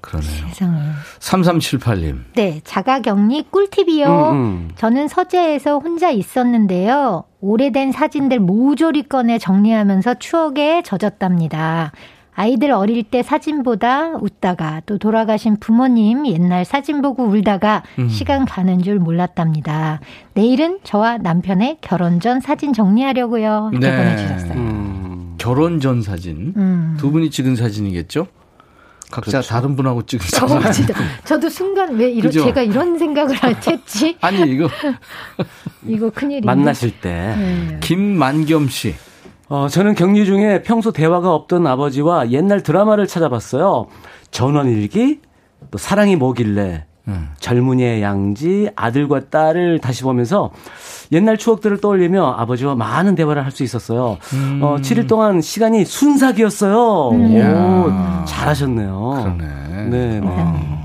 그러네요. 0.00 0.48
세상에. 0.48 0.78
3378님. 1.18 2.20
네, 2.34 2.60
자가격리 2.62 3.46
꿀팁이요. 3.50 4.06
음, 4.30 4.34
음. 4.34 4.70
저는 4.76 5.08
서재에서 5.08 5.78
혼자 5.78 6.10
있었는데요. 6.10 7.24
오래된 7.40 7.90
사진들 7.92 8.38
모조리 8.38 9.08
꺼내 9.08 9.38
정리하면서 9.38 10.14
추억에 10.14 10.82
젖었답니다. 10.84 11.92
아이들 12.36 12.70
어릴 12.70 13.02
때 13.02 13.22
사진보다 13.22 14.16
웃다가 14.20 14.82
또 14.84 14.98
돌아가신 14.98 15.56
부모님 15.58 16.26
옛날 16.26 16.66
사진 16.66 17.00
보고 17.00 17.24
울다가 17.24 17.82
음. 17.98 18.10
시간 18.10 18.44
가는 18.44 18.82
줄 18.82 18.98
몰랐답니다. 18.98 20.00
내일은 20.34 20.78
저와 20.84 21.16
남편의 21.16 21.78
결혼 21.80 22.20
전 22.20 22.40
사진 22.40 22.74
정리하려고요. 22.74 23.70
네. 23.80 23.96
보내주셨어요. 23.96 24.52
음. 24.52 25.34
결혼 25.38 25.80
전 25.80 26.02
사진. 26.02 26.52
음. 26.56 26.96
두 27.00 27.10
분이 27.10 27.30
찍은 27.30 27.56
사진이겠죠? 27.56 28.26
각자 29.10 29.30
그렇죠. 29.30 29.48
다른 29.48 29.74
분하고 29.74 30.02
찍은 30.04 30.26
사진. 30.28 30.56
어, 30.58 30.70
진짜. 30.70 30.94
저도 31.24 31.48
순간 31.48 31.94
왜 31.96 32.10
이런 32.10 32.30
제가 32.30 32.60
이런 32.60 32.98
생각을 32.98 33.34
했지? 33.66 34.16
아니 34.20 34.42
이거 34.52 34.68
이거 35.86 36.10
큰일이 36.10 36.44
만나실 36.44 37.00
때 37.00 37.34
네. 37.38 37.78
김만겸 37.80 38.68
씨. 38.68 38.94
어, 39.48 39.68
저는 39.68 39.94
격리 39.94 40.24
중에 40.26 40.62
평소 40.62 40.90
대화가 40.92 41.32
없던 41.34 41.66
아버지와 41.66 42.30
옛날 42.30 42.62
드라마를 42.62 43.06
찾아봤어요. 43.06 43.86
전원일기, 44.32 45.20
또 45.70 45.78
사랑이 45.78 46.16
뭐길래, 46.16 46.84
음. 47.08 47.28
젊은이의 47.38 48.02
양지, 48.02 48.68
아들과 48.74 49.28
딸을 49.30 49.78
다시 49.78 50.02
보면서 50.02 50.50
옛날 51.12 51.36
추억들을 51.36 51.80
떠올리며 51.80 52.34
아버지와 52.38 52.74
많은 52.74 53.14
대화를 53.14 53.44
할 53.44 53.52
수 53.52 53.62
있었어요. 53.62 54.18
음. 54.34 54.60
어, 54.62 54.76
7일 54.78 55.06
동안 55.06 55.40
시간이 55.40 55.84
순삭이었어요. 55.84 57.10
음. 57.10 58.22
오, 58.22 58.24
잘하셨네요. 58.26 59.10
그러네. 59.38 59.88
네. 59.88 60.20
네. 60.20 60.20
어. 60.24 60.75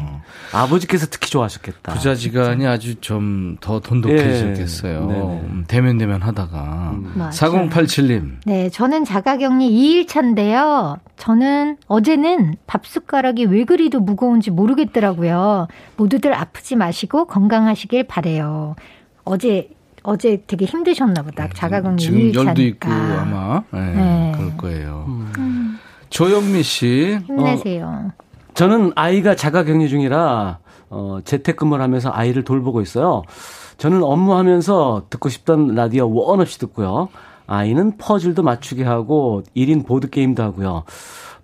아버지께서 0.54 1.08
특히 1.10 1.30
좋아하셨겠다. 1.30 1.94
부자지간이 1.94 2.68
아주 2.68 2.96
좀 2.96 3.58
더 3.62 3.80
돈독해졌겠어요. 3.80 5.08
예. 5.12 5.16
음, 5.48 5.66
대면 5.68 5.98
대면 5.98 6.22
하다가. 6.22 6.92
음. 6.94 7.14
4087님. 7.32 8.38
네, 8.46 8.70
저는 8.70 9.06
자가격리 9.06 9.70
2일 9.70 10.08
차인데요. 10.08 10.98
저는 11.18 11.78
어제는 11.88 12.56
밥 12.68 12.86
숟가락이 12.86 13.46
왜 13.46 13.64
그리도 13.66 14.00
무거운지 14.00 14.52
모르겠더라고요. 14.52 15.68
모두들 15.98 16.34
아프지 16.34 16.76
마시고 16.76 17.26
건강하시길 17.26 18.06
바래요. 18.06 18.76
어제 19.24 19.70
어제 20.04 20.42
되게 20.48 20.66
힘드셨나 20.66 21.22
보다. 21.22 21.48
자가격리 21.54 21.98
2일 21.98 22.34
차니까. 22.34 22.46
열도 22.50 22.62
있고 22.64 22.90
아마 22.92 23.64
네, 23.72 23.80
네. 23.96 24.32
그럴 24.36 24.58
거예요. 24.58 25.06
음. 25.38 25.78
조영미 26.10 26.64
씨. 26.64 27.20
힘내세요. 27.28 27.86
어, 27.88 28.12
저는 28.54 28.92
아이가 28.96 29.36
자가 29.36 29.64
격리 29.64 29.90
중이라 29.90 30.60
어, 30.90 31.20
재택근무를 31.24 31.84
하면서 31.84 32.10
아이를 32.14 32.44
돌보고 32.44 32.82
있어요. 32.82 33.24
저는 33.78 34.04
업무하면서 34.04 35.08
듣고 35.10 35.30
싶던 35.30 35.74
라디오 35.76 36.14
원 36.14 36.42
없이 36.42 36.60
듣고요. 36.60 37.10
아이는 37.48 37.98
퍼즐도 37.98 38.44
맞추게 38.44 38.84
하고 38.84 39.44
1인 39.56 39.86
보드게임도 39.86 40.44
하고요. 40.44 40.84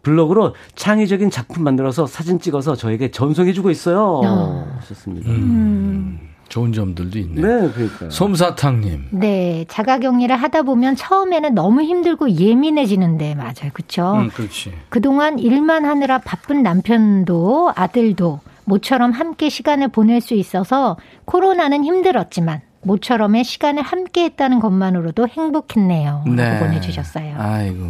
블로그로 0.03 0.55
창의적인 0.75 1.29
작품 1.31 1.63
만들어서 1.63 2.07
사진 2.07 2.39
찍어서 2.39 2.75
저에게 2.75 3.11
전송해주고 3.11 3.71
있어요. 3.71 4.21
어. 4.23 4.67
하셨습니다. 4.79 5.29
음. 5.29 6.19
좋은 6.57 6.73
점들도 6.73 7.19
있네요. 7.19 7.61
네, 7.61 7.71
그러니까요. 7.71 8.09
솜사탕님. 8.09 9.09
네, 9.11 9.65
자가격리를 9.67 10.35
하다 10.35 10.63
보면 10.63 10.95
처음에는 10.95 11.53
너무 11.53 11.83
힘들고 11.83 12.31
예민해지는데 12.31 13.35
맞아요, 13.35 13.69
그렇죠? 13.73 14.13
음, 14.15 14.29
그렇지. 14.29 14.73
그동안 14.89 15.37
일만 15.37 15.85
하느라 15.85 16.17
바쁜 16.17 16.63
남편도 16.63 17.73
아들도 17.75 18.39
모처럼 18.65 19.11
함께 19.11 19.49
시간을 19.49 19.89
보낼 19.89 20.19
수 20.19 20.33
있어서 20.33 20.97
코로나는 21.25 21.83
힘들었지만 21.83 22.61
모처럼의 22.81 23.43
시간을 23.43 23.83
함께 23.83 24.23
했다는 24.23 24.59
것만으로도 24.59 25.27
행복했네요. 25.27 26.23
네. 26.27 26.59
보내주셨어요. 26.59 27.35
아이고. 27.37 27.83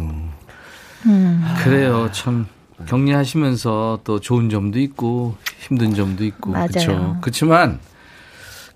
음. 1.06 1.44
그래요, 1.64 2.10
참. 2.12 2.46
격리하시면서 2.86 4.00
또 4.04 4.20
좋은 4.20 4.50
점도 4.50 4.78
있고 4.78 5.34
힘든 5.58 5.94
점도 5.94 6.24
있고 6.24 6.52
그렇죠. 6.52 7.16
그렇지만 7.20 7.80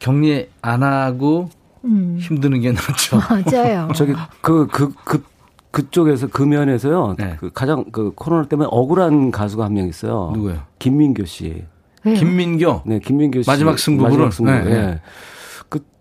격리 0.02 0.48
안 0.62 0.82
하고 0.82 1.48
음. 1.84 2.16
힘드는 2.20 2.60
게 2.60 2.72
낫죠. 2.72 3.18
맞아요. 3.18 3.88
저기 3.94 4.12
그 4.40 4.66
그 4.66 4.88
그 5.04 5.22
그, 5.70 5.90
쪽에서 5.90 6.26
그 6.26 6.42
면에서요. 6.42 7.14
네. 7.18 7.36
그 7.40 7.50
가장 7.50 7.84
그 7.92 8.12
코로나 8.14 8.44
때문에 8.46 8.68
억울한 8.70 9.30
가수가 9.30 9.64
한 9.64 9.72
명 9.74 9.86
있어요. 9.88 10.32
누구요? 10.34 10.60
김민교 10.78 11.24
씨. 11.24 11.64
왜요? 12.04 12.16
김민교. 12.18 12.82
네, 12.84 12.98
김민교 12.98 13.42
씨. 13.42 13.48
마지막 13.48 13.78
승부 13.78 14.02
마지막 14.02 14.32
승부. 14.32 14.50
네. 14.50 14.64
네. 14.64 15.00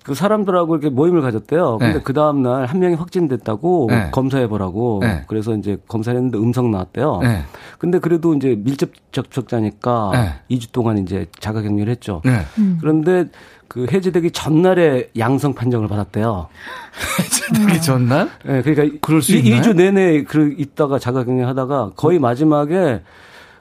그, 0.03 0.11
그 0.11 0.13
사람들하고 0.15 0.75
이렇게 0.75 0.89
모임을 0.89 1.21
가졌대요. 1.21 1.77
근데 1.77 1.93
네. 1.95 2.01
그 2.03 2.13
다음 2.13 2.41
날 2.41 2.65
한 2.65 2.79
명이 2.79 2.95
확진됐다고 2.95 3.87
네. 3.89 4.09
검사해 4.11 4.47
보라고. 4.47 4.99
네. 5.01 5.23
그래서 5.27 5.55
이제 5.55 5.77
검사를 5.87 6.15
했는데 6.15 6.37
음성 6.37 6.71
나왔대요. 6.71 7.19
네. 7.21 7.43
근데 7.79 7.99
그래도 7.99 8.33
이제 8.33 8.55
밀접 8.57 8.89
접촉자니까 9.11 10.11
네. 10.47 10.55
2주 10.55 10.71
동안 10.71 10.97
이제 10.97 11.27
자가 11.39 11.61
격리를 11.61 11.89
했죠. 11.91 12.21
네. 12.23 12.41
음. 12.57 12.77
그런데 12.79 13.25
그 13.67 13.87
해제되기 13.91 14.31
전날에 14.31 15.09
양성 15.17 15.53
판정을 15.53 15.87
받았대요. 15.87 16.47
해제되기 17.19 17.77
음. 17.77 17.81
전날? 17.81 18.29
네, 18.45 18.61
그러니까 18.61 18.97
그럴 19.01 19.21
수 19.21 19.33
2주 19.33 19.75
내내 19.75 20.23
그 20.23 20.53
있다가 20.57 20.99
자가격리 20.99 21.41
하다가 21.41 21.91
거의 21.95 22.19
마지막에 22.19 23.01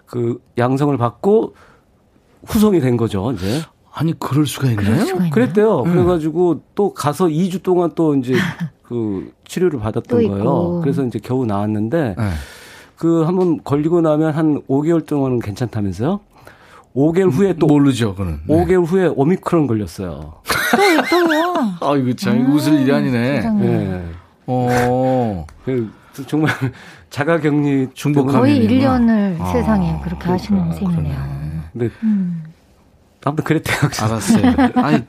그 0.06 0.40
양성을 0.58 0.96
받고 0.96 1.54
후송이 2.46 2.80
된 2.80 2.96
거죠, 2.96 3.30
이제. 3.32 3.60
아니 3.92 4.18
그럴 4.18 4.46
수가 4.46 4.70
있나요? 4.70 5.04
수가 5.04 5.30
그랬대요. 5.30 5.82
음. 5.82 5.92
그래가지고 5.92 6.62
또 6.74 6.94
가서 6.94 7.26
2주 7.26 7.62
동안 7.62 7.90
또 7.94 8.14
이제 8.14 8.34
그 8.82 9.32
치료를 9.46 9.78
받았던 9.78 10.28
거예요. 10.28 10.80
그래서 10.82 11.04
이제 11.04 11.18
겨우 11.22 11.46
나왔는데 11.46 12.14
네. 12.16 12.30
그 12.96 13.22
한번 13.22 13.62
걸리고 13.62 14.00
나면 14.00 14.32
한 14.32 14.62
5개월 14.68 15.06
동안은 15.06 15.40
괜찮다면서요? 15.40 16.20
5개월 16.94 17.30
후에 17.30 17.54
또 17.54 17.66
모르죠, 17.66 18.14
그는. 18.14 18.40
네. 18.46 18.54
5개월 18.54 18.84
후에 18.84 19.06
오미크론 19.06 19.66
걸렸어요. 19.66 20.34
또 20.42 21.26
또요. 21.26 21.54
아, 21.80 21.96
이거 21.96 22.12
참 22.14 22.34
음, 22.34 22.52
웃을 22.52 22.80
일이 22.80 22.92
아니네. 22.92 23.40
네. 23.40 24.04
어. 24.46 25.46
그 25.64 25.90
정말 26.26 26.52
자가격리 27.10 27.90
중복 27.94 28.26
거의 28.26 28.66
1년을 28.66 29.40
아, 29.40 29.52
세상에 29.52 30.00
그렇게 30.02 30.24
그러니까, 30.24 30.32
하시는 30.32 30.72
셈이네요. 30.72 31.16
네. 31.72 31.88
음. 32.02 32.42
아무튼 33.24 33.44
그랬대요. 33.44 33.76
알았어요. 34.00 34.54
아니, 34.76 35.02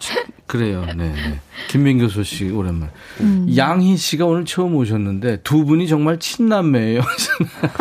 그래요. 0.45 0.86
네. 0.97 1.14
네. 1.14 1.39
김민교 1.70 2.09
소식 2.09 2.53
오랜만. 2.57 2.89
음. 3.22 3.47
양희 3.55 3.95
씨가 3.95 4.26
오늘 4.26 4.43
처음 4.43 4.76
오셨는데 4.76 5.43
두 5.43 5.64
분이 5.64 5.88
정말 5.88 6.20
친남매예요. 6.20 7.01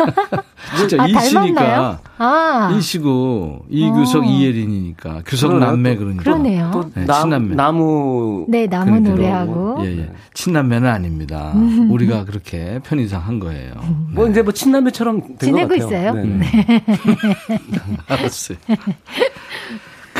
진짜 0.77 1.03
아, 1.03 1.07
이 1.07 1.13
씨니까 1.19 1.99
아. 2.17 2.71
이 2.73 2.79
씨고 2.81 3.65
이규석 3.69 4.23
어. 4.23 4.25
이예린이니까 4.25 5.23
규석 5.25 5.57
남매 5.57 5.97
그러니까. 5.97 6.23
그러네요. 6.23 6.71
또 6.73 6.89
네, 6.95 7.05
친남매. 7.05 7.55
나무 7.55 8.45
네 8.47 8.67
나무 8.67 9.01
노래하고. 9.01 9.79
예, 9.81 9.97
예. 10.03 10.11
친남매는 10.33 10.87
아닙니다. 10.89 11.51
음. 11.55 11.91
우리가 11.91 12.23
그렇게 12.23 12.79
편의상 12.85 13.21
한 13.25 13.39
거예요. 13.39 13.73
음. 13.83 14.05
네. 14.09 14.15
뭐 14.15 14.29
이제 14.29 14.41
뭐 14.43 14.53
친남매처럼 14.53 15.37
지내고 15.39 15.75
있어요. 15.75 16.13
네. 16.13 16.23
네. 16.23 16.83
알았어요. 18.07 18.57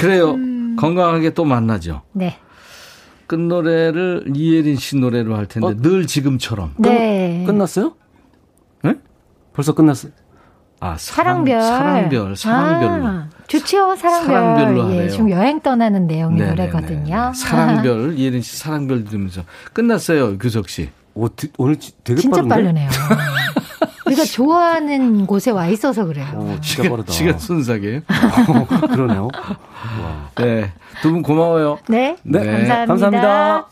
그래요. 0.02 0.32
음. 0.32 0.76
건강하게 0.78 1.34
또 1.34 1.46
만나죠. 1.46 2.02
네. 2.14 2.38
끝노래를 3.28 4.26
이예린 4.36 4.76
씨 4.76 4.98
노래로 4.98 5.38
할 5.38 5.46
텐데 5.46 5.68
어? 5.68 5.74
늘 5.78 6.06
지금처럼. 6.08 6.74
네. 6.78 7.44
끝, 7.46 7.54
났어요 7.54 7.94
네? 8.84 8.96
벌써 9.54 9.74
끝났어요? 9.74 10.12
아, 10.84 10.98
사랑 10.98 11.46
별. 11.46 11.62
사랑별, 11.62 12.36
사랑별로. 12.36 13.06
아, 13.06 13.30
좋죠, 13.48 13.96
사랑별. 13.96 14.26
사랑별로 14.26 14.92
예, 14.92 14.96
하래요. 14.96 15.10
지금 15.12 15.30
여행 15.30 15.62
떠나는 15.62 16.08
내용의 16.08 16.40
네네네. 16.40 16.56
노래거든요. 16.56 17.32
사랑별, 17.36 18.18
이예린 18.18 18.42
씨 18.42 18.58
사랑별 18.58 19.04
들으면서 19.04 19.44
끝났어요, 19.74 20.40
규석 20.40 20.70
씨. 20.70 20.90
오, 21.14 21.28
오늘 21.58 21.78
되게 22.04 22.20
진짜 22.22 22.42
빠른데? 22.42 22.56
빠르네요. 22.56 22.90
우리가 24.12 24.26
좋아하는 24.26 25.26
곳에 25.26 25.52
와 25.52 25.68
있어서 25.68 26.06
그래요. 26.06 26.28
오, 26.36 26.60
진짜 26.62 26.90
빠르다. 26.90 27.12
시간 27.12 27.40
순삭이에요? 27.40 27.98
어, 28.00 28.68
그러네요. 28.88 29.30
네. 30.38 30.72
두 31.02 31.12
분 31.12 31.22
고마워요. 31.22 31.80
네. 31.88 32.16
네. 32.24 32.40
감사합니다. 32.40 32.86
감사합니다. 32.86 33.68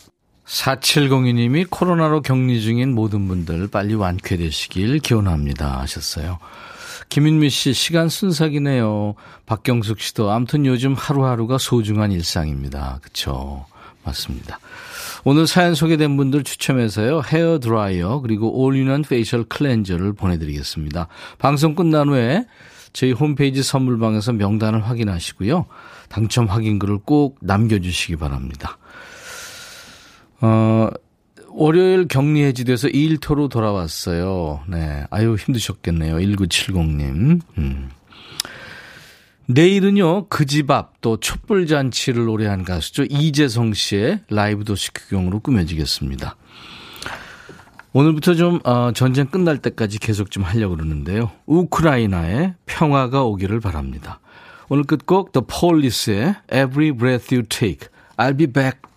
4702님이 0.46 1.68
코로나로 1.70 2.22
격리 2.22 2.62
중인 2.62 2.94
모든 2.96 3.28
분들 3.28 3.68
빨리 3.70 3.94
완쾌되시길 3.94 5.00
기원합니다 5.00 5.80
하셨어요. 5.82 6.40
김인미 7.10 7.50
씨, 7.50 7.74
시간 7.74 8.08
순삭이네요. 8.10 9.16
박경숙 9.46 10.00
씨도 10.00 10.32
아무튼 10.32 10.66
요즘 10.66 10.94
하루하루가 10.94 11.58
소중한 11.58 12.12
일상입니다. 12.12 13.00
그쵸. 13.02 13.66
맞습니다. 14.04 14.60
오늘 15.24 15.48
사연 15.48 15.76
소개된 15.76 16.16
분들 16.18 16.44
추첨해서요. 16.44 17.22
헤어 17.26 17.60
드라이어 17.60 18.22
그리고 18.22 18.64
all-in-one 18.64 19.02
facial 19.04 19.44
cleanser를 19.44 20.14
보내드리겠습니다. 20.14 21.08
방송 21.38 21.76
끝난 21.76 22.10
후에 22.10 22.46
저희 22.94 23.12
홈페이지 23.12 23.62
선물방에서 23.62 24.34
명단을 24.34 24.84
확인하시고요. 24.84 25.66
당첨 26.10 26.46
확인글을 26.46 27.00
꼭 27.06 27.38
남겨주시기 27.42 28.16
바랍니다. 28.16 28.78
어, 30.42 30.90
월요일 31.50 32.08
격리 32.08 32.44
해지돼서 32.44 32.88
일터로 32.88 33.50
돌아왔어요. 33.50 34.62
네. 34.68 35.06
아유, 35.10 35.36
힘드셨겠네요. 35.36 36.16
1970님. 36.16 37.42
음. 37.58 37.90
내일은요, 39.52 40.28
그 40.30 40.46
집 40.46 40.70
앞 40.70 41.02
또 41.02 41.18
촛불잔치를 41.18 42.26
노래한 42.26 42.64
가수죠. 42.66 43.06
이재성 43.10 43.74
씨의 43.74 44.20
라이브 44.30 44.64
도시 44.64 44.94
구경으로 44.94 45.40
꾸며지겠습니다. 45.40 46.36
오늘부터 47.94 48.36
좀, 48.36 48.60
어, 48.64 48.92
전쟁 48.94 49.26
끝날 49.26 49.58
때까지 49.58 49.98
계속 49.98 50.30
좀 50.30 50.44
하려고 50.44 50.76
그러는데요. 50.76 51.32
우크라이나에 51.48 52.54
평화가 52.68 53.24
오기를 53.24 53.60
바랍니다. 53.60 54.20
오늘 54.70 54.84
끝곡 54.84 55.32
The 55.32 55.44
Police의 55.48 56.36
Every 56.54 56.92
Breath 56.92 57.34
You 57.34 57.48
Take, 57.50 57.90
I'll 58.18 58.38
Be 58.38 58.46
Back 58.46 58.82